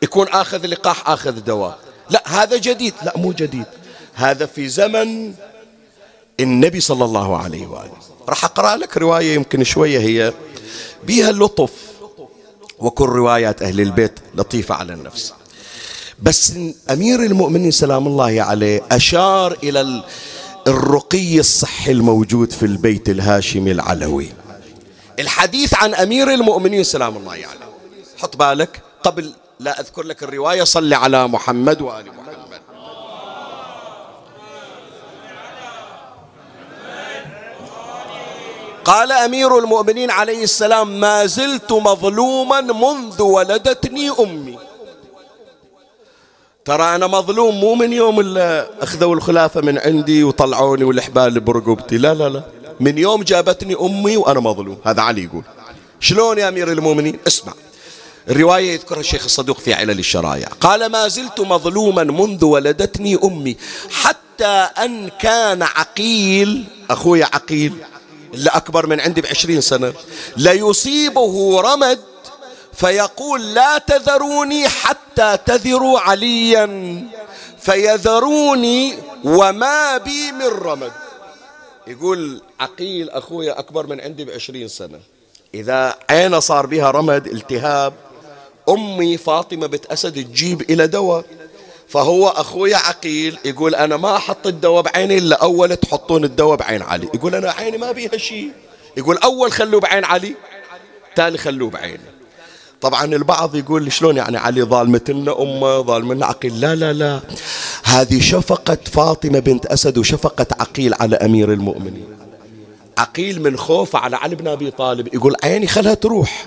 يكون 0.01 0.27
آخذ 0.27 0.65
لقاح 0.65 1.09
آخذ 1.09 1.31
دواء. 1.31 1.79
لا 2.09 2.23
هذا 2.25 2.57
جديد. 2.57 2.93
لا 3.03 3.13
مو 3.15 3.31
جديد. 3.31 3.65
هذا 4.13 4.45
في 4.45 4.67
زمن 4.67 5.33
النبي 6.39 6.79
صلى 6.79 7.05
الله 7.05 7.37
عليه 7.37 7.67
وآله. 7.67 7.97
راح 8.29 8.45
أقرأ 8.45 8.75
لك 8.75 8.97
رواية 8.97 9.35
يمكن 9.35 9.63
شوية 9.63 9.99
هي 9.99 10.33
بها 11.03 11.29
اللطف. 11.29 11.71
وكل 12.79 13.05
روايات 13.05 13.61
أهل 13.61 13.81
البيت 13.81 14.19
لطيفة 14.35 14.75
على 14.75 14.93
النفس. 14.93 15.33
بس 16.21 16.53
أمير 16.89 17.23
المؤمنين 17.23 17.71
سلام 17.71 18.07
الله 18.07 18.41
عليه 18.41 18.81
أشار 18.91 19.57
إلى 19.63 20.03
الرقي 20.67 21.39
الصحي 21.39 21.91
الموجود 21.91 22.51
في 22.51 22.65
البيت 22.65 23.09
الهاشمي 23.09 23.71
العلوي. 23.71 24.29
الحديث 25.19 25.73
عن 25.73 25.93
أمير 25.93 26.33
المؤمنين 26.33 26.83
سلام 26.83 27.17
الله 27.17 27.31
عليه. 27.31 27.67
حط 28.17 28.37
بالك. 28.37 28.81
قبل 29.03 29.33
لا 29.59 29.79
أذكر 29.79 30.03
لك 30.03 30.23
الرواية 30.23 30.63
صل 30.63 30.93
على 30.93 31.27
محمد 31.27 31.81
وآل 31.81 32.05
محمد. 32.07 32.23
قال 38.85 39.11
أمير 39.11 39.59
المؤمنين 39.59 40.11
عليه 40.11 40.43
السلام 40.43 40.99
ما 40.99 41.25
زلت 41.25 41.71
مظلوما 41.71 42.61
منذ 42.61 43.21
ولدتني 43.21 44.09
أمي. 44.19 44.52
ترى 46.65 46.95
أنا 46.95 47.07
مظلوم 47.07 47.59
مو 47.59 47.75
من 47.75 47.93
يوم 47.93 48.19
اللي 48.19 48.69
أخذوا 48.81 49.15
الخلافة 49.15 49.61
من 49.61 49.77
عندي 49.77 50.23
وطلعوني 50.23 50.83
والحبال 50.83 51.39
برقبتي. 51.39 51.97
لا 51.97 52.13
لا 52.13 52.29
لا. 52.29 52.43
من 52.79 52.97
يوم 52.97 53.23
جابتني 53.23 53.75
أمي 53.81 54.17
وأنا 54.17 54.39
مظلوم. 54.39 54.77
هذا 54.83 55.01
علي 55.01 55.23
يقول. 55.23 55.43
شلون 55.99 56.37
يا 56.37 56.47
أمير 56.47 56.71
المؤمنين؟ 56.71 57.19
اسمع. 57.27 57.53
الرواية 58.29 58.71
يذكرها 58.71 58.99
الشيخ 58.99 59.23
الصدوق 59.23 59.59
في 59.59 59.73
علل 59.73 59.99
الشرايع 59.99 60.47
قال 60.47 60.85
ما 60.85 61.07
زلت 61.07 61.41
مظلوما 61.41 62.03
منذ 62.03 62.45
ولدتني 62.45 63.19
أمي 63.23 63.57
حتى 63.91 64.69
أن 64.83 65.09
كان 65.09 65.63
عقيل 65.63 66.63
أخوي 66.89 67.23
عقيل 67.23 67.73
اللي 68.33 68.49
أكبر 68.49 68.87
من 68.87 68.99
عندي 68.99 69.21
بعشرين 69.21 69.61
سنة 69.61 69.93
ليصيبه 70.37 71.61
رمد 71.61 71.99
فيقول 72.73 73.53
لا 73.53 73.77
تذروني 73.77 74.69
حتى 74.69 75.37
تذروا 75.45 75.99
عليا. 75.99 77.03
فيذروني 77.59 78.97
وما 79.23 79.97
بي 79.97 80.31
من 80.31 80.47
رمد. 80.47 80.91
يقول 81.87 82.41
عقيل 82.59 83.09
أخويا 83.09 83.59
أكبر 83.59 83.87
من 83.87 84.01
عندي 84.01 84.25
بعشرين 84.25 84.67
سنة. 84.67 84.99
إذا 85.53 85.95
عينه 86.09 86.39
صار 86.39 86.65
بها 86.65 86.91
رمد 86.91 87.27
التهاب 87.27 87.93
أمي 88.69 89.17
فاطمة 89.17 89.67
بنت 89.67 89.85
أسد 89.85 90.13
تجيب 90.13 90.61
إلى 90.61 90.87
دواء. 90.87 91.25
فهو 91.87 92.27
أخويا 92.27 92.77
عقيل 92.77 93.37
يقول 93.45 93.75
أنا 93.75 93.97
ما 93.97 94.15
أحط 94.15 94.47
الدواء 94.47 94.81
بعيني 94.81 95.17
إلا 95.17 95.35
أول 95.35 95.75
تحطون 95.75 96.23
الدواء 96.23 96.57
بعين 96.57 96.81
علي. 96.81 97.09
يقول 97.13 97.35
أنا 97.35 97.51
عيني 97.51 97.77
ما 97.77 97.91
بيها 97.91 98.17
شيء. 98.17 98.51
يقول 98.97 99.17
أول 99.17 99.51
خلوه 99.51 99.81
بعين 99.81 100.05
علي 100.05 100.35
تالي 101.15 101.37
خلوه 101.37 101.69
بعيني. 101.69 102.03
طبعا 102.83 103.05
البعض 103.05 103.55
يقول 103.55 103.91
شلون 103.91 104.17
يعني 104.17 104.37
علي 104.37 104.63
ظالمة 104.63 105.01
لنا 105.09 105.41
أمة 105.41 105.81
ظالمة 105.81 106.25
عقيل. 106.25 106.59
لا 106.61 106.75
لا 106.75 106.93
لا. 106.93 107.19
هذه 107.83 108.21
شفقة 108.21 108.77
فاطمة 108.91 109.39
بنت 109.39 109.65
أسد 109.65 109.97
وشفقة 109.97 110.45
عقيل 110.59 110.93
على 110.93 111.15
أمير 111.15 111.53
المؤمنين. 111.53 112.07
عقيل 112.97 113.41
من 113.41 113.57
خوفه 113.57 113.99
على 113.99 114.15
علي 114.15 114.35
بن 114.35 114.47
أبي 114.47 114.71
طالب 114.71 115.15
يقول 115.15 115.35
عيني 115.43 115.67
خلها 115.67 115.93
تروح. 115.93 116.45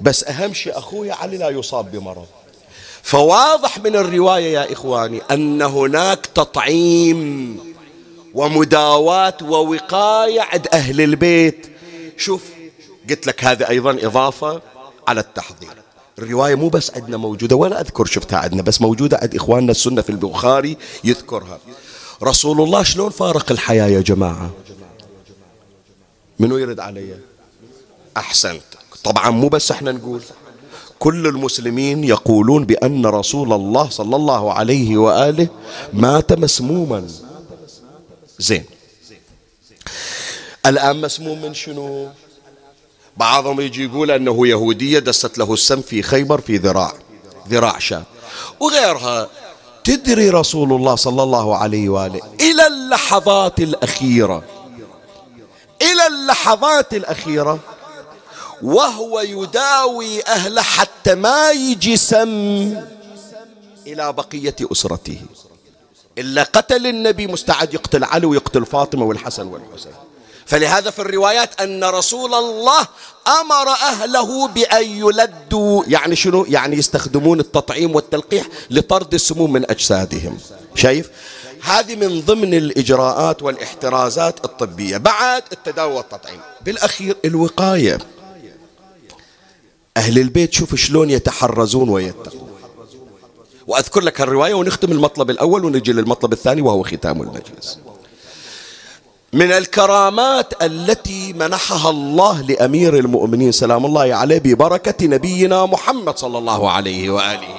بس 0.00 0.24
أهم 0.24 0.54
شيء 0.54 0.78
أخوي 0.78 1.10
علي 1.10 1.36
لا 1.36 1.48
يصاب 1.48 1.92
بمرض. 1.92 2.26
فواضح 3.02 3.78
من 3.78 3.96
الرواية 3.96 4.52
يا 4.54 4.72
إخواني 4.72 5.20
أن 5.30 5.62
هناك 5.62 6.26
تطعيم 6.26 7.58
ومداواة 8.34 9.36
ووقاية 9.42 10.40
عند 10.40 10.66
أهل 10.72 11.00
البيت. 11.00 11.66
شوف 12.16 12.42
قلت 13.10 13.26
لك 13.26 13.44
هذه 13.44 13.68
أيضا 13.68 13.90
إضافة. 13.90 14.60
على 15.10 15.20
التحضير. 15.20 15.74
الرواية 16.18 16.54
مو 16.54 16.68
بس 16.68 16.90
عندنا 16.96 17.16
موجودة 17.16 17.56
ولا 17.56 17.80
أذكر 17.80 18.04
شفتها 18.04 18.38
عندنا 18.38 18.62
بس 18.62 18.80
موجودة 18.80 19.18
عند 19.22 19.34
إخواننا 19.34 19.70
السنة 19.70 20.02
في 20.02 20.10
البخاري 20.10 20.76
يذكرها. 21.04 21.58
رسول 22.22 22.60
الله 22.60 22.82
شلون 22.82 23.10
فارق 23.10 23.52
الحياة 23.52 23.86
يا 23.86 24.00
جماعة؟ 24.00 24.50
منو 26.38 26.58
يرد 26.58 26.80
علي؟ 26.80 27.18
أحسنت. 28.16 28.62
طبعا 29.04 29.30
مو 29.30 29.48
بس 29.48 29.70
إحنا 29.70 29.92
نقول. 29.92 30.22
كل 30.98 31.26
المسلمين 31.26 32.04
يقولون 32.04 32.64
بأن 32.64 33.06
رسول 33.06 33.52
الله 33.52 33.88
صلى 33.88 34.16
الله 34.16 34.52
عليه 34.52 34.96
وآله 34.96 35.48
مات 35.92 36.32
مسموما. 36.32 37.08
زين. 38.38 38.64
الآن 40.66 41.00
مسموم 41.00 41.42
من 41.42 41.54
شنو؟ 41.54 42.08
بعضهم 43.16 43.60
يجي 43.60 43.84
يقول 43.84 44.10
أنه 44.10 44.46
يهودية 44.46 44.98
دست 44.98 45.38
له 45.38 45.54
السم 45.54 45.80
في 45.80 46.02
خيبر 46.02 46.40
في 46.40 46.56
ذراع 46.56 46.92
ذراع 47.48 47.78
شاب 47.78 48.04
وغيرها. 48.60 49.28
تدري 49.84 50.30
رسول 50.30 50.72
الله 50.72 50.94
صلى 50.94 51.22
الله 51.22 51.56
عليه 51.56 51.88
وآله 51.88 52.20
إلى 52.40 52.66
اللحظات 52.66 53.60
الأخيرة 53.60 54.42
إلى 55.82 56.06
اللحظات 56.06 56.94
الأخيرة 56.94 57.58
وهو 58.62 59.20
يداوي 59.20 60.26
أهله 60.26 60.62
حتى 60.62 61.14
ما 61.14 61.50
يجي 61.50 61.96
سم 61.96 62.76
إلى 63.86 64.12
بقية 64.12 64.56
أسرته. 64.72 65.20
إلا 66.18 66.42
قتل 66.42 66.86
النبي 66.86 67.26
مستعد 67.26 67.74
يقتل 67.74 68.04
علي 68.04 68.26
ويقتل 68.26 68.66
فاطمة 68.66 69.04
والحسن 69.04 69.46
والحسين. 69.46 69.92
فلهذا 70.50 70.90
في 70.90 70.98
الروايات 70.98 71.60
أن 71.60 71.84
رسول 71.84 72.34
الله 72.34 72.80
أمر 73.40 73.68
أهله 73.68 74.48
بأن 74.48 74.84
يلدوا 74.84 75.82
يعني 75.86 76.16
شنو؟ 76.16 76.44
يعني 76.48 76.76
يستخدمون 76.76 77.40
التطعيم 77.40 77.94
والتلقيح 77.94 78.46
لطرد 78.70 79.14
السموم 79.14 79.52
من 79.52 79.70
أجسادهم. 79.70 80.38
شايف؟ 80.74 81.10
هذه 81.62 81.96
من 81.96 82.20
ضمن 82.20 82.54
الإجراءات 82.54 83.42
والإحترازات 83.42 84.44
الطبية. 84.44 84.96
بعد 84.96 85.42
التداوي 85.52 85.94
والتطعيم. 85.94 86.40
بالأخير 86.64 87.16
الوقاية. 87.24 87.98
أهل 89.96 90.18
البيت 90.18 90.52
شوف 90.52 90.74
شلون 90.74 91.10
يتحرزون 91.10 91.88
ويتقون. 91.88 92.50
وأذكر 93.66 94.00
لك 94.00 94.20
الرواية 94.20 94.54
ونختم 94.54 94.92
المطلب 94.92 95.30
الأول 95.30 95.64
ونجي 95.64 95.92
للمطلب 95.92 96.32
الثاني 96.32 96.62
وهو 96.62 96.82
ختام 96.82 97.22
المجلس. 97.22 97.78
من 99.32 99.52
الكرامات 99.52 100.62
التي 100.62 101.32
منحها 101.32 101.90
الله 101.90 102.42
لأمير 102.42 102.96
المؤمنين. 102.96 103.52
سلام 103.52 103.86
الله 103.86 104.14
عليه 104.14 104.38
ببركة 104.38 105.06
نبينا 105.06 105.66
محمد 105.66 106.18
صلى 106.18 106.38
الله 106.38 106.70
عليه 106.70 107.10
وآله. 107.10 107.54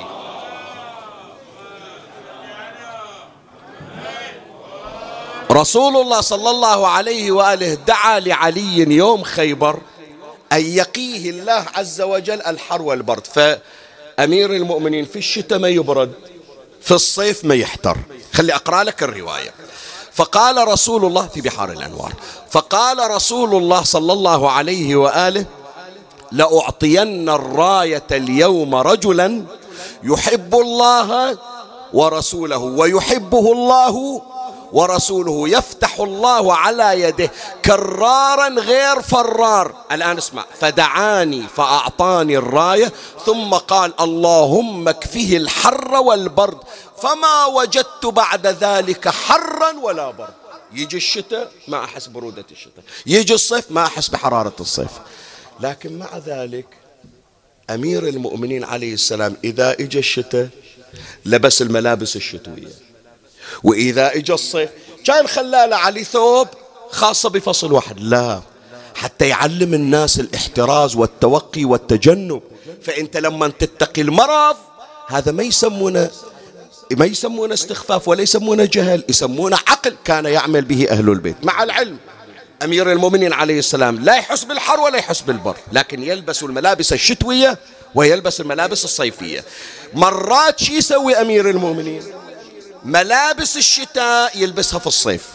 رسول 5.52 5.98
الله 5.98 6.22
صلى 6.22 6.50
الله 6.50 6.88
عليه 6.88 7.32
وآله 7.32 7.74
دعا 7.74 8.20
لعلي 8.20 8.96
يوم 8.96 9.24
خيبر 9.24 9.80
أن 10.54 10.62
يقيه 10.62 11.30
الله 11.30 11.66
عز 11.76 12.02
وجل 12.02 12.42
الحر 12.42 12.82
والبرد. 12.82 13.28
فأمير 13.28 14.56
المؤمنين 14.56 15.06
في 15.06 15.16
الشتاء 15.20 15.60
ما 15.60 15.68
يبرد 15.70 16.12
في 16.82 16.92
الصيف 16.92 17.46
ما 17.46 17.56
يحتر. 17.56 17.98
خلي 18.34 18.56
أقرأ 18.56 18.84
لك 18.84 19.04
الرواية. 19.04 19.54
فقال 20.14 20.68
رسول 20.68 21.06
الله 21.06 21.28
في 21.28 21.42
بحار 21.42 21.72
الأنوار 21.72 22.14
فقال 22.52 23.12
رسول 23.12 23.56
الله 23.56 23.84
صلى 23.84 24.14
الله 24.14 24.52
عليه 24.52 24.96
وآله 24.96 25.46
لأعطين 26.32 27.30
الراية 27.30 28.04
اليوم 28.12 28.76
رجلا 28.76 29.44
يحب 30.04 30.56
الله 30.56 31.38
ورسوله 31.94 32.58
ويحبه 32.58 33.52
الله 33.52 34.22
ورسوله 34.74 35.50
يفتح 35.50 36.00
الله 36.00 36.56
على 36.56 37.02
يده 37.02 37.32
كرارا 37.66 38.48
غير 38.48 39.02
فرار. 39.02 39.76
الآن 39.92 40.18
اسمع. 40.18 40.46
فدعاني 40.60 41.48
فأعطاني 41.48 42.38
الراية. 42.38 42.94
ثم 43.26 43.54
قال 43.54 43.94
اللهم 44.02 44.88
اكفه 44.88 45.38
الحر 45.38 45.96
والبرد. 45.96 46.58
فما 47.02 47.46
وجدت 47.46 48.06
بعد 48.06 48.48
ذلك 48.48 49.10
حرا 49.10 49.80
ولا 49.80 50.12
برد. 50.12 50.34
يجي 50.74 50.98
الشتاء 50.98 51.52
ما 51.68 51.84
أحس 51.84 52.08
برودة 52.08 52.46
الشتاء. 52.52 52.84
يجي 53.06 53.34
الصيف 53.34 53.72
ما 53.72 53.86
أحس 53.86 54.08
بحرارة 54.08 54.56
الصيف. 54.60 54.92
لكن 55.60 56.00
مع 56.00 56.18
ذلك 56.18 56.66
أمير 57.70 58.08
المؤمنين 58.08 58.64
عليه 58.64 58.94
السلام 58.94 59.38
إذا 59.44 59.72
إجا 59.72 60.00
الشتاء 60.00 60.50
لبس 61.26 61.62
الملابس 61.62 62.16
الشتوية. 62.16 62.91
وإذا 63.64 64.16
إجا 64.16 64.34
الصيف 64.34 64.70
كان 65.06 65.28
خلاله 65.28 65.76
علي 65.76 66.04
ثوب 66.04 66.48
خاصة 66.90 67.30
بفصل 67.30 67.72
واحد. 67.72 68.00
لا 68.00 68.42
حتى 68.96 69.28
يعلم 69.28 69.74
الناس 69.74 70.20
الاحتراز 70.20 70.96
والتوقي 70.96 71.66
والتجنب. 71.66 72.42
فأنت 72.82 73.18
لما 73.18 73.48
تتقي 73.48 74.02
المرض 74.02 74.56
هذا 75.08 75.32
ما 75.32 75.44
يسمونه 75.44 76.10
ما 76.92 77.06
يسمونه 77.06 77.54
استخفاف 77.54 78.08
ولا 78.08 78.22
يسمونه 78.22 78.66
جهل 78.66 79.04
يسمونه 79.10 79.58
عقل 79.68 79.96
كان 80.06 80.26
يعمل 80.26 80.66
به 80.66 80.88
أهل 80.90 81.10
البيت. 81.10 81.36
مع 81.44 81.64
العلم 81.64 81.98
أمير 82.64 82.92
المؤمنين 82.92 83.34
عليه 83.34 83.60
السلام 83.60 84.00
لا 84.00 84.16
يحس 84.16 84.44
بالحر 84.44 84.80
ولا 84.80 84.98
يحس 84.98 85.22
بالبر 85.22 85.58
لكن 85.72 86.04
يلبس 86.04 86.44
الملابس 86.44 86.94
الشتوية 86.94 87.58
ويلبس 87.96 88.42
الملابس 88.42 88.86
الصيفية. 88.86 89.44
مرات 89.94 90.60
شي 90.60 90.74
يسوي 90.74 91.16
أمير 91.16 91.50
المؤمنين؟ 91.50 92.04
ملابس 92.86 93.58
الشتاء 93.58 94.38
يلبسها 94.38 94.80
في 94.80 94.88
الصيف. 94.88 95.28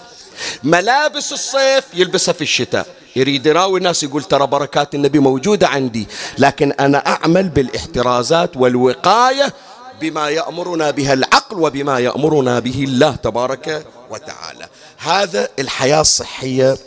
ملابس 0.64 1.32
الصيف 1.32 1.84
يلبسها 1.94 2.32
في 2.32 2.42
الشتاء. 2.42 2.86
يريد 3.16 3.46
يراوي 3.46 3.78
الناس 3.78 4.02
يقول 4.02 4.22
ترى 4.22 4.46
بركات 4.46 4.94
النبي 4.94 5.18
موجودة 5.18 5.68
عندي 5.68 6.06
لكن 6.38 6.72
أنا 6.72 7.06
أعمل 7.06 7.48
بالإحترازات 7.48 8.56
والوقاية 8.56 9.54
بما 10.00 10.28
يأمرنا 10.28 10.90
بها 10.90 11.12
العقل 11.12 11.60
وبما 11.60 11.98
يأمرنا 11.98 12.58
به 12.58 12.84
الله 12.84 13.16
تبارك 13.16 13.86
وتعالى. 14.10 14.68
هذا 14.98 15.48
الحياة 15.58 16.00
الصحية 16.00 16.78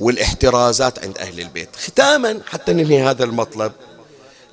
والإحترازات 0.00 1.04
عند 1.04 1.18
أهل 1.18 1.40
البيت. 1.40 1.68
ختاما 1.86 2.40
حتى 2.46 2.72
ننهي 2.72 3.02
هذا 3.02 3.24
المطلب 3.24 3.72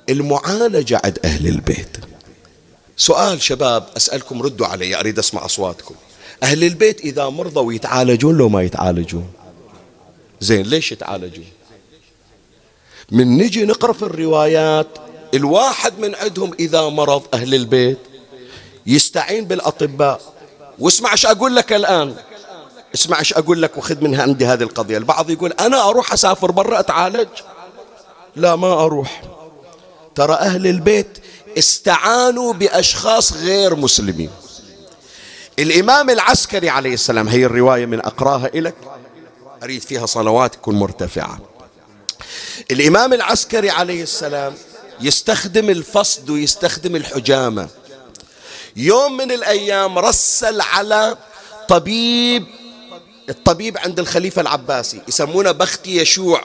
المعالجة 0.08 1.00
عند 1.04 1.18
أهل 1.24 1.46
البيت. 1.46 1.96
سؤال 2.96 3.42
شباب 3.42 3.86
أسألكم 3.96 4.42
ردوا 4.42 4.66
علي 4.66 5.00
أريد 5.00 5.18
أسمع 5.18 5.44
أصواتكم. 5.44 5.94
أهل 6.42 6.64
البيت 6.64 7.00
إذا 7.00 7.28
مرضوا 7.28 7.72
يتعالجون 7.72 8.36
لو 8.36 8.48
ما 8.48 8.62
يتعالجون. 8.62 9.30
زين 10.40 10.66
ليش 10.66 10.92
يتعالجون؟ 10.92 11.46
من 13.10 13.38
نجي 13.38 13.64
نقرأ 13.64 13.92
في 13.92 14.02
الروايات 14.02 14.86
الواحد 15.34 15.98
من 15.98 16.14
عندهم 16.14 16.52
إذا 16.60 16.88
مرض 16.88 17.22
أهل 17.34 17.54
البيت 17.54 17.98
يستعين 18.86 19.44
بالأطباء. 19.44 20.20
واسمع 20.78 21.12
إيش 21.12 21.26
أقول 21.26 21.56
لك 21.56 21.72
الآن. 21.72 22.14
اسمع 22.94 23.18
إيش 23.18 23.34
أقول 23.34 23.62
لك 23.62 23.76
وخذ 23.76 24.04
منها 24.04 24.22
عندي 24.22 24.46
هذه 24.46 24.62
القضية. 24.62 24.98
البعض 24.98 25.30
يقول 25.30 25.52
أنا 25.52 25.88
أروح 25.88 26.12
أسافر 26.12 26.50
برا 26.50 26.80
أتعالج؟ 26.80 27.28
لا 28.36 28.56
ما 28.56 28.72
أروح. 28.72 29.22
ترى 30.14 30.34
أهل 30.34 30.66
البيت 30.66 31.18
استعانوا 31.58 32.52
بأشخاص 32.52 33.32
غير 33.32 33.74
مسلمين. 33.74 34.30
الإمام 35.58 36.10
العسكري 36.10 36.68
عليه 36.68 36.94
السلام 36.94 37.28
هي 37.28 37.44
الرواية 37.44 37.86
من 37.86 38.00
أقراها 38.00 38.50
لك 38.54 38.74
أريد 39.62 39.82
فيها 39.82 40.06
صلوات 40.06 40.54
تكون 40.54 40.74
مرتفعه 40.74 41.38
الإمام 42.70 43.12
العسكري 43.12 43.70
عليه 43.70 44.02
السلام 44.02 44.54
يستخدم 45.00 45.70
الفصد 45.70 46.30
ويستخدم 46.30 46.96
الحجامة. 46.96 47.68
يوم 48.76 49.16
من 49.16 49.32
الأيام 49.32 49.98
رسل 49.98 50.60
على 50.60 51.16
طبيب 51.68 52.46
الطبيب 53.28 53.78
عند 53.78 53.98
الخليفة 53.98 54.42
العباسي 54.42 55.02
يسمونه 55.08 55.52
بختي 55.52 55.96
يشوع. 55.96 56.44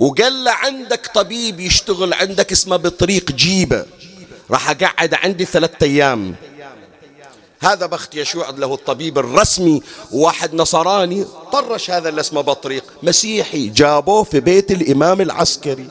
وقال 0.00 0.44
له 0.44 0.50
عندك 0.50 1.10
طبيب 1.14 1.60
يشتغل 1.60 2.14
عندك 2.14 2.52
اسمه 2.52 2.76
بطريق 2.76 3.32
جيبة. 3.32 3.86
راح 4.50 4.70
أقعد 4.70 5.14
عندي 5.14 5.44
ثلاثة 5.44 5.86
أيام. 5.86 6.34
هذا 7.60 7.86
بخت 7.86 8.14
يشوع 8.14 8.50
له 8.50 8.74
الطبيب 8.74 9.18
الرسمي 9.18 9.82
واحد 10.12 10.54
نصراني 10.54 11.26
طرش 11.52 11.90
هذا 11.90 12.08
اللي 12.08 12.20
اسمه 12.20 12.40
بطريق. 12.40 12.84
مسيحي 13.02 13.68
جابوه 13.68 14.22
في 14.24 14.40
بيت 14.40 14.70
الإمام 14.70 15.20
العسكري. 15.20 15.88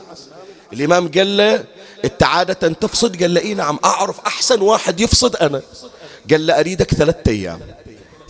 الإمام 0.72 1.10
قال 1.10 1.36
له 1.36 1.64
أنت 2.04 2.22
عادة 2.22 2.68
تفصد؟ 2.68 3.22
قال 3.22 3.34
له 3.34 3.40
إي 3.40 3.54
نعم 3.54 3.78
أعرف 3.84 4.20
أحسن 4.20 4.60
واحد 4.60 5.00
يفصد 5.00 5.36
أنا. 5.36 5.62
قال 6.30 6.46
له 6.46 6.60
أريدك 6.60 6.94
ثلاثة 6.94 7.30
أيام. 7.30 7.60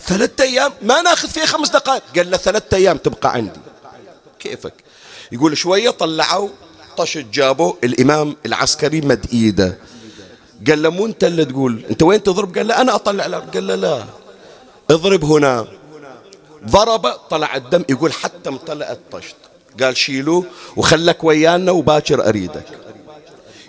ثلاثة 0.01 0.43
أيام؟ 0.43 0.71
ما 0.81 1.01
ناخذ 1.01 1.29
فيها 1.29 1.45
خمس 1.45 1.69
دقائق. 1.69 2.03
قال 2.15 2.31
له 2.31 2.37
ثلاثة 2.37 2.77
أيام 2.77 2.97
تبقى 2.97 3.33
عندي. 3.33 3.59
كيفك؟ 4.39 4.73
يقول 5.31 5.57
شوية 5.57 5.89
طلعوا 5.89 6.49
طشت 6.97 7.25
جابوا 7.33 7.73
الإمام 7.83 8.35
العسكري 8.45 9.01
مد 9.01 9.25
إيده. 9.33 9.77
قال 10.67 10.83
له 10.83 10.89
مو 10.89 11.05
أنت 11.05 11.23
اللي 11.23 11.45
تقول 11.45 11.85
أنت 11.89 12.03
وين 12.03 12.23
تضرب؟ 12.23 12.57
قال 12.57 12.67
له 12.67 12.81
أنا 12.81 12.95
أطلع 12.95 13.25
الأرض 13.25 13.53
قال 13.53 13.67
له 13.67 13.75
لا. 13.75 14.05
اضرب 14.89 15.25
هنا. 15.25 15.67
ضرب 16.65 17.07
طلع 17.07 17.55
الدم 17.55 17.83
يقول 17.89 18.13
حتى 18.13 18.49
امتلأت 18.49 18.99
طشت. 19.11 19.35
قال 19.81 19.97
شيلوه 19.97 20.45
وخلك 20.75 21.23
ويانا 21.23 21.71
وباكر 21.71 22.27
أريدك. 22.27 22.65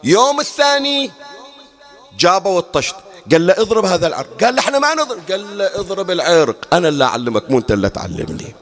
يوم 0.04 0.40
الثاني 0.40 1.10
جابوا 2.18 2.58
الطشت. 2.58 2.96
قال 3.32 3.46
له 3.46 3.54
اضرب 3.58 3.84
هذا 3.84 4.06
العرق. 4.06 4.44
قال 4.44 4.54
له 4.54 4.60
إحنا 4.60 4.78
ما 4.78 4.94
نضرب. 4.94 5.30
قال 5.30 5.58
له 5.58 5.64
اضرب 5.64 6.10
العرق. 6.10 6.74
أنا 6.74 6.88
اللي 6.88 7.04
أعلمك 7.04 7.50
مو 7.50 7.58
أنت 7.58 7.72
اللي 7.72 7.88
تعلمني. 7.88 8.54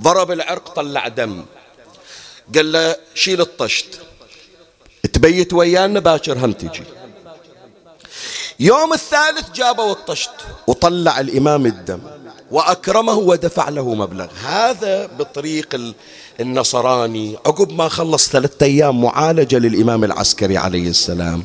ضرب 0.00 0.30
العرق 0.30 0.68
طلع 0.68 1.08
دم. 1.08 1.44
قال 2.54 2.72
له 2.72 2.96
شيل 3.14 3.40
الطشت. 3.40 3.86
تبيت 5.12 5.52
ويانا 5.52 6.00
باكر 6.00 6.38
هم 6.38 6.52
تجي. 6.52 6.82
يوم 8.60 8.92
الثالث 8.92 9.50
جابوا 9.54 9.92
الطشت 9.92 10.30
وطلع 10.66 11.20
الإمام 11.20 11.66
الدم 11.66 12.00
وأكرمه 12.50 13.14
ودفع 13.14 13.68
له 13.68 13.94
مبلغ. 13.94 14.26
هذا 14.44 15.06
بطريق 15.06 15.94
النصراني. 16.40 17.36
عقب 17.46 17.72
ما 17.72 17.88
خلص 17.88 18.28
ثلاثة 18.28 18.66
أيام 18.66 19.02
معالجة 19.02 19.58
للإمام 19.58 20.04
العسكري 20.04 20.56
عليه 20.56 20.88
السلام 20.88 21.42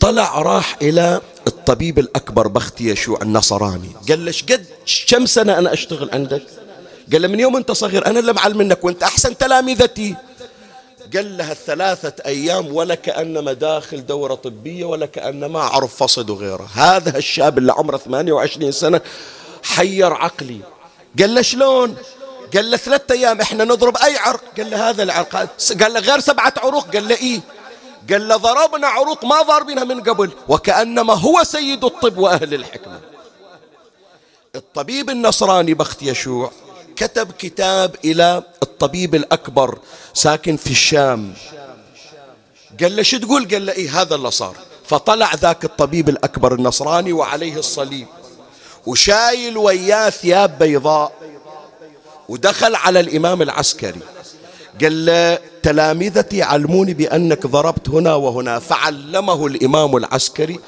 طلع 0.00 0.42
راح 0.42 0.76
إلى 0.82 1.20
الطبيب 1.46 1.98
الأكبر 1.98 2.48
بختي 2.48 2.90
يشوع 2.90 3.18
النصراني. 3.22 3.90
قال 4.08 4.24
له 4.24 4.32
قد 4.48 4.66
كم 5.08 5.26
سنة 5.26 5.58
أنا 5.58 5.72
أشتغل 5.72 6.10
عندك؟ 6.12 6.42
قال 7.12 7.22
له 7.22 7.28
من 7.28 7.40
يوم 7.40 7.56
أنت 7.56 7.72
صغير 7.72 8.06
أنا 8.06 8.18
اللي 8.18 8.32
معلم 8.32 8.58
منك 8.58 8.84
وأنت 8.84 9.02
أحسن 9.02 9.38
تلامذتي 9.38 10.16
قال 11.14 11.36
لها 11.36 11.52
الثلاثة 11.52 12.24
أيام 12.26 12.74
ولا 12.74 12.94
كأنما 12.94 13.52
داخل 13.52 14.06
دورة 14.06 14.34
طبية 14.34 14.84
ولا 14.84 15.06
كأنما 15.06 15.58
أعرف 15.60 15.96
فصد 16.02 16.30
وغيره. 16.30 16.68
هذا 16.74 17.18
الشاب 17.18 17.58
اللي 17.58 17.72
عمره 17.72 17.96
28 17.96 18.72
سنة 18.72 19.00
حير 19.62 20.12
عقلي. 20.12 20.60
قال 21.18 21.34
له 21.34 21.42
شلون؟ 21.42 21.96
قال 22.54 22.70
له 22.70 22.76
ثلاثة 22.76 23.14
أيام 23.14 23.40
إحنا 23.40 23.64
نضرب 23.64 23.96
أي 23.96 24.16
عرق. 24.16 24.42
قال 24.56 24.70
له 24.70 24.90
هذا 24.90 25.02
العرق. 25.02 25.36
قال 25.80 25.92
له 25.92 26.00
غير 26.00 26.20
سبعة 26.20 26.54
عروق. 26.56 26.94
قال 26.94 27.08
له 27.08 27.16
إيه. 27.16 27.40
قال 28.10 28.28
له 28.28 28.36
ضربنا 28.36 28.86
عروق 28.86 29.24
ما 29.24 29.42
ضاربينها 29.42 29.84
من 29.84 30.02
قبل 30.02 30.30
وكأنما 30.48 31.14
هو 31.14 31.44
سيد 31.44 31.84
الطب 31.84 32.18
وأهل 32.18 32.54
الحكمة. 32.54 33.00
الطبيب 34.56 35.10
النصراني 35.10 35.74
بخت 35.74 36.02
يشوع 36.02 36.52
كتب 36.98 37.32
كتاب 37.38 37.94
إلى 38.04 38.42
الطبيب 38.62 39.14
الأكبر 39.14 39.78
ساكن 40.14 40.56
في 40.56 40.70
الشام. 40.70 41.34
قال 42.80 42.96
له 42.96 43.02
شو 43.02 43.18
تقول؟ 43.18 43.48
قال 43.48 43.66
له 43.66 43.72
إيه 43.72 44.00
هذا 44.00 44.14
اللي 44.14 44.30
صار. 44.30 44.56
فطلع 44.86 45.34
ذاك 45.34 45.64
الطبيب 45.64 46.08
الأكبر 46.08 46.54
النصراني 46.54 47.12
وعليه 47.12 47.58
الصليب 47.58 48.06
وشايل 48.86 49.58
وياه 49.58 50.10
ثياب 50.10 50.58
بيضاء 50.58 51.12
ودخل 52.28 52.74
على 52.74 53.00
الإمام 53.00 53.42
العسكري. 53.42 54.00
قال 54.80 55.06
له 55.06 55.38
تلامذتي 55.62 56.42
علموني 56.42 56.94
بأنك 56.94 57.46
ضربت 57.46 57.88
هنا 57.88 58.14
وهنا. 58.14 58.58
فعلمه 58.58 59.46
الإمام 59.46 59.96
العسكري 59.96 60.60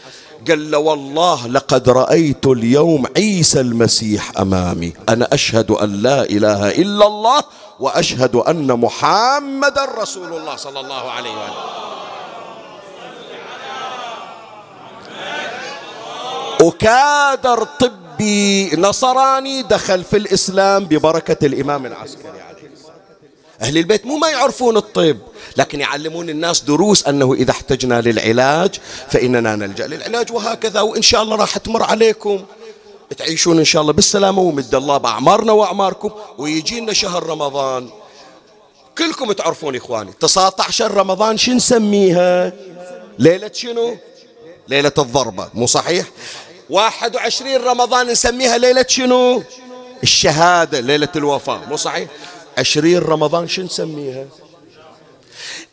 قال 0.49 0.71
له 0.71 0.79
والله 0.79 1.47
لقد 1.47 1.89
رأيت 1.89 2.47
اليوم 2.47 3.07
عيسى 3.17 3.61
المسيح 3.61 4.39
أمامي. 4.39 4.93
أنا 5.09 5.29
أشهد 5.33 5.71
أن 5.71 6.03
لا 6.03 6.23
إله 6.23 6.71
إلا 6.71 7.07
الله 7.07 7.43
وأشهد 7.81 8.37
أن 8.37 8.81
محمدا 8.81 9.85
رسول 9.99 10.33
الله 10.33 10.57
صلى 10.57 10.81
الله 10.81 11.11
عليه 11.11 11.31
وآله. 11.31 11.55
وكادر 16.63 17.65
طبي 17.81 18.77
نصراني 18.77 19.63
دخل 19.63 20.05
في 20.05 20.17
الإسلام 20.17 20.85
ببركة 20.85 21.47
الإمام 21.47 21.87
العسكري. 21.87 22.50
أهل 23.63 23.79
البيت 23.79 24.07
مو 24.07 24.17
ما 24.17 24.29
يعرفون 24.29 24.77
الطب 24.77 25.19
لكن 25.57 25.81
يعلمون 25.81 26.31
الناس 26.31 26.61
دروس 26.61 27.07
أنه 27.07 27.35
إذا 27.35 27.51
احتجنا 27.51 28.01
للعلاج 28.01 28.75
فإننا 29.11 29.57
نلجأ 29.57 29.87
للعلاج 29.87 30.33
وهكذا 30.33 30.81
وإن 30.81 31.03
شاء 31.03 31.23
الله 31.23 31.37
راح 31.37 31.59
تمر 31.59 31.83
عليكم. 31.83 32.45
تعيشون 33.19 33.59
إن 33.59 33.65
شاء 33.65 33.83
الله 33.83 33.93
بالسلامة 33.93 34.43
ومد 34.43 34.75
الله 34.75 34.97
بأعمارنا 34.97 35.53
وأعماركم 35.53 36.11
ويجينا 36.39 36.93
شهر 36.93 37.27
رمضان. 37.27 37.91
كلكم 38.99 39.33
تعرفون 39.33 39.77
إخواني 39.77 40.13
19 40.21 40.95
رمضان 40.95 41.37
شو 41.37 41.53
نسميها؟ 41.53 42.53
ليلة 43.19 43.51
شنو؟ 43.55 43.97
ليلة 44.69 44.93
الضربة 44.99 45.49
مو 45.55 45.67
صحيح؟ 45.67 46.07
21 46.71 47.57
رمضان 47.57 48.07
نسميها 48.07 48.59
ليلة 48.59 48.87
شنو؟ 48.89 49.43
الشهادة 50.03 50.81
ليلة 50.81 51.09
الوفاة 51.17 51.61
مو 51.69 51.77
صحيح؟ 51.77 52.09
عشرين 52.59 52.99
رمضان 52.99 53.49
شو 53.49 53.63
نسميها؟ 53.63 54.27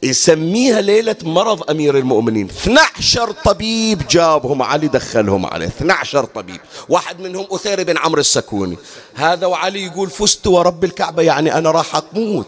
يسميها 0.03 0.81
ليلة 0.81 1.15
مرض 1.23 1.69
أمير 1.69 1.97
المؤمنين. 1.97 2.49
12 2.49 3.31
طبيب 3.31 4.07
جابهم 4.07 4.61
علي 4.61 4.87
دخلهم 4.87 5.45
عليه. 5.45 5.67
12 5.67 6.25
طبيب. 6.25 6.59
واحد 6.89 7.19
منهم 7.19 7.47
أثير 7.51 7.83
بن 7.83 7.97
عمرو 7.97 8.21
السكوني. 8.21 8.77
هذا 9.15 9.47
وعلي 9.47 9.85
يقول 9.85 10.09
فزت 10.09 10.47
ورب 10.47 10.83
الكعبة 10.83 11.23
يعني 11.23 11.57
أنا 11.57 11.71
راح 11.71 12.01
أموت. 12.15 12.47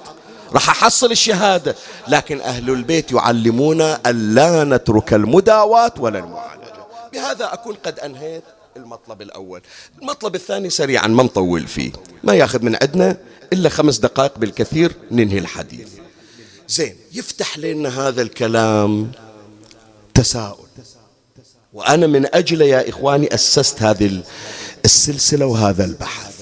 راح 0.54 0.70
أحصل 0.70 1.12
الشهادة. 1.12 1.76
لكن 2.08 2.42
أهل 2.42 2.70
البيت 2.70 3.12
يعلمونا 3.12 4.00
ألا 4.06 4.64
نترك 4.64 5.14
المداواة 5.14 5.94
ولا 6.00 6.20
المعالجة. 6.20 6.74
بهذا 7.14 7.54
أكون 7.54 7.76
قد 7.86 8.00
أنهيت. 8.00 8.44
المطلب 8.80 9.22
الأول. 9.22 9.62
المطلب 10.02 10.36
الثاني 10.36 10.70
سريعا 10.70 11.08
ما 11.08 11.24
نطول 11.24 11.68
فيه. 11.68 11.92
ما 12.24 12.34
ياخذ 12.34 12.64
من 12.64 12.78
عندنا 12.82 13.18
إلا 13.54 13.70
خمس 13.70 13.98
دقائق 13.98 14.38
بالكثير 14.38 14.96
ننهي 15.12 15.38
الحديث. 15.38 15.88
زين 16.68 16.96
يفتح 17.14 17.58
لنا 17.58 18.08
هذا 18.08 18.22
الكلام 18.22 19.12
تساؤل. 20.14 20.66
وأنا 21.74 22.08
من 22.08 22.36
أجل 22.36 22.62
يا 22.62 22.90
إخواني 22.90 23.34
أسست 23.34 23.82
هذه 23.82 24.24
السلسلة 24.86 25.46
وهذا 25.46 25.86
البحث. 25.86 26.40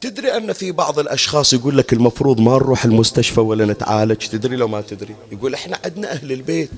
تدري 0.00 0.36
أن 0.36 0.52
في 0.52 0.72
بعض 0.72 0.98
الأشخاص 0.98 1.52
يقول 1.52 1.78
لك 1.78 1.92
المفروض 1.92 2.40
ما 2.40 2.52
نروح 2.52 2.84
المستشفى 2.84 3.40
ولا 3.40 3.66
نتعالج؟ 3.66 4.16
تدري 4.16 4.56
لو 4.56 4.68
ما 4.68 4.80
تدري؟ 4.80 5.14
يقول 5.32 5.54
إحنا 5.54 5.78
عندنا 5.84 6.12
أهل 6.12 6.32
البيت. 6.32 6.70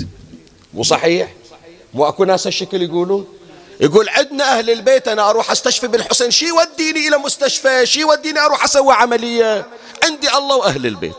مو 0.75 0.83
صحيح؟ 0.83 1.35
مو 1.95 2.09
أكو 2.09 2.25
ناس 2.25 2.47
الشكل 2.47 2.83
يقولون؟ 2.83 3.27
يقول 3.81 4.09
عندنا 4.09 4.59
أهل 4.59 4.71
البيت 4.71 5.09
أنا 5.09 5.31
أروح 5.31 5.51
أستشفي 5.51 5.87
بالحسين 5.87 6.31
شي 6.31 6.47
وديني 6.53 7.09
إلى 7.09 7.19
مستشفى 7.19 7.87
شي 7.87 8.05
وديني 8.05 8.41
أروح 8.41 8.65
أسوي 8.65 8.95
عملية. 8.95 9.67
عندي 10.05 10.31
الله 10.31 10.57
وأهل 10.57 10.87
البيت. 10.87 11.15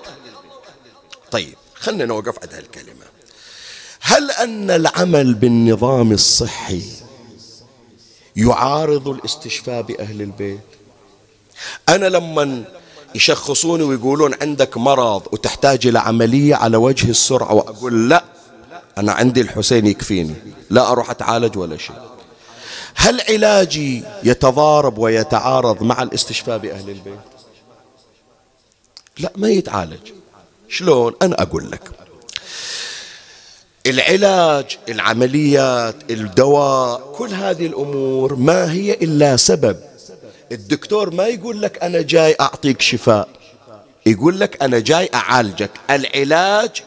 طيب 1.31 1.55
خلنا 1.75 2.05
نوقف 2.05 2.39
عند 2.41 2.53
هالكلمة. 2.53 3.05
هل 4.01 4.31
أن 4.31 4.71
العمل 4.71 5.33
بالنظام 5.33 6.11
الصحي 6.11 6.81
يعارض 8.35 9.07
الاستشفاء 9.07 9.81
بأهل 9.81 10.21
البيت؟ 10.21 10.59
أنا 11.89 12.05
لما 12.05 12.63
يشخصوني 13.15 13.83
ويقولون 13.83 14.33
عندك 14.41 14.77
مرض 14.77 15.27
وتحتاج 15.31 15.87
إلى 15.87 15.99
عملية 15.99 16.55
على 16.55 16.77
وجه 16.77 17.09
السرعة 17.09 17.53
وأقول 17.53 18.09
لا 18.09 18.23
أنا 18.97 19.11
عندي 19.11 19.41
الحسين 19.41 19.87
يكفيني. 19.87 20.35
لا 20.69 20.91
أروح 20.91 21.09
أتعالج 21.09 21.57
ولا 21.57 21.77
شيء. 21.77 22.14
هل 22.95 23.21
علاجي 23.29 24.03
يتضارب 24.23 24.97
ويتعارض 24.97 25.83
مع 25.83 26.03
الاستشفاء 26.03 26.57
بأهل 26.57 26.89
البيت؟ 26.89 27.19
لا 29.19 29.31
ما 29.35 29.49
يتعالج. 29.49 30.11
شلون؟ 30.69 31.13
أنا 31.21 31.41
أقول 31.41 31.71
لك. 31.71 31.81
العلاج 33.87 34.77
العمليات 34.89 35.95
الدواء 36.11 37.13
كل 37.17 37.33
هذه 37.33 37.65
الأمور 37.65 38.35
ما 38.35 38.71
هي 38.71 38.93
إلا 38.93 39.37
سبب. 39.37 39.77
الدكتور 40.51 41.13
ما 41.13 41.27
يقول 41.27 41.61
لك 41.61 41.83
أنا 41.83 42.01
جاي 42.01 42.35
أعطيك 42.39 42.81
شفاء. 42.81 43.27
يقول 44.05 44.39
لك 44.39 44.63
أنا 44.63 44.79
جاي 44.79 45.09
أعالجك. 45.13 45.71
العلاج 45.89 46.83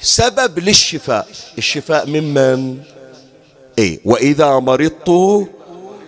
سبب 0.00 0.58
للشفاء. 0.58 1.28
الشفاء 1.58 2.06
ممن 2.06 2.82
إيه 3.78 4.00
وإذا 4.04 4.58
مرضت 4.58 5.10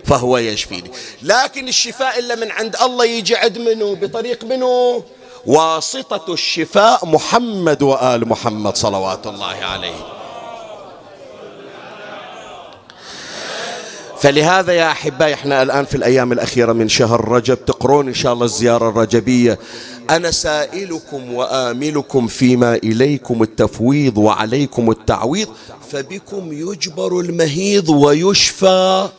فهو 0.05 0.37
يشفيني. 0.37 0.91
لكن 1.21 1.67
الشفاء 1.67 2.19
إلا 2.19 2.35
من 2.35 2.51
عند 2.51 2.75
الله 2.75 3.05
يجي 3.05 3.35
عند 3.35 3.57
منه 3.57 3.95
بطريق 3.95 4.43
منه 4.43 5.03
واسطة 5.45 6.33
الشفاء 6.33 7.05
محمد 7.05 7.81
وآل 7.81 8.29
محمد 8.29 8.75
صلوات 8.77 9.27
الله 9.27 9.45
عليه. 9.45 10.22
فلهذا 14.23 14.73
يا 14.73 14.91
أحبائي 14.91 15.33
إحنا 15.33 15.63
الآن 15.63 15.85
في 15.85 15.95
الأيام 15.95 16.31
الأخيرة 16.31 16.73
من 16.73 16.89
شهر 16.89 17.27
رجب 17.27 17.65
تقرون 17.65 18.07
إن 18.07 18.13
شاء 18.13 18.33
الله 18.33 18.45
الزيارة 18.45 18.89
الرجبية. 18.89 19.59
أنا 20.09 20.31
سائلكم 20.31 21.33
وآملكم 21.33 22.27
فيما 22.27 22.75
إليكم 22.75 23.43
التفويض 23.43 24.17
وعليكم 24.17 24.91
التعويض 24.91 25.47
فبكم 25.91 26.53
يجبر 26.53 27.19
المهيض 27.19 27.89
ويشفى. 27.89 29.09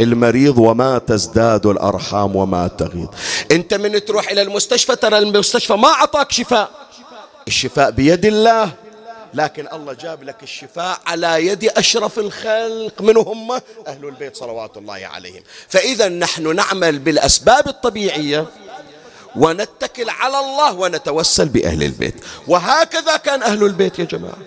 المريض 0.00 0.58
وما 0.58 0.98
تزداد 0.98 1.66
الأرحام 1.66 2.36
وما 2.36 2.68
تغيض. 2.68 3.08
أنت 3.50 3.74
من 3.74 4.04
تروح 4.04 4.30
إلى 4.30 4.42
المستشفى 4.42 4.96
ترى 4.96 5.18
المستشفى 5.18 5.72
ما 5.72 5.88
أعطاك 5.88 6.32
شفاء. 6.32 6.70
الشفاء 7.48 7.90
بيد 7.90 8.24
الله. 8.24 8.85
لكن 9.36 9.68
الله 9.72 9.92
جاب 9.92 10.22
لك 10.22 10.42
الشفاء 10.42 11.00
على 11.06 11.46
يد 11.46 11.64
أشرف 11.64 12.18
الخلق 12.18 13.02
من 13.02 13.16
هم 13.16 13.52
أهل 13.86 14.04
البيت 14.04 14.36
صلوات 14.36 14.76
الله 14.76 15.06
عليهم. 15.06 15.42
فإذا 15.68 16.08
نحن 16.08 16.56
نعمل 16.56 16.98
بالأسباب 16.98 17.68
الطبيعية 17.68 18.46
ونتكل 19.36 20.10
على 20.10 20.40
الله 20.40 20.74
ونتوسل 20.74 21.48
بأهل 21.48 21.82
البيت. 21.82 22.24
وهكذا 22.48 23.16
كان 23.16 23.42
أهل 23.42 23.64
البيت 23.64 23.98
يا 23.98 24.04
جماعة. 24.04 24.38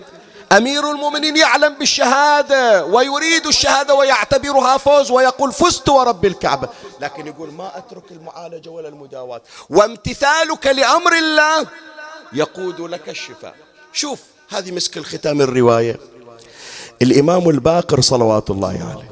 أمير 0.52 0.90
المؤمنين 0.90 1.36
يعلم 1.36 1.74
بالشهادة 1.74 2.84
ويريد 2.84 3.46
الشهادة 3.46 3.94
ويعتبرها 3.94 4.76
فوز 4.76 5.10
ويقول 5.10 5.52
فزت 5.52 5.88
ورب 5.88 6.24
الكعبة. 6.24 6.68
لكن 7.00 7.26
يقول 7.26 7.52
ما 7.52 7.78
أترك 7.78 8.10
المعالجة 8.10 8.68
ولا 8.68 8.88
المداواة. 8.88 9.42
وامتثالك 9.70 10.66
لأمر 10.66 11.12
الله 11.18 11.66
يقود 12.32 12.80
لك 12.80 13.08
الشفاء. 13.08 13.54
شوف 13.92 14.20
هذه 14.50 14.70
مسك 14.70 14.96
الختام 14.96 15.40
الرواية. 15.40 16.00
الإمام 17.02 17.50
الباقر 17.50 18.00
صلوات 18.00 18.50
الله 18.50 18.68
عليه. 18.68 19.10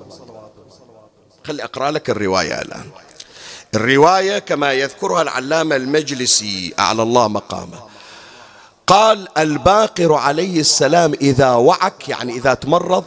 خلي 1.44 1.64
أقرأ 1.64 1.90
لك 1.90 2.10
الرواية 2.10 2.62
الآن. 2.62 2.90
الرواية 3.74 4.38
كما 4.38 4.72
يذكرها 4.72 5.22
العلامة 5.22 5.76
المجلسي 5.76 6.74
أعلى 6.78 7.02
الله 7.02 7.28
مقامه. 7.28 7.80
قال 8.86 9.38
الباقر 9.38 10.14
عليه 10.14 10.60
السلام 10.60 11.12
إذا 11.12 11.50
وعك 11.50 12.08
يعني 12.08 12.32
إذا 12.32 12.54
تمرض 12.54 13.04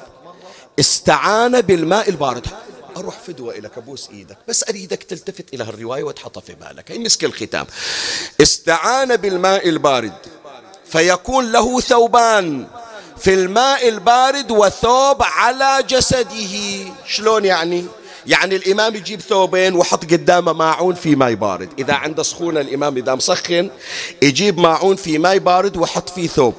استعان 0.79 1.61
بالماء 1.61 2.09
البارد 2.09 2.47
أروح 2.97 3.19
فدوة 3.19 3.53
إليك 3.53 3.77
أبوس 3.77 4.09
إيدك 4.09 4.37
بس 4.47 4.69
أريدك 4.69 5.03
تلتفت 5.03 5.53
إلى 5.53 5.63
الرواية 5.63 6.03
وتحطها 6.03 6.41
في 6.41 6.53
بالك. 6.53 6.91
هي 6.91 6.99
مسك 6.99 7.23
الختام. 7.23 7.65
استعان 8.41 9.15
بالماء 9.15 9.69
البارد 9.69 10.13
فيكون 10.91 11.51
له 11.51 11.79
ثوبان 11.79 12.67
في 13.17 13.33
الماء 13.33 13.89
البارد 13.89 14.51
وثوب 14.51 15.17
على 15.23 15.83
جسده. 15.89 16.57
شلون 17.07 17.45
يعني؟ 17.45 17.85
يعني 18.27 18.55
الإمام 18.55 18.95
يجيب 18.95 19.21
ثوبين 19.21 19.75
وحط 19.75 20.05
قدامه 20.05 20.53
ماعون 20.53 20.95
في 20.95 21.15
ماء 21.15 21.33
بارد. 21.33 21.69
إذا 21.79 21.93
عنده 21.93 22.23
سخونة 22.23 22.61
الإمام 22.61 22.97
إذا 22.97 23.15
مسخن 23.15 23.69
يجيب 24.21 24.59
ماعون 24.59 24.95
في 24.95 25.17
ماء 25.17 25.37
بارد 25.37 25.77
وحط 25.77 26.09
فيه 26.09 26.27
ثوب. 26.27 26.53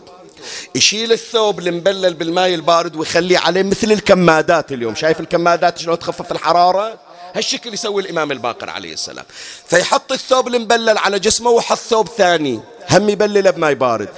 يشيل 0.74 1.12
الثوب 1.12 1.59
المبلل 1.59 2.14
بالماء 2.14 2.55
البارد 2.55 2.97
ويخليه 2.97 3.39
عليه 3.39 3.62
مثل 3.62 3.93
الكمادات 3.93 4.72
اليوم. 4.72 4.95
شايف 4.95 5.20
الكمادات 5.20 5.78
شلون 5.78 5.99
تخفف 5.99 6.33
الحرارة؟ 6.33 6.99
هالشكل 7.35 7.74
يسوي 7.74 8.03
الإمام 8.03 8.33
الباقر 8.33 8.70
عليه 8.70 8.93
السلام. 8.93 9.24
فيحط 9.66 10.12
الثوب 10.12 10.49
المبلل 10.49 10.99
على 10.99 11.18
جسمه 11.18 11.51
وحط 11.51 11.78
ثوب 11.78 12.09
ثاني. 12.09 12.61
هم 12.91 13.09
يبلله 13.09 13.51
بماء 13.51 13.74
بارد 13.74 14.09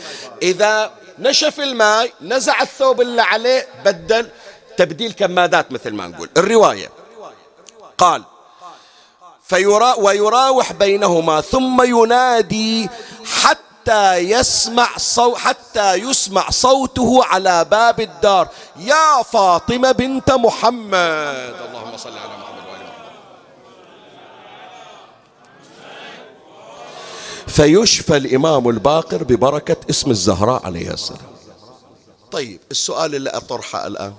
إذا 0.42 0.90
نشف 1.18 1.60
الماء 1.60 2.10
نزع 2.20 2.62
الثوب 2.62 3.00
اللي 3.00 3.22
عليه 3.22 3.68
بدل 3.84 4.30
تبديل 4.76 5.12
كمادات 5.12 5.72
مثل 5.72 5.90
ما 5.90 6.06
نقول. 6.06 6.30
الرواية. 6.36 6.90
قال 7.98 8.22
فيرا 9.48 9.94
ويراوح 9.94 10.72
بينهما 10.72 11.40
ثم 11.40 11.82
ينادي 11.82 12.88
حتى 13.42 14.16
يسمع 14.16 14.88
صو 14.96 15.34
حتى 15.34 15.94
يسمع 15.94 16.50
صوته 16.50 17.24
على 17.24 17.64
باب 17.64 18.00
الدار. 18.00 18.48
يا 18.76 19.22
فاطمة 19.22 19.92
بنت 19.92 20.30
محمد. 20.30 21.54
اللهم 21.68 21.96
صل 21.96 22.10
على 22.10 22.28
محمد 22.28 22.43
فيشفى 27.54 28.16
الإمام 28.16 28.68
الباقر 28.68 29.24
ببركة 29.24 29.76
اسم 29.90 30.10
الزهراء 30.10 30.66
عليه 30.66 30.90
السلام. 30.90 31.20
طيب 32.32 32.60
السؤال 32.70 33.14
اللي 33.14 33.30
أطرحه 33.30 33.86
الآن 33.86 34.12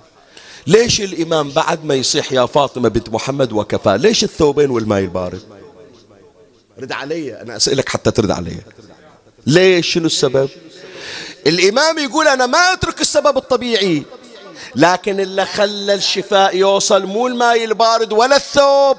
ليش 0.66 1.00
الإمام 1.00 1.50
بعد 1.50 1.84
ما 1.84 1.94
يصيح 1.94 2.32
يا 2.32 2.46
فاطمة 2.46 2.88
بنت 2.88 3.08
محمد 3.08 3.52
وكفى 3.52 3.98
ليش 3.98 4.24
الثوبين 4.24 4.70
والماء 4.70 5.00
البارد 5.00 5.42
رد 6.78 6.92
علي 6.92 7.40
أنا 7.40 7.56
أسألك 7.56 7.88
حتى 7.88 8.10
ترد 8.10 8.30
علي. 8.30 8.56
ليش؟ 9.46 9.92
شنو 9.92 10.06
السبب؟ 10.06 10.48
الإمام 11.46 11.98
يقول 11.98 12.28
أنا 12.28 12.46
ما 12.46 12.58
أترك 12.72 13.00
السبب 13.00 13.36
الطبيعي 13.36 14.02
لكن 14.74 15.20
اللي 15.20 15.46
خلى 15.46 15.94
الشفاء 15.94 16.56
يوصل 16.56 17.06
مو 17.06 17.26
الماء 17.26 17.64
البارد 17.64 18.12
ولا 18.12 18.36
الثوب. 18.36 18.96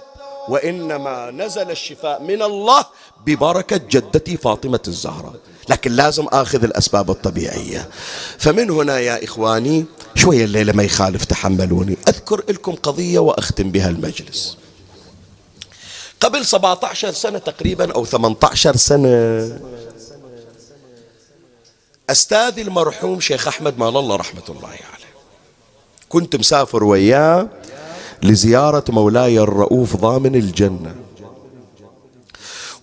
وإنما 0.49 1.31
نزل 1.31 1.71
الشفاء 1.71 2.21
من 2.21 2.41
الله 2.41 2.85
ببركة 3.25 3.77
جدتي 3.77 4.37
فاطمة 4.37 4.79
الزهراء. 4.87 5.35
لكن 5.69 5.91
لازم 5.91 6.27
آخذ 6.27 6.63
الأسباب 6.63 7.11
الطبيعية. 7.11 7.89
فمن 8.37 8.69
هنا 8.69 8.99
يا 8.99 9.23
إخواني 9.23 9.85
شوية 10.15 10.45
الليلة 10.45 10.73
ما 10.73 10.83
يخالف 10.83 11.25
تحملوني. 11.25 11.97
أذكر 12.07 12.43
لكم 12.49 12.71
قضية 12.71 13.19
وأختم 13.19 13.71
بها 13.71 13.89
المجلس. 13.89 14.57
قبل 16.19 16.45
17 16.45 17.11
سنة 17.11 17.37
تقريبا 17.37 17.91
أو 17.93 18.05
18 18.05 18.75
سنة 18.75 19.59
أستاذي 22.09 22.61
المرحوم 22.61 23.19
شيخ 23.19 23.47
أحمد 23.47 23.79
مال 23.79 23.97
الله 23.97 24.15
رحمة 24.15 24.43
الله 24.49 24.67
عليه. 24.67 25.07
كنت 26.09 26.35
مسافر 26.35 26.83
وياه 26.83 27.47
لزيارة 28.23 28.83
مولاي 28.89 29.39
الرؤوف 29.39 29.95
ضامن 29.95 30.35
الجنة. 30.35 30.95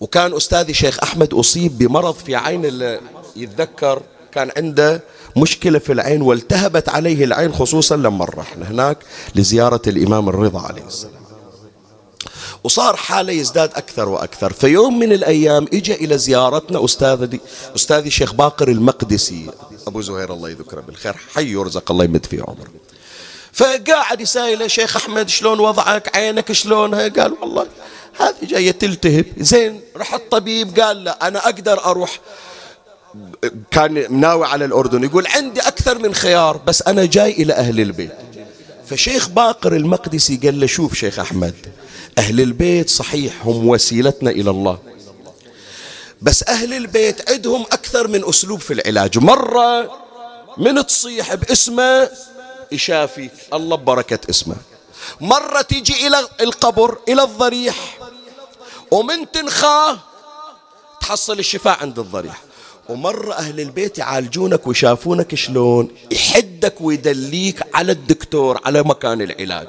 وكان 0.01 0.35
أستاذي 0.35 0.75
شيخ 0.75 0.99
أحمد 1.03 1.35
أصيب 1.35 1.79
بمرض 1.79 2.15
في 2.15 2.37
عين 2.37 2.65
اللي 2.65 3.01
يتذكر 3.37 4.03
كان 4.33 4.51
عنده 4.57 5.03
مشكلة 5.37 5.79
في 5.79 5.93
العين 5.93 6.23
والتهبت 6.23 6.89
عليه 6.89 7.25
العين 7.25 7.53
خصوصا 7.53 7.97
لما 7.97 8.25
رحنا 8.25 8.71
هناك 8.71 8.99
لزيارة 9.35 9.83
الإمام 9.87 10.29
الرضا 10.29 10.61
عليه 10.61 10.87
السلام. 10.87 11.25
وصار 12.65 12.97
حالة 12.97 13.33
يزداد 13.33 13.71
أكثر 13.75 14.09
وأكثر. 14.09 14.53
في 14.53 14.67
يوم 14.67 14.99
من 14.99 15.13
الأيام 15.13 15.67
إجا 15.73 15.95
إلى 15.95 16.19
زيارتنا 16.19 16.85
أستاذي 16.85 17.41
أستاذي 17.77 18.07
الشيخ 18.07 18.35
باقر 18.35 18.69
المقدسي. 18.69 19.51
أبو 19.87 20.01
زهير 20.01 20.33
الله 20.33 20.51
يذكره 20.51 20.81
بالخير 20.81 21.17
حي 21.35 21.53
يرزق 21.53 21.91
الله 21.91 22.05
يمد 22.05 22.27
في 22.27 22.41
عمره. 22.41 22.71
فقاعد 23.55 24.21
يسائله 24.21 24.67
شيخ 24.67 24.97
أحمد 24.97 25.29
شلون 25.29 25.61
وضعك؟ 25.61 26.17
عينك 26.17 26.53
شلونها 26.53 27.09
قال 27.09 27.33
والله 27.33 27.67
هذه 28.21 28.35
جاية 28.43 28.71
تلتهب. 28.71 29.25
زين. 29.39 29.81
راح 29.97 30.15
الطبيب 30.15 30.81
قال 30.81 31.05
لا 31.05 31.29
أنا 31.29 31.45
أقدر 31.45 31.85
أروح. 31.85 32.21
كان 33.71 34.21
ناوي 34.21 34.47
على 34.47 34.65
الأردن 34.65 35.05
يقول 35.05 35.27
عندي 35.27 35.61
أكثر 35.61 35.99
من 35.99 36.15
خيار 36.15 36.57
بس 36.67 36.83
أنا 36.83 37.05
جاي 37.05 37.33
إلى 37.33 37.53
أهل 37.53 37.81
البيت. 37.81 38.13
فشيخ 38.87 39.29
باقر 39.29 39.77
المقدسي 39.77 40.37
قال 40.37 40.61
له 40.61 40.67
شوف 40.67 40.95
شيخ 40.95 41.19
أحمد 41.19 41.55
أهل 42.19 42.41
البيت 42.41 42.91
صحيح 42.91 43.33
هم 43.45 43.69
وسيلتنا 43.69 44.31
إلى 44.31 44.51
الله. 44.51 44.79
بس 46.23 46.45
أهل 46.49 46.75
البيت 46.75 47.31
عندهم 47.31 47.63
أكثر 47.63 48.09
من 48.09 48.29
أسلوب 48.29 48.61
في 48.61 48.73
العلاج. 48.73 49.19
مرة 49.19 49.91
من 50.59 50.87
تصيح 50.87 51.35
باسمه 51.35 52.11
يشافيك 52.75 53.33
الله 53.53 53.77
ببركة 53.77 54.31
اسمه. 54.31 54.57
مرة 55.21 55.61
تيجي 55.61 56.07
إلى 56.07 56.29
القبر 56.41 56.99
إلى 57.09 57.23
الضريح 57.23 57.99
ومن 58.91 59.31
تنخاه 59.31 59.99
تحصل 61.01 61.39
الشفاء 61.39 61.79
عند 61.81 61.99
الضريح. 61.99 62.43
ومرة 62.89 63.35
أهل 63.35 63.61
البيت 63.61 63.99
يعالجونك 63.99 64.67
ويشافونك 64.67 65.35
شلون؟ 65.35 65.89
يحدك 66.11 66.75
ويدليك 66.81 67.63
على 67.75 67.93
الدكتور 67.93 68.61
على 68.65 68.83
مكان 68.83 69.23
العلاج. 69.23 69.69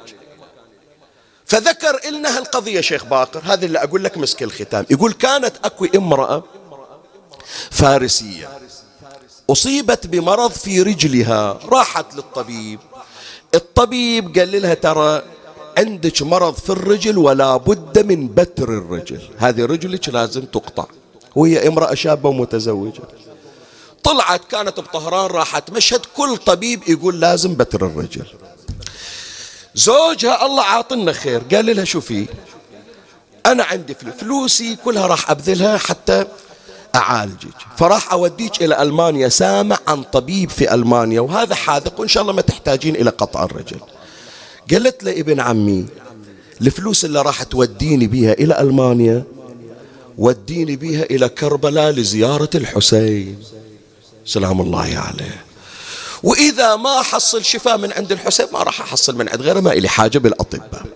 فذكر 1.46 2.00
لنا 2.10 2.38
هالقضية 2.38 2.80
شيخ 2.80 3.04
باقر. 3.04 3.42
هذا 3.44 3.66
اللي 3.66 3.78
أقول 3.78 4.04
لك 4.04 4.18
مسك 4.18 4.42
الختام. 4.42 4.86
يقول 4.90 5.12
كانت 5.12 5.56
أكو 5.64 5.84
امرأة 5.84 6.44
فارسية 7.70 8.48
أصيبت 9.50 10.06
بمرض 10.06 10.50
في 10.50 10.82
رجلها 10.82 11.58
راحت 11.64 12.14
للطبيب. 12.14 12.80
الطبيب 13.56 14.38
قال 14.38 14.62
لها 14.62 14.74
ترى 14.74 15.22
عندك 15.78 16.22
مرض 16.22 16.54
في 16.54 16.70
الرجل 16.70 17.18
ولا 17.18 17.56
بد 17.56 18.06
من 18.06 18.28
بتر 18.28 18.68
الرجل. 18.68 19.20
هذه 19.38 19.64
رجلك 19.64 20.08
لازم 20.08 20.44
تقطع. 20.44 20.86
وهي 21.34 21.68
امرأة 21.68 21.94
شابة 21.94 22.28
ومتزوجة. 22.28 23.02
طلعت 24.02 24.44
كانت 24.44 24.80
بطهران 24.80 25.26
راحت 25.30 25.70
مشهد 25.70 26.00
كل 26.16 26.36
طبيب 26.36 26.88
يقول 26.88 27.20
لازم 27.20 27.54
بتر 27.54 27.86
الرجل. 27.86 28.26
زوجها 29.74 30.46
الله 30.46 30.62
عاطنا 30.62 31.12
خير. 31.12 31.42
قال 31.54 31.76
لها 31.76 31.84
شوفي 31.84 32.26
أنا 33.46 33.64
عندي 33.64 33.94
فلوسي 33.94 34.76
كلها 34.84 35.06
راح 35.06 35.30
أبذلها 35.30 35.78
حتى 35.78 36.26
أعالجك. 36.96 37.54
فراح 37.76 38.12
أوديك 38.12 38.62
إلى 38.62 38.82
ألمانيا 38.82 39.28
سامع 39.28 39.78
عن 39.86 40.02
طبيب 40.02 40.50
في 40.50 40.74
ألمانيا 40.74 41.20
وهذا 41.20 41.54
حاذق 41.54 42.00
وإن 42.00 42.08
شاء 42.08 42.22
الله 42.22 42.32
ما 42.32 42.42
تحتاجين 42.42 42.96
إلى 42.96 43.10
قطع 43.10 43.44
الرجل. 43.44 43.80
قالت 44.70 45.04
له 45.04 45.12
ابن 45.12 45.40
عمي 45.40 45.86
الفلوس 46.60 47.04
اللي 47.04 47.22
راح 47.22 47.42
توديني 47.42 48.06
بها 48.06 48.32
إلى 48.32 48.60
ألمانيا 48.60 49.24
وديني 50.18 50.76
بها 50.76 51.02
إلى 51.02 51.28
كربلاء 51.28 51.90
لزيارة 51.90 52.50
الحسين. 52.54 53.38
سلام 54.24 54.60
الله 54.60 54.98
عليه. 54.98 55.44
وإذا 56.22 56.76
ما 56.76 57.02
حصل 57.02 57.44
شفاء 57.44 57.78
من 57.78 57.92
عند 57.92 58.12
الحسين 58.12 58.46
ما 58.52 58.62
راح 58.62 58.80
أحصل 58.80 59.16
من 59.16 59.28
عند 59.28 59.42
غيره 59.42 59.60
ما 59.60 59.72
إلي 59.72 59.88
حاجة 59.88 60.18
بالأطباء. 60.18 60.86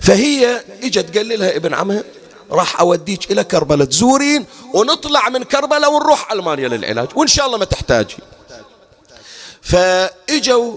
فهي 0.00 0.64
إجت 0.82 1.16
قال 1.16 1.28
لها 1.28 1.56
ابن 1.56 1.74
عمها 1.74 2.04
راح 2.50 2.80
أوديك 2.80 3.30
إلى 3.30 3.44
كربلاء 3.44 3.86
تزورين 3.86 4.44
ونطلع 4.74 5.28
من 5.28 5.42
كربلاء 5.42 5.92
ونروح 5.92 6.32
ألمانيا 6.32 6.68
للعلاج 6.68 7.08
وإن 7.16 7.26
شاء 7.26 7.46
الله 7.46 7.58
ما 7.58 7.64
تحتاجي. 7.64 8.16
فإجوا 9.62 10.76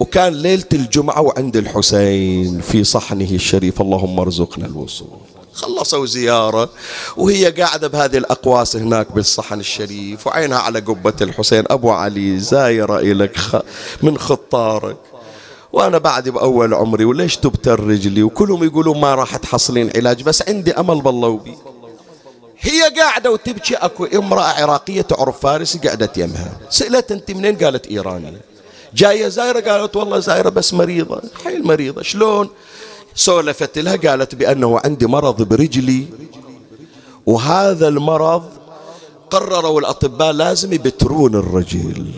وكان 0.00 0.32
ليلة 0.32 0.64
الجمعة 0.72 1.20
وعند 1.20 1.56
الحسين 1.56 2.60
في 2.60 2.84
صحنه 2.84 3.30
الشريف 3.30 3.80
اللهم 3.80 4.20
ارزقنا 4.20 4.66
الوصول. 4.66 5.18
خلصوا 5.52 6.06
زيارة 6.06 6.70
وهي 7.16 7.50
قاعدة 7.50 7.88
بهذه 7.88 8.16
الأقواس 8.16 8.76
هناك 8.76 9.12
بالصحن 9.12 9.60
الشريف 9.60 10.26
وعينها 10.26 10.58
على 10.58 10.80
قبة 10.80 11.14
الحسين 11.20 11.64
أبو 11.70 11.90
علي 11.90 12.38
زايرة 12.38 12.98
إليك 12.98 13.36
من 14.02 14.18
خطارك. 14.18 14.96
وأنا 15.72 15.98
بعد 15.98 16.28
بأول 16.28 16.74
عمري 16.74 17.04
وليش 17.04 17.36
تبتر 17.36 17.80
رجلي 17.80 18.22
وكلهم 18.22 18.64
يقولون 18.64 19.00
ما 19.00 19.14
راح 19.14 19.36
تحصلين 19.36 19.90
علاج 19.96 20.22
بس 20.22 20.48
عندي 20.48 20.72
أمل 20.72 21.00
بالله 21.00 21.28
وبي. 21.28 21.54
هي 22.60 22.82
قاعدة 22.96 23.30
وتبكي 23.30 23.74
أكو 23.74 24.04
امرأة 24.04 24.62
عراقية 24.62 25.02
تعرف 25.02 25.40
فارسي 25.40 25.78
قعدت 25.78 26.18
يمها 26.18 26.52
سألت 26.70 27.12
أنت 27.12 27.30
منين؟ 27.30 27.56
قالت 27.56 27.86
إيرانية. 27.86 28.40
جاية 28.94 29.28
زايرة 29.28 29.60
قالت 29.60 29.96
والله 29.96 30.18
زايرة 30.18 30.48
بس 30.48 30.74
مريضة. 30.74 31.22
حيل 31.44 31.66
مريضة. 31.66 32.02
شلون؟ 32.02 32.48
سولفت 33.14 33.78
لها 33.78 33.96
قالت 33.96 34.34
بأنه 34.34 34.80
عندي 34.84 35.06
مرض 35.06 35.42
برجلي. 35.42 36.06
وهذا 37.26 37.88
المرض 37.88 38.44
قرروا 39.30 39.80
الأطباء 39.80 40.32
لازم 40.32 40.72
يبترون 40.72 41.34
الرجل. 41.34 42.12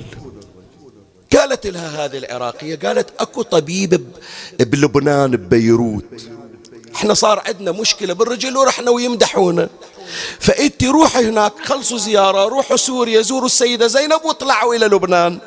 قالت 1.36 1.66
لها 1.66 2.04
هذه 2.04 2.18
العراقية 2.18 2.76
قالت 2.76 3.08
أكو 3.18 3.42
طبيب 3.42 4.06
بلبنان 4.60 5.30
ببيروت. 5.30 6.04
إحنا 6.94 7.14
صار 7.14 7.42
عندنا 7.46 7.72
مشكلة 7.72 8.12
بالرجل 8.12 8.56
ورحنا 8.56 8.90
ويمدحونا. 8.90 9.68
فانت 10.40 10.84
روحي 10.84 11.28
هناك 11.28 11.52
خلصوا 11.64 11.98
زيارة 11.98 12.48
روحوا 12.48 12.76
سوريا 12.76 13.20
زوروا 13.20 13.46
السيدة 13.46 13.86
زينب 13.86 14.20
واطلعوا 14.24 14.74
إلى 14.74 14.86
لبنان. 14.86 15.38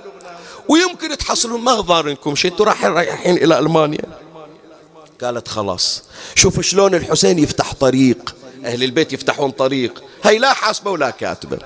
ويمكن 0.70 1.18
تحصلون 1.18 1.62
ما 1.62 1.82
ضارنكم 1.82 2.36
شيء 2.36 2.52
أنتوا 2.52 2.66
رايحين 2.66 3.38
إلى 3.38 3.60
ألمانيا. 3.60 4.06
قالت 5.22 5.48
خلاص 5.48 6.04
شوف 6.36 6.62
شلون 6.62 6.96
الحسين 6.96 7.40
يفتح 7.40 7.74
طريق. 7.74 8.36
أهل 8.66 8.84
البيت 8.84 9.14
يفتحون 9.14 9.52
طريق. 9.52 10.04
هي 10.24 10.38
لا 10.38 10.54
حاسبة 10.54 10.92
ولا 10.92 11.10
كاتبة. 11.10 11.60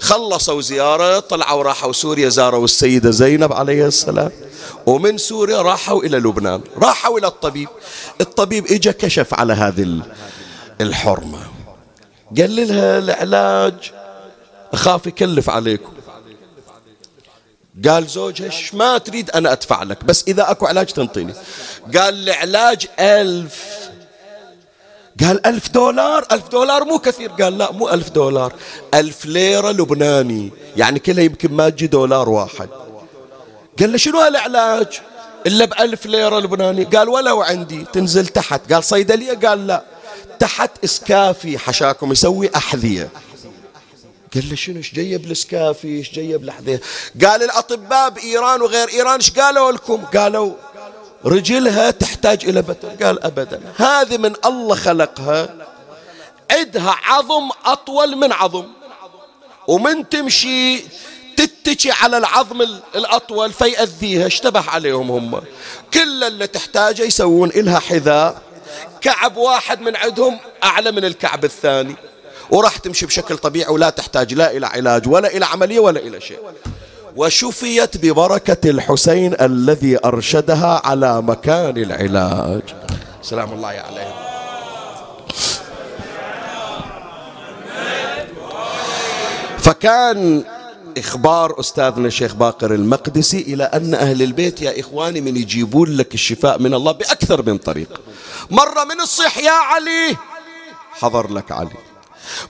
خلصوا 0.00 0.60
زيارة 0.60 1.18
طلعوا 1.18 1.62
راحوا 1.62 1.92
سوريا 1.92 2.28
زاروا 2.28 2.64
السيدة 2.64 3.10
زينب 3.10 3.52
عليه 3.52 3.86
السلام. 3.86 4.30
ومن 4.86 5.18
سوريا 5.18 5.62
راحوا 5.62 6.02
إلى 6.02 6.18
لبنان. 6.18 6.60
راحوا 6.76 7.18
إلى 7.18 7.26
الطبيب. 7.26 7.68
الطبيب 8.20 8.66
إجا 8.66 8.92
كشف 8.92 9.34
على 9.34 9.52
هذه 9.52 10.02
الحرمة. 10.80 11.38
قال 12.38 12.56
لها 12.56 12.98
العلاج. 12.98 13.92
أخاف 14.72 15.06
يكلف 15.06 15.50
عليكم. 15.50 15.92
قال 17.88 18.06
زوجها 18.06 18.50
ما 18.72 18.98
تريد 18.98 19.30
أنا 19.30 19.52
أدفع 19.52 19.82
لك 19.82 20.04
بس 20.04 20.24
إذا 20.28 20.50
أكو 20.50 20.66
علاج 20.66 20.86
تنطيني. 20.86 21.34
قال 21.96 22.28
العلاج 22.28 22.86
ألف 22.98 23.89
قال 25.20 25.46
ألف 25.46 25.68
دولار 25.68 26.26
ألف 26.32 26.48
دولار 26.48 26.84
مو 26.84 26.98
كثير. 26.98 27.30
قال 27.30 27.58
لا 27.58 27.72
مو 27.72 27.88
ألف 27.88 28.10
دولار 28.10 28.52
ألف 28.94 29.26
ليرة 29.26 29.70
لبناني. 29.70 30.50
يعني 30.76 30.98
كلها 30.98 31.24
يمكن 31.24 31.52
ما 31.52 31.68
تجي 31.68 31.86
دولار 31.86 32.28
واحد. 32.28 32.68
قال 33.80 33.92
له 33.92 33.98
شنو 33.98 34.20
هالعلاج 34.20 35.00
إلا 35.46 35.64
بألف 35.64 36.06
ليرة 36.06 36.38
لبناني. 36.38 36.84
قال 36.84 37.08
ولو 37.08 37.42
عندي. 37.42 37.84
تنزل 37.92 38.26
تحت. 38.26 38.72
قال 38.72 38.84
صيدلية 38.84 39.34
قال 39.34 39.66
لا. 39.66 39.84
تحت 40.38 40.70
إسكافي. 40.84 41.58
حشاكم 41.58 42.12
يسوي 42.12 42.50
أحذية. 42.56 43.08
قال 44.34 44.48
له 44.48 44.54
شنو؟ 44.56 44.76
إيش 44.76 44.94
جايب 44.94 45.24
الإسكافي؟ 45.24 45.88
إيش 45.88 46.12
جايب 46.12 46.44
الحذية 46.44 46.80
قال 47.24 47.42
الأطباء 47.42 48.10
بإيران 48.10 48.62
وغير 48.62 48.88
إيران 48.88 49.14
إيش 49.14 49.30
قالوا 49.30 49.72
لكم؟ 49.72 50.04
قالوا 50.04 50.52
رجلها 51.24 51.90
تحتاج 51.90 52.44
إلى 52.44 52.62
بتر 52.62 52.88
قال 53.04 53.24
ابدا. 53.24 53.60
هذه 53.76 54.18
من 54.18 54.34
الله 54.44 54.74
خلقها. 54.74 55.48
عندها 56.50 56.96
عظم 57.04 57.50
أطول 57.64 58.16
من 58.16 58.32
عظم. 58.32 58.66
ومن 59.66 60.08
تمشي 60.08 60.84
تتكي 61.36 61.90
على 61.90 62.18
العظم 62.18 62.62
الأطول 62.94 63.52
فيأذيها. 63.52 64.26
اشتبه 64.26 64.70
عليهم 64.70 65.10
هم. 65.10 65.42
كل 65.94 66.24
اللي 66.24 66.46
تحتاجه 66.46 67.02
يسوون 67.02 67.48
إلها 67.48 67.78
حذاء. 67.78 68.42
كعب 69.00 69.36
واحد 69.36 69.80
من 69.80 69.96
عندهم 69.96 70.38
أعلى 70.64 70.92
من 70.92 71.04
الكعب 71.04 71.44
الثاني. 71.44 71.96
وراح 72.50 72.76
تمشي 72.76 73.06
بشكل 73.06 73.38
طبيعي 73.38 73.72
ولا 73.72 73.90
تحتاج 73.90 74.34
لا 74.34 74.50
إلى 74.50 74.66
علاج 74.66 75.08
ولا 75.08 75.28
إلى 75.28 75.46
عملية 75.46 75.78
ولا 75.80 76.00
إلى 76.00 76.20
شيء. 76.20 76.38
وشفيت 77.16 77.96
ببركة 77.96 78.70
الحسين 78.70 79.40
الذي 79.40 79.98
أرشدها 80.04 80.82
على 80.84 81.22
مكان 81.22 81.76
العلاج. 81.76 82.62
سلام 83.22 83.52
الله 83.52 83.68
عليه 83.68 84.14
فكان 89.58 90.44
إخبار 90.98 91.60
أستاذنا 91.60 92.06
الشيخ 92.06 92.34
باقر 92.34 92.74
المقدسي 92.74 93.38
إلى 93.38 93.64
أن 93.64 93.94
أهل 93.94 94.22
البيت 94.22 94.62
يا 94.62 94.80
إخواني 94.80 95.20
من 95.20 95.36
يجيبون 95.36 95.96
لك 95.96 96.14
الشفاء 96.14 96.58
من 96.58 96.74
الله 96.74 96.92
بأكثر 96.92 97.42
من 97.42 97.58
طريق. 97.58 98.00
مرة 98.50 98.84
من 98.84 99.00
الصح 99.00 99.38
يا 99.38 99.50
علي 99.50 100.16
حضر 100.92 101.30
لك 101.30 101.52
علي. 101.52 101.70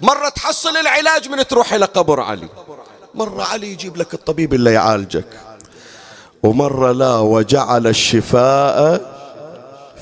مرة 0.01 0.29
تحصل 0.29 0.77
العلاج 0.77 1.29
من 1.29 1.47
تروح 1.47 1.73
إلى 1.73 1.85
قبر 1.85 2.21
علي. 2.21 2.49
مرة 3.15 3.43
علي 3.43 3.73
يجيب 3.73 3.97
لك 3.97 4.15
الطبيب 4.15 4.55
اللي 4.55 4.73
يعالجك. 4.73 5.27
ومرة 6.43 6.93
لا 6.93 7.19
وجعل 7.19 7.87
الشفاء 7.87 9.01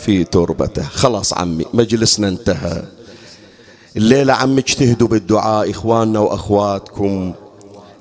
في 0.01 0.25
تربته. 0.25 0.83
خلاص 0.83 1.33
عمي 1.33 1.65
مجلسنا 1.75 2.29
انتهى. 2.29 2.83
الليلة 3.97 4.33
عم 4.33 4.59
اجتهدوا 4.59 5.09
بالدعاء 5.09 5.71
إخواننا 5.71 6.19
وأخواتكم. 6.19 7.35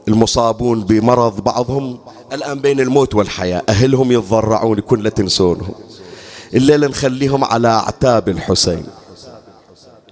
المصابون 0.08 0.84
بمرض 0.84 1.42
بعضهم 1.44 2.00
الآن 2.34 2.60
بين 2.60 2.80
الموت 2.80 3.16
والحياة. 3.16 3.64
أهلهم 3.70 4.12
يتضرعون 4.12 4.80
كل 4.80 5.12
تنسونهم. 5.12 5.76
الليلة 6.54 6.88
نخليهم 6.88 7.44
على 7.44 7.68
أعتاب 7.68 8.30
الحسين. 8.30 8.84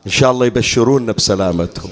إن 0.05 0.11
شاء 0.11 0.31
الله 0.31 0.45
يبشرونا 0.45 1.11
بسلامتهم. 1.11 1.91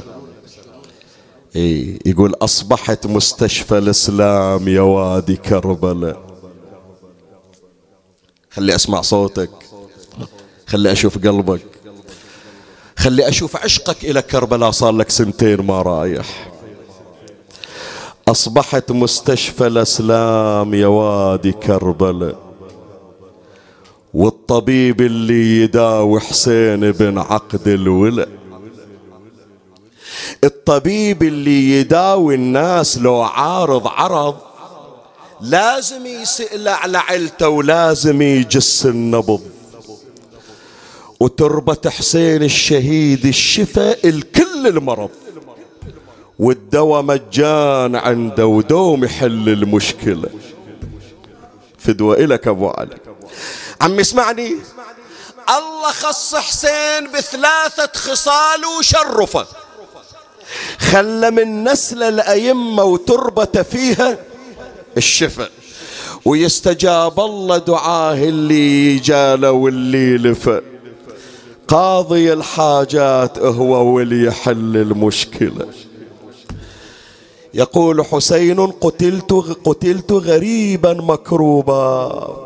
إيه 1.55 1.99
يقول 2.05 2.33
أصبحت 2.41 3.07
مستشفى 3.07 3.77
الإسلام 3.77 4.67
يا 4.67 4.81
وادي 4.81 5.35
كربلاء. 5.35 6.23
خلي 8.51 8.75
أسمع 8.75 9.01
صوتك. 9.01 9.49
خلي 10.67 10.91
أشوف 10.91 11.27
قلبك. 11.27 11.65
خلي 12.97 13.27
أشوف 13.29 13.55
عشقك 13.55 14.03
إلى 14.05 14.21
كربلاء 14.21 14.71
صار 14.71 14.91
لك 14.91 15.09
سنتين 15.09 15.61
ما 15.61 15.81
رايح. 15.81 16.51
أصبحت 18.27 18.91
مستشفى 18.91 19.67
الأسلام 19.67 20.73
يا 20.73 20.87
وادي 20.87 21.51
كربلاء. 21.51 22.37
والطبيب 24.13 25.01
اللي 25.01 25.61
يداوي 25.61 26.19
حسين 26.19 26.91
بن 26.91 27.17
عقد 27.17 27.67
الولا 27.67 28.27
الطبيب 30.43 31.23
اللي 31.23 31.71
يداوي 31.71 32.35
الناس 32.35 32.97
لو 32.97 33.21
عارض 33.21 33.87
عرض 33.87 34.37
لازم 35.41 36.05
يسأل 36.05 36.67
على 36.67 36.97
عيلته 36.97 37.47
ولازم 37.47 38.21
يجس 38.21 38.85
النبض. 38.85 39.41
وتربة 41.19 41.89
حسين 41.89 42.43
الشهيد 42.43 43.25
الشفاء 43.25 44.09
الكل 44.09 44.67
المرض. 44.67 45.09
والدواء 46.39 47.01
مجان 47.01 47.95
عنده 47.95 48.45
ودوم 48.45 49.03
يحل 49.03 49.49
المشكلة. 49.49 50.29
فدوى 51.79 52.23
إلك 52.23 52.47
أبو 52.47 52.69
علي. 52.69 52.97
عم 53.81 53.99
اسمعني. 53.99 54.55
الله 55.49 55.91
خص 55.91 56.35
حسين 56.35 57.11
بثلاثة 57.13 57.89
خصال 57.95 58.65
وشرفه. 58.79 59.45
خلى 60.77 61.31
من 61.31 61.63
نسل 61.63 62.03
الأئمة 62.03 62.83
وتربة 62.83 63.61
فيها 63.63 64.17
الشفاء. 64.97 65.51
ويستجاب 66.25 67.19
الله 67.19 67.57
دعاه 67.57 68.13
اللي 68.13 68.95
جاله 68.95 69.51
واللي 69.51 70.17
لفى. 70.17 70.61
قاضي 71.67 72.33
الحاجات 72.33 73.39
هو 73.39 73.85
واللي 73.85 74.25
يحل 74.25 74.77
المشكلة. 74.77 75.67
يقول 77.53 78.05
حسين 78.05 78.67
قتلت 78.67 79.31
قتلت 79.65 80.11
غريبا 80.11 80.93
مكروبا. 80.93 82.37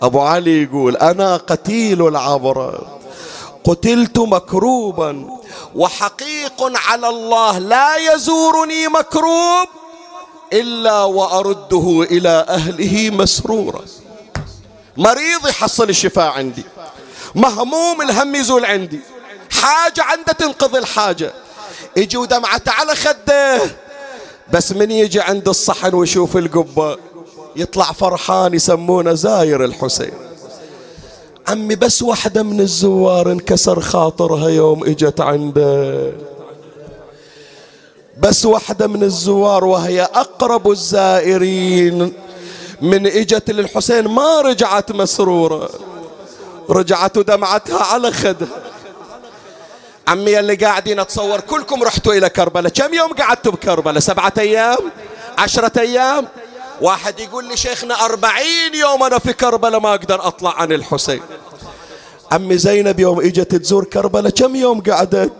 أبو 0.00 0.20
علي 0.20 0.62
يقول 0.62 0.96
أنا 0.96 1.36
قتيل 1.36 2.08
العبر 2.08 2.86
قتلت 3.64 4.18
مكروبا. 4.18 5.35
وحقيق 5.74 6.72
على 6.88 7.08
الله 7.08 7.58
لا 7.58 7.96
يزورني 7.96 8.88
مكروب 8.88 9.68
إلا 10.52 11.02
وأرده 11.02 12.06
إلى 12.10 12.46
أهله 12.48 13.10
مسرورا. 13.10 13.80
مريض 14.96 15.48
يحصل 15.48 15.88
الشفاء 15.88 16.32
عندي. 16.32 16.64
مهموم 17.34 18.02
الهم 18.02 18.34
يزول 18.34 18.64
عندي. 18.64 19.00
حاجة 19.50 20.02
عنده 20.02 20.32
تنقضي 20.32 20.78
الحاجة. 20.78 21.32
يجي 21.96 22.16
ودمعته 22.16 22.72
على 22.72 22.94
خده. 22.94 23.60
بس 24.52 24.72
من 24.72 24.90
يجي 24.90 25.20
عند 25.20 25.48
الصحن 25.48 25.94
ويشوف 25.94 26.36
القبة 26.36 26.96
يطلع 27.56 27.92
فرحان 27.92 28.54
يسمونه 28.54 29.14
زاير 29.14 29.64
الحسين. 29.64 30.25
عمي 31.48 31.74
بس 31.74 32.02
واحدة 32.02 32.42
من 32.42 32.60
الزوار 32.60 33.32
انكسر 33.32 33.80
خاطرها 33.80 34.48
يوم 34.48 34.84
إجت 34.84 35.20
عنده. 35.20 36.12
بس 38.18 38.46
واحدة 38.46 38.86
من 38.86 39.02
الزوار 39.02 39.64
وهي 39.64 40.02
أقرب 40.02 40.70
الزائرين. 40.70 42.12
من 42.82 43.06
إجت 43.06 43.50
للحسين 43.50 44.08
ما 44.08 44.40
رجعت 44.40 44.92
مسرورة. 44.92 45.70
رجعت 46.70 47.16
ودمعتها 47.16 47.82
على 47.82 48.12
خدها 48.12 48.48
عمي 50.08 50.38
اللي 50.38 50.54
قاعدين 50.54 51.00
أتصور 51.00 51.40
كلكم 51.40 51.82
رحتوا 51.82 52.14
إلى 52.14 52.28
كربلاء. 52.28 52.72
كم 52.72 52.94
يوم 52.94 53.12
قعدتوا 53.12 53.52
بكربلاء؟ 53.52 53.98
سبعة 53.98 54.32
أيام؟ 54.38 54.78
عشرة 55.38 55.80
أيام؟ 55.80 56.26
واحد 56.80 57.20
يقول 57.20 57.44
لي 57.44 57.56
شيخنا 57.56 58.04
أربعين 58.04 58.74
يوم 58.74 59.02
أنا 59.02 59.18
في 59.18 59.32
كربلاء 59.32 59.80
ما 59.80 59.90
أقدر 59.90 60.26
أطلع 60.26 60.60
عن 60.60 60.72
الحسين. 60.72 61.22
عمي 62.32 62.58
زينب 62.58 63.00
يوم 63.00 63.20
إجت 63.20 63.54
تزور 63.54 63.84
كربلاء 63.84 64.32
كم 64.32 64.56
يوم 64.56 64.80
قعدت؟ 64.80 65.32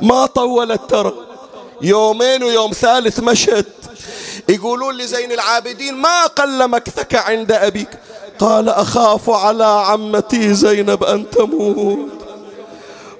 ما 0.00 0.26
طولت 0.26 0.90
ترى. 0.90 1.12
يومين 1.82 2.42
ويوم 2.42 2.72
ثالث 2.72 3.20
مشت. 3.20 3.66
يقولون 4.48 4.94
لي 4.94 5.06
زين 5.06 5.32
العابدين 5.32 5.94
ما 5.94 6.26
قل 6.26 6.68
مكثك 6.68 7.14
عند 7.14 7.52
أبيك. 7.52 7.88
قال 8.38 8.68
أخاف 8.68 9.30
على 9.30 9.64
عمتي 9.64 10.54
زينب 10.54 11.04
أن 11.04 11.30
تموت. 11.30 12.10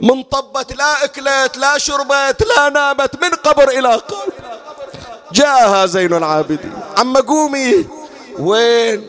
من 0.00 0.22
طبت 0.22 0.72
لا 0.72 1.04
أكلت 1.04 1.56
لا 1.56 1.78
شربت 1.78 2.42
لا 2.56 2.68
نامت 2.68 3.22
من 3.22 3.30
قبر 3.30 3.68
إلى 3.68 3.94
قبر. 3.94 4.55
جاءها 5.32 5.86
زين 5.86 6.14
العابدين. 6.14 6.72
عم 6.98 7.16
قومي 7.16 7.86
وين؟ 8.38 9.06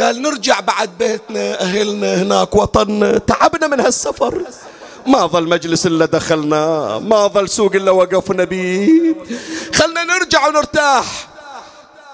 قال 0.00 0.22
نرجع 0.22 0.60
بعد 0.60 0.90
بيتنا 0.98 1.60
أهلنا 1.60 2.22
هناك 2.22 2.56
وطننا. 2.56 3.18
تعبنا 3.18 3.66
من 3.66 3.80
هالسفر. 3.80 4.42
ما 5.06 5.26
ظل 5.26 5.48
مجلس 5.48 5.86
إلا 5.86 6.06
دخلنا 6.06 6.98
ما 6.98 7.26
ظل 7.26 7.48
سوق 7.48 7.74
إلا 7.74 7.90
وقفنا 7.90 8.44
بيه. 8.44 9.14
خلنا 9.74 10.04
نرجع 10.04 10.48
ونرتاح. 10.48 11.28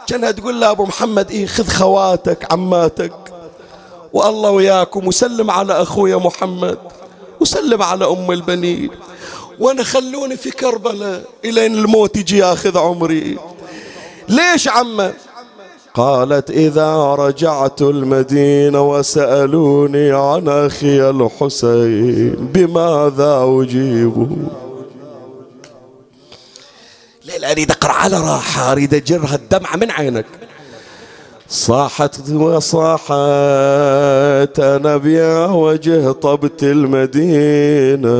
كانها 0.06 0.30
تقول 0.30 0.60
له 0.60 0.70
أبو 0.70 0.84
محمد 0.84 1.30
إيه 1.30 1.46
خذ 1.46 1.68
خواتك 1.68 2.52
عماتك. 2.52 3.12
والله 4.12 4.50
وياكم 4.50 5.06
وسلم 5.06 5.50
على 5.50 5.82
أخويا 5.82 6.16
محمد 6.16 6.78
وسلم 7.40 7.82
على 7.82 8.04
أم 8.04 8.32
البنين. 8.32 8.90
وأنا 9.58 9.82
خلوني 9.82 10.36
في 10.36 10.50
كربلاء. 10.50 11.24
إلين 11.44 11.74
الموت 11.74 12.16
يجي 12.16 12.38
ياخذ 12.38 12.78
عمري. 12.78 13.38
ليش 14.28 14.68
عمه؟ 14.68 15.14
قالت 15.94 16.50
إذا 16.50 17.14
رجعت 17.14 17.82
المدينة 17.82 18.90
وسألوني 18.90 20.10
عن 20.10 20.48
أخي 20.48 21.10
الحسين 21.10 22.34
بماذا 22.34 23.42
أجيبه 23.44 24.28
ليلة 27.24 27.50
أريد 27.50 27.70
أقرأ 27.70 27.92
على 27.92 28.16
راحة 28.20 28.72
أريد 28.72 28.94
أجرها 28.94 29.34
الدمعة 29.34 29.76
من 29.76 29.90
عينك. 29.90 30.26
صاحت 31.52 32.30
وصاحت 32.30 33.12
أنا 34.60 34.96
بيا 34.96 35.46
وجه 35.46 36.12
طبت 36.12 36.62
المدينة 36.62 38.12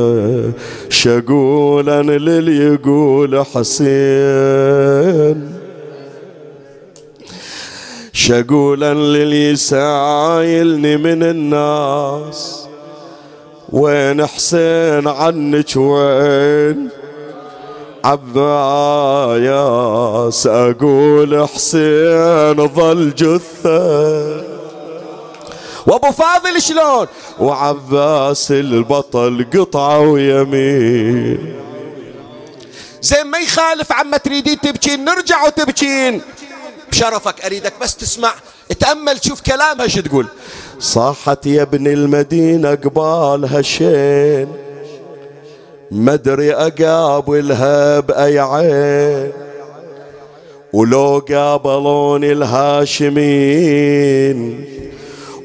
شقولا 0.89 2.01
للي 2.01 2.57
يقول 2.73 3.45
حسين. 3.45 5.53
شقولا 8.13 8.93
للي 8.93 9.55
سايلني 9.55 10.97
من 10.97 11.23
الناس 11.23 12.67
وين 13.69 14.25
حسين 14.25 15.07
عنك 15.07 15.75
وين؟ 15.75 16.89
عباياس 18.05 19.67
أقول 20.47 21.47
حسين 21.47 22.67
ظل 22.67 23.15
جثة. 23.15 24.43
وأبو 25.87 26.11
فاضل 26.11 26.61
شلون؟ 26.61 27.07
وعباس 27.39 28.51
البطل 28.51 29.45
قطعه 29.53 29.99
ويمين. 29.99 31.55
زين 33.01 33.27
ما 33.27 33.37
يخالف 33.37 33.91
عما 33.91 34.17
تريدين 34.17 34.59
تبكين 34.59 35.05
نرجع 35.05 35.45
وتبكين. 35.45 36.21
بشرفك 36.91 37.45
أريدك 37.45 37.73
بس 37.81 37.95
تسمع 37.95 38.33
تأمل 38.79 39.19
تشوف 39.19 39.41
كلامها 39.41 39.87
شو 39.87 40.01
تقول. 40.01 40.27
صاحت 40.79 41.45
يا 41.45 41.61
ابن 41.61 41.87
المدينة 41.87 42.69
قبال 42.69 43.45
هالشين 43.45 44.72
مدري 45.93 46.53
اقابلها 46.53 47.99
باي 47.99 48.39
عين 48.39 49.31
ولو 50.73 51.25
قابلوني 51.29 52.31
الهاشمين 52.31 53.79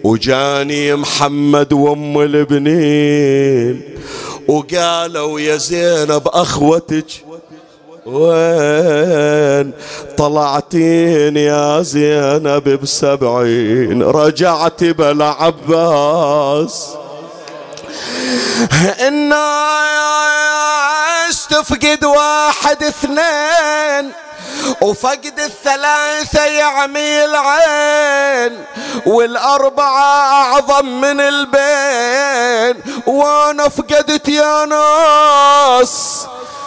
وجاني 0.05 0.95
محمد 0.95 1.73
وأم 1.73 2.21
البنين 2.21 3.83
وقالوا 4.49 5.41
يا 5.41 5.57
زينب 5.57 6.29
أخوتك 6.29 7.07
وين؟ 8.07 9.73
طلعتين 10.17 11.37
يا 11.37 11.83
زينب 11.83 12.81
بسبعين 12.83 14.03
رجعت 14.03 14.85
بلا 14.85 15.25
عباس. 15.25 16.89
الناس 19.09 20.38
تفقد 21.51 22.05
واحد 22.05 22.83
اثنين 22.83 24.13
وفقد 24.81 25.41
الثلاثة 25.41 26.45
يعمي 26.45 27.25
العين 27.25 28.65
والأربعة 29.07 30.33
أعظم 30.33 31.01
من 31.01 31.21
البين. 31.21 32.83
وأنا 33.07 33.69
فقدت 33.69 34.29
يا 34.29 34.65
ناس 34.65 36.27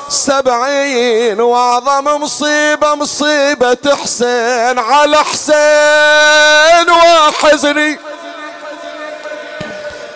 سبعين 0.10 1.42
وأعظم 1.42 2.22
مصيبة 2.22 2.96
مصيبة 2.96 3.96
حسين 4.04 4.80
على 4.80 5.18
حسين 5.18 6.90
وحزني 6.92 8.00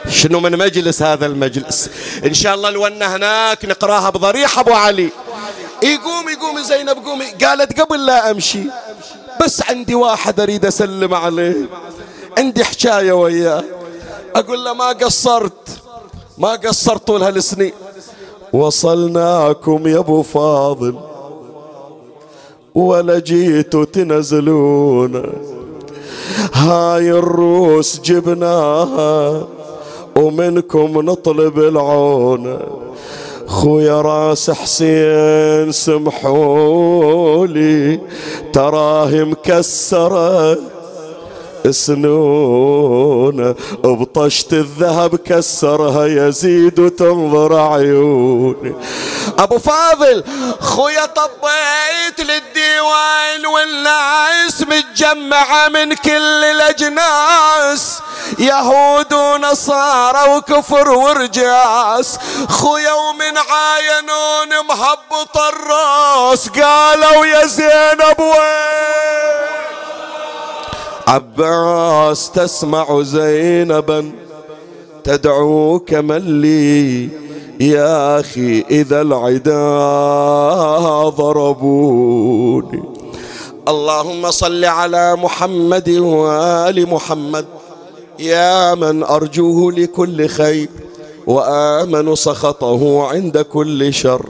شنو 0.10 0.40
من 0.40 0.57
مجلس 0.57 1.02
هذا 1.02 1.26
المجلس؟ 1.26 1.90
إن 2.26 2.34
شاء 2.34 2.56
الله 2.56 2.69
لو 2.69 2.86
هناك 2.86 3.65
نقراها 3.65 4.10
بضريح 4.10 4.60
أبو 4.60 4.73
علي. 4.73 5.10
يقوم 5.84 6.30
يقوم 6.30 6.61
زينب 6.61 6.98
قومي 7.06 7.26
قالت 7.45 7.82
قبل 7.82 8.06
لا 8.06 8.32
أمشي 8.32 8.64
بس 9.44 9.61
عندي 9.69 9.95
واحد 9.95 10.40
أريد 10.40 10.65
أسلم 10.65 11.14
عليه. 11.14 11.56
عندي 12.38 12.64
حكاية 12.64 13.11
وياه. 13.11 13.64
أقول 14.36 14.65
له 14.65 14.73
ما 14.73 14.88
قصرت 14.88 15.82
ما 16.38 16.52
قصرت 16.52 17.07
طول 17.07 17.23
هالسنين. 17.23 17.73
وصلناكم 18.53 19.88
يا 19.88 19.99
أبو 19.99 20.22
فاضل 20.22 20.99
ولا 22.76 23.19
جيتوا 23.19 23.86
تنزلونا 23.86 25.34
هاي 26.53 27.11
الروس 27.11 27.99
جبناها. 27.99 29.48
ومنكم 30.18 31.02
نطلب 31.02 31.60
العون. 31.60 32.60
خويا 33.48 34.02
راس 34.02 34.52
حسين 34.52 35.72
سمحولي. 35.72 37.20
تراه 38.54 39.10
مكسرة 39.12 40.58
سنون 41.70 43.56
بطشت 43.84 44.54
الذهب 44.54 45.16
كسرها 45.16 46.06
يزيد 46.06 46.80
وتنظر 46.80 47.60
عيوني. 47.60 48.74
أبو 49.40 49.58
فاضل 49.58 50.24
خويا 50.60 51.06
طبيت 51.06 52.20
للديوان 52.20 53.46
والناس 53.54 54.62
متجمعة 54.62 55.68
من 55.68 55.94
كل 55.94 56.44
الأجناس. 56.44 57.95
يهود 58.39 59.14
ونصارى 59.14 60.35
وكفر 60.35 60.89
ورجاس. 60.89 62.19
خويا 62.49 62.93
ومن 62.93 63.38
عاينون 63.38 64.68
مهبط 64.69 65.38
الراس. 65.38 66.49
قالوا 66.49 67.26
يا 67.26 67.45
زينب 67.45 68.19
وين؟ 68.19 69.45
عباس 71.07 72.31
تسمع 72.31 73.02
زينبا 73.02 74.11
تدعوك 75.03 75.93
من 75.93 76.41
لي؟ 76.41 77.10
يا 77.60 78.19
أخي 78.19 78.65
إذا 78.72 79.02
العدا 79.02 79.65
ضربوني. 81.10 82.84
اللهم 83.68 84.31
صل 84.31 84.65
على 84.65 85.15
محمد 85.15 85.89
وآل 85.89 86.89
محمد. 86.89 87.45
يا 88.20 88.76
من 88.76 89.04
أرجوه 89.04 89.72
لكل 89.72 90.28
خير 90.28 90.70
وآمن 91.28 92.16
سخطه 92.16 93.08
عند 93.08 93.38
كل 93.38 93.94
شر 93.94 94.26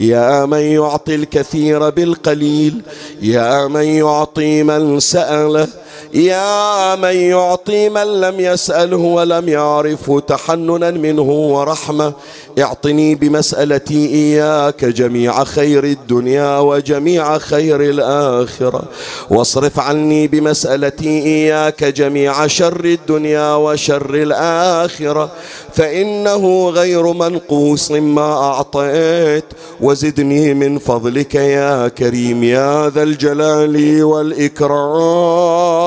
يا 0.00 0.46
من 0.46 0.58
يعطي 0.58 1.14
الكثير 1.14 1.90
بالقليل 1.90 2.82
يا 3.22 3.66
من 3.68 3.84
يعطي 3.84 4.62
من 4.62 5.00
سأله 5.00 5.68
يا 6.14 6.96
من 6.96 7.14
يعطي 7.14 7.88
من 7.88 8.20
لم 8.20 8.40
يسأله 8.40 8.96
ولم 8.96 9.48
يعرفه 9.48 10.20
تحننا 10.20 10.90
منه 10.90 11.22
ورحمة 11.22 12.12
اعطني 12.58 13.14
بمسألتي 13.14 14.06
إياك 14.06 14.84
جميع 14.84 15.44
خير 15.44 15.84
الدنيا 15.84 16.58
وجميع 16.58 17.38
خير 17.38 17.80
الآخرة. 17.80 18.82
واصرف 19.30 19.80
عني 19.80 20.26
بمسألتي 20.26 21.22
إياك 21.22 21.84
جميع 21.84 22.46
شر 22.46 22.84
الدنيا 22.84 23.54
وشر 23.54 24.14
الآخرة. 24.14 25.30
فإنه 25.74 26.68
غير 26.68 27.12
منقوص 27.12 27.90
ما 27.90 28.32
أعطيت. 28.32 29.44
وزدني 29.80 30.54
من 30.54 30.78
فضلك 30.78 31.34
يا 31.34 31.88
كريم 31.88 32.44
يا 32.44 32.88
ذا 32.88 33.02
الجلال 33.02 34.04
والإكرام. 34.04 35.79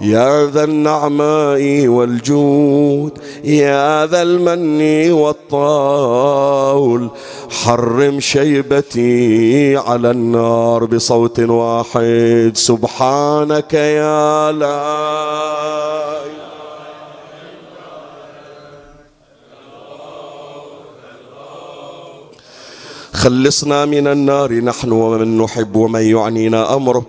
يا 0.00 0.46
ذا 0.46 0.64
النعماء 0.64 1.86
والجود 1.86 3.18
يا 3.44 4.06
ذا 4.06 4.22
المن 4.22 5.12
والطول. 5.12 7.08
حرم 7.50 8.20
شيبتي 8.20 9.76
على 9.76 10.10
النار 10.10 10.84
بصوت 10.84 11.40
واحد 11.40 12.52
سبحانك 12.54 13.74
يا 13.74 14.52
لا 14.52 14.82
خلصنا 23.12 23.84
من 23.84 24.06
النار 24.06 24.52
نحن 24.52 24.92
ومن 24.92 25.38
نحب 25.38 25.76
ومن 25.76 26.00
يعنينا 26.00 26.74
أمره. 26.76 27.04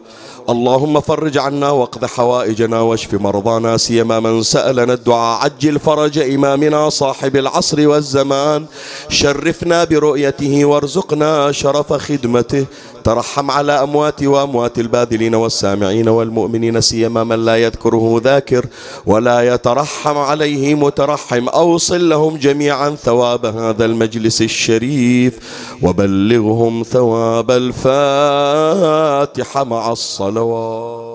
اللهم 0.49 0.99
فرج 0.99 1.37
عنا 1.37 1.69
واقض 1.69 2.05
حوائجنا 2.05 2.81
واشف 2.81 3.13
مرضانا 3.13 3.77
سيما 3.77 4.19
من 4.19 4.43
سألنا 4.43 4.93
الدعاء. 4.93 5.43
عجل 5.43 5.79
فرج 5.79 6.19
إمامنا 6.19 6.89
صاحب 6.89 7.35
العصر 7.35 7.87
والزمان. 7.87 8.65
شرفنا 9.09 9.83
برؤيته 9.83 10.65
وارزقنا 10.65 11.51
شرف 11.51 11.93
خدمته. 11.93 12.65
ترحم 13.03 13.51
على 13.51 13.83
أموات 13.83 14.23
وأموات 14.23 14.79
الباذلين 14.79 15.35
والسامعين 15.35 16.07
والمؤمنين 16.07 16.81
سيما 16.81 17.23
من 17.23 17.45
لا 17.45 17.57
يذكره 17.57 18.21
ذاكر 18.23 18.65
ولا 19.05 19.53
يترحم 19.53 20.17
عليه 20.17 20.75
مترحم. 20.75 21.49
أوصل 21.49 22.09
لهم 22.09 22.37
جميعا 22.37 22.89
ثواب 22.89 23.45
هذا 23.45 23.85
المجلس 23.85 24.41
الشريف 24.41 25.39
وبلغهم 25.81 26.83
ثواب 26.83 27.51
الفاتحة 27.51 27.93
مع 29.63 29.91
الصلوات. 29.91 31.12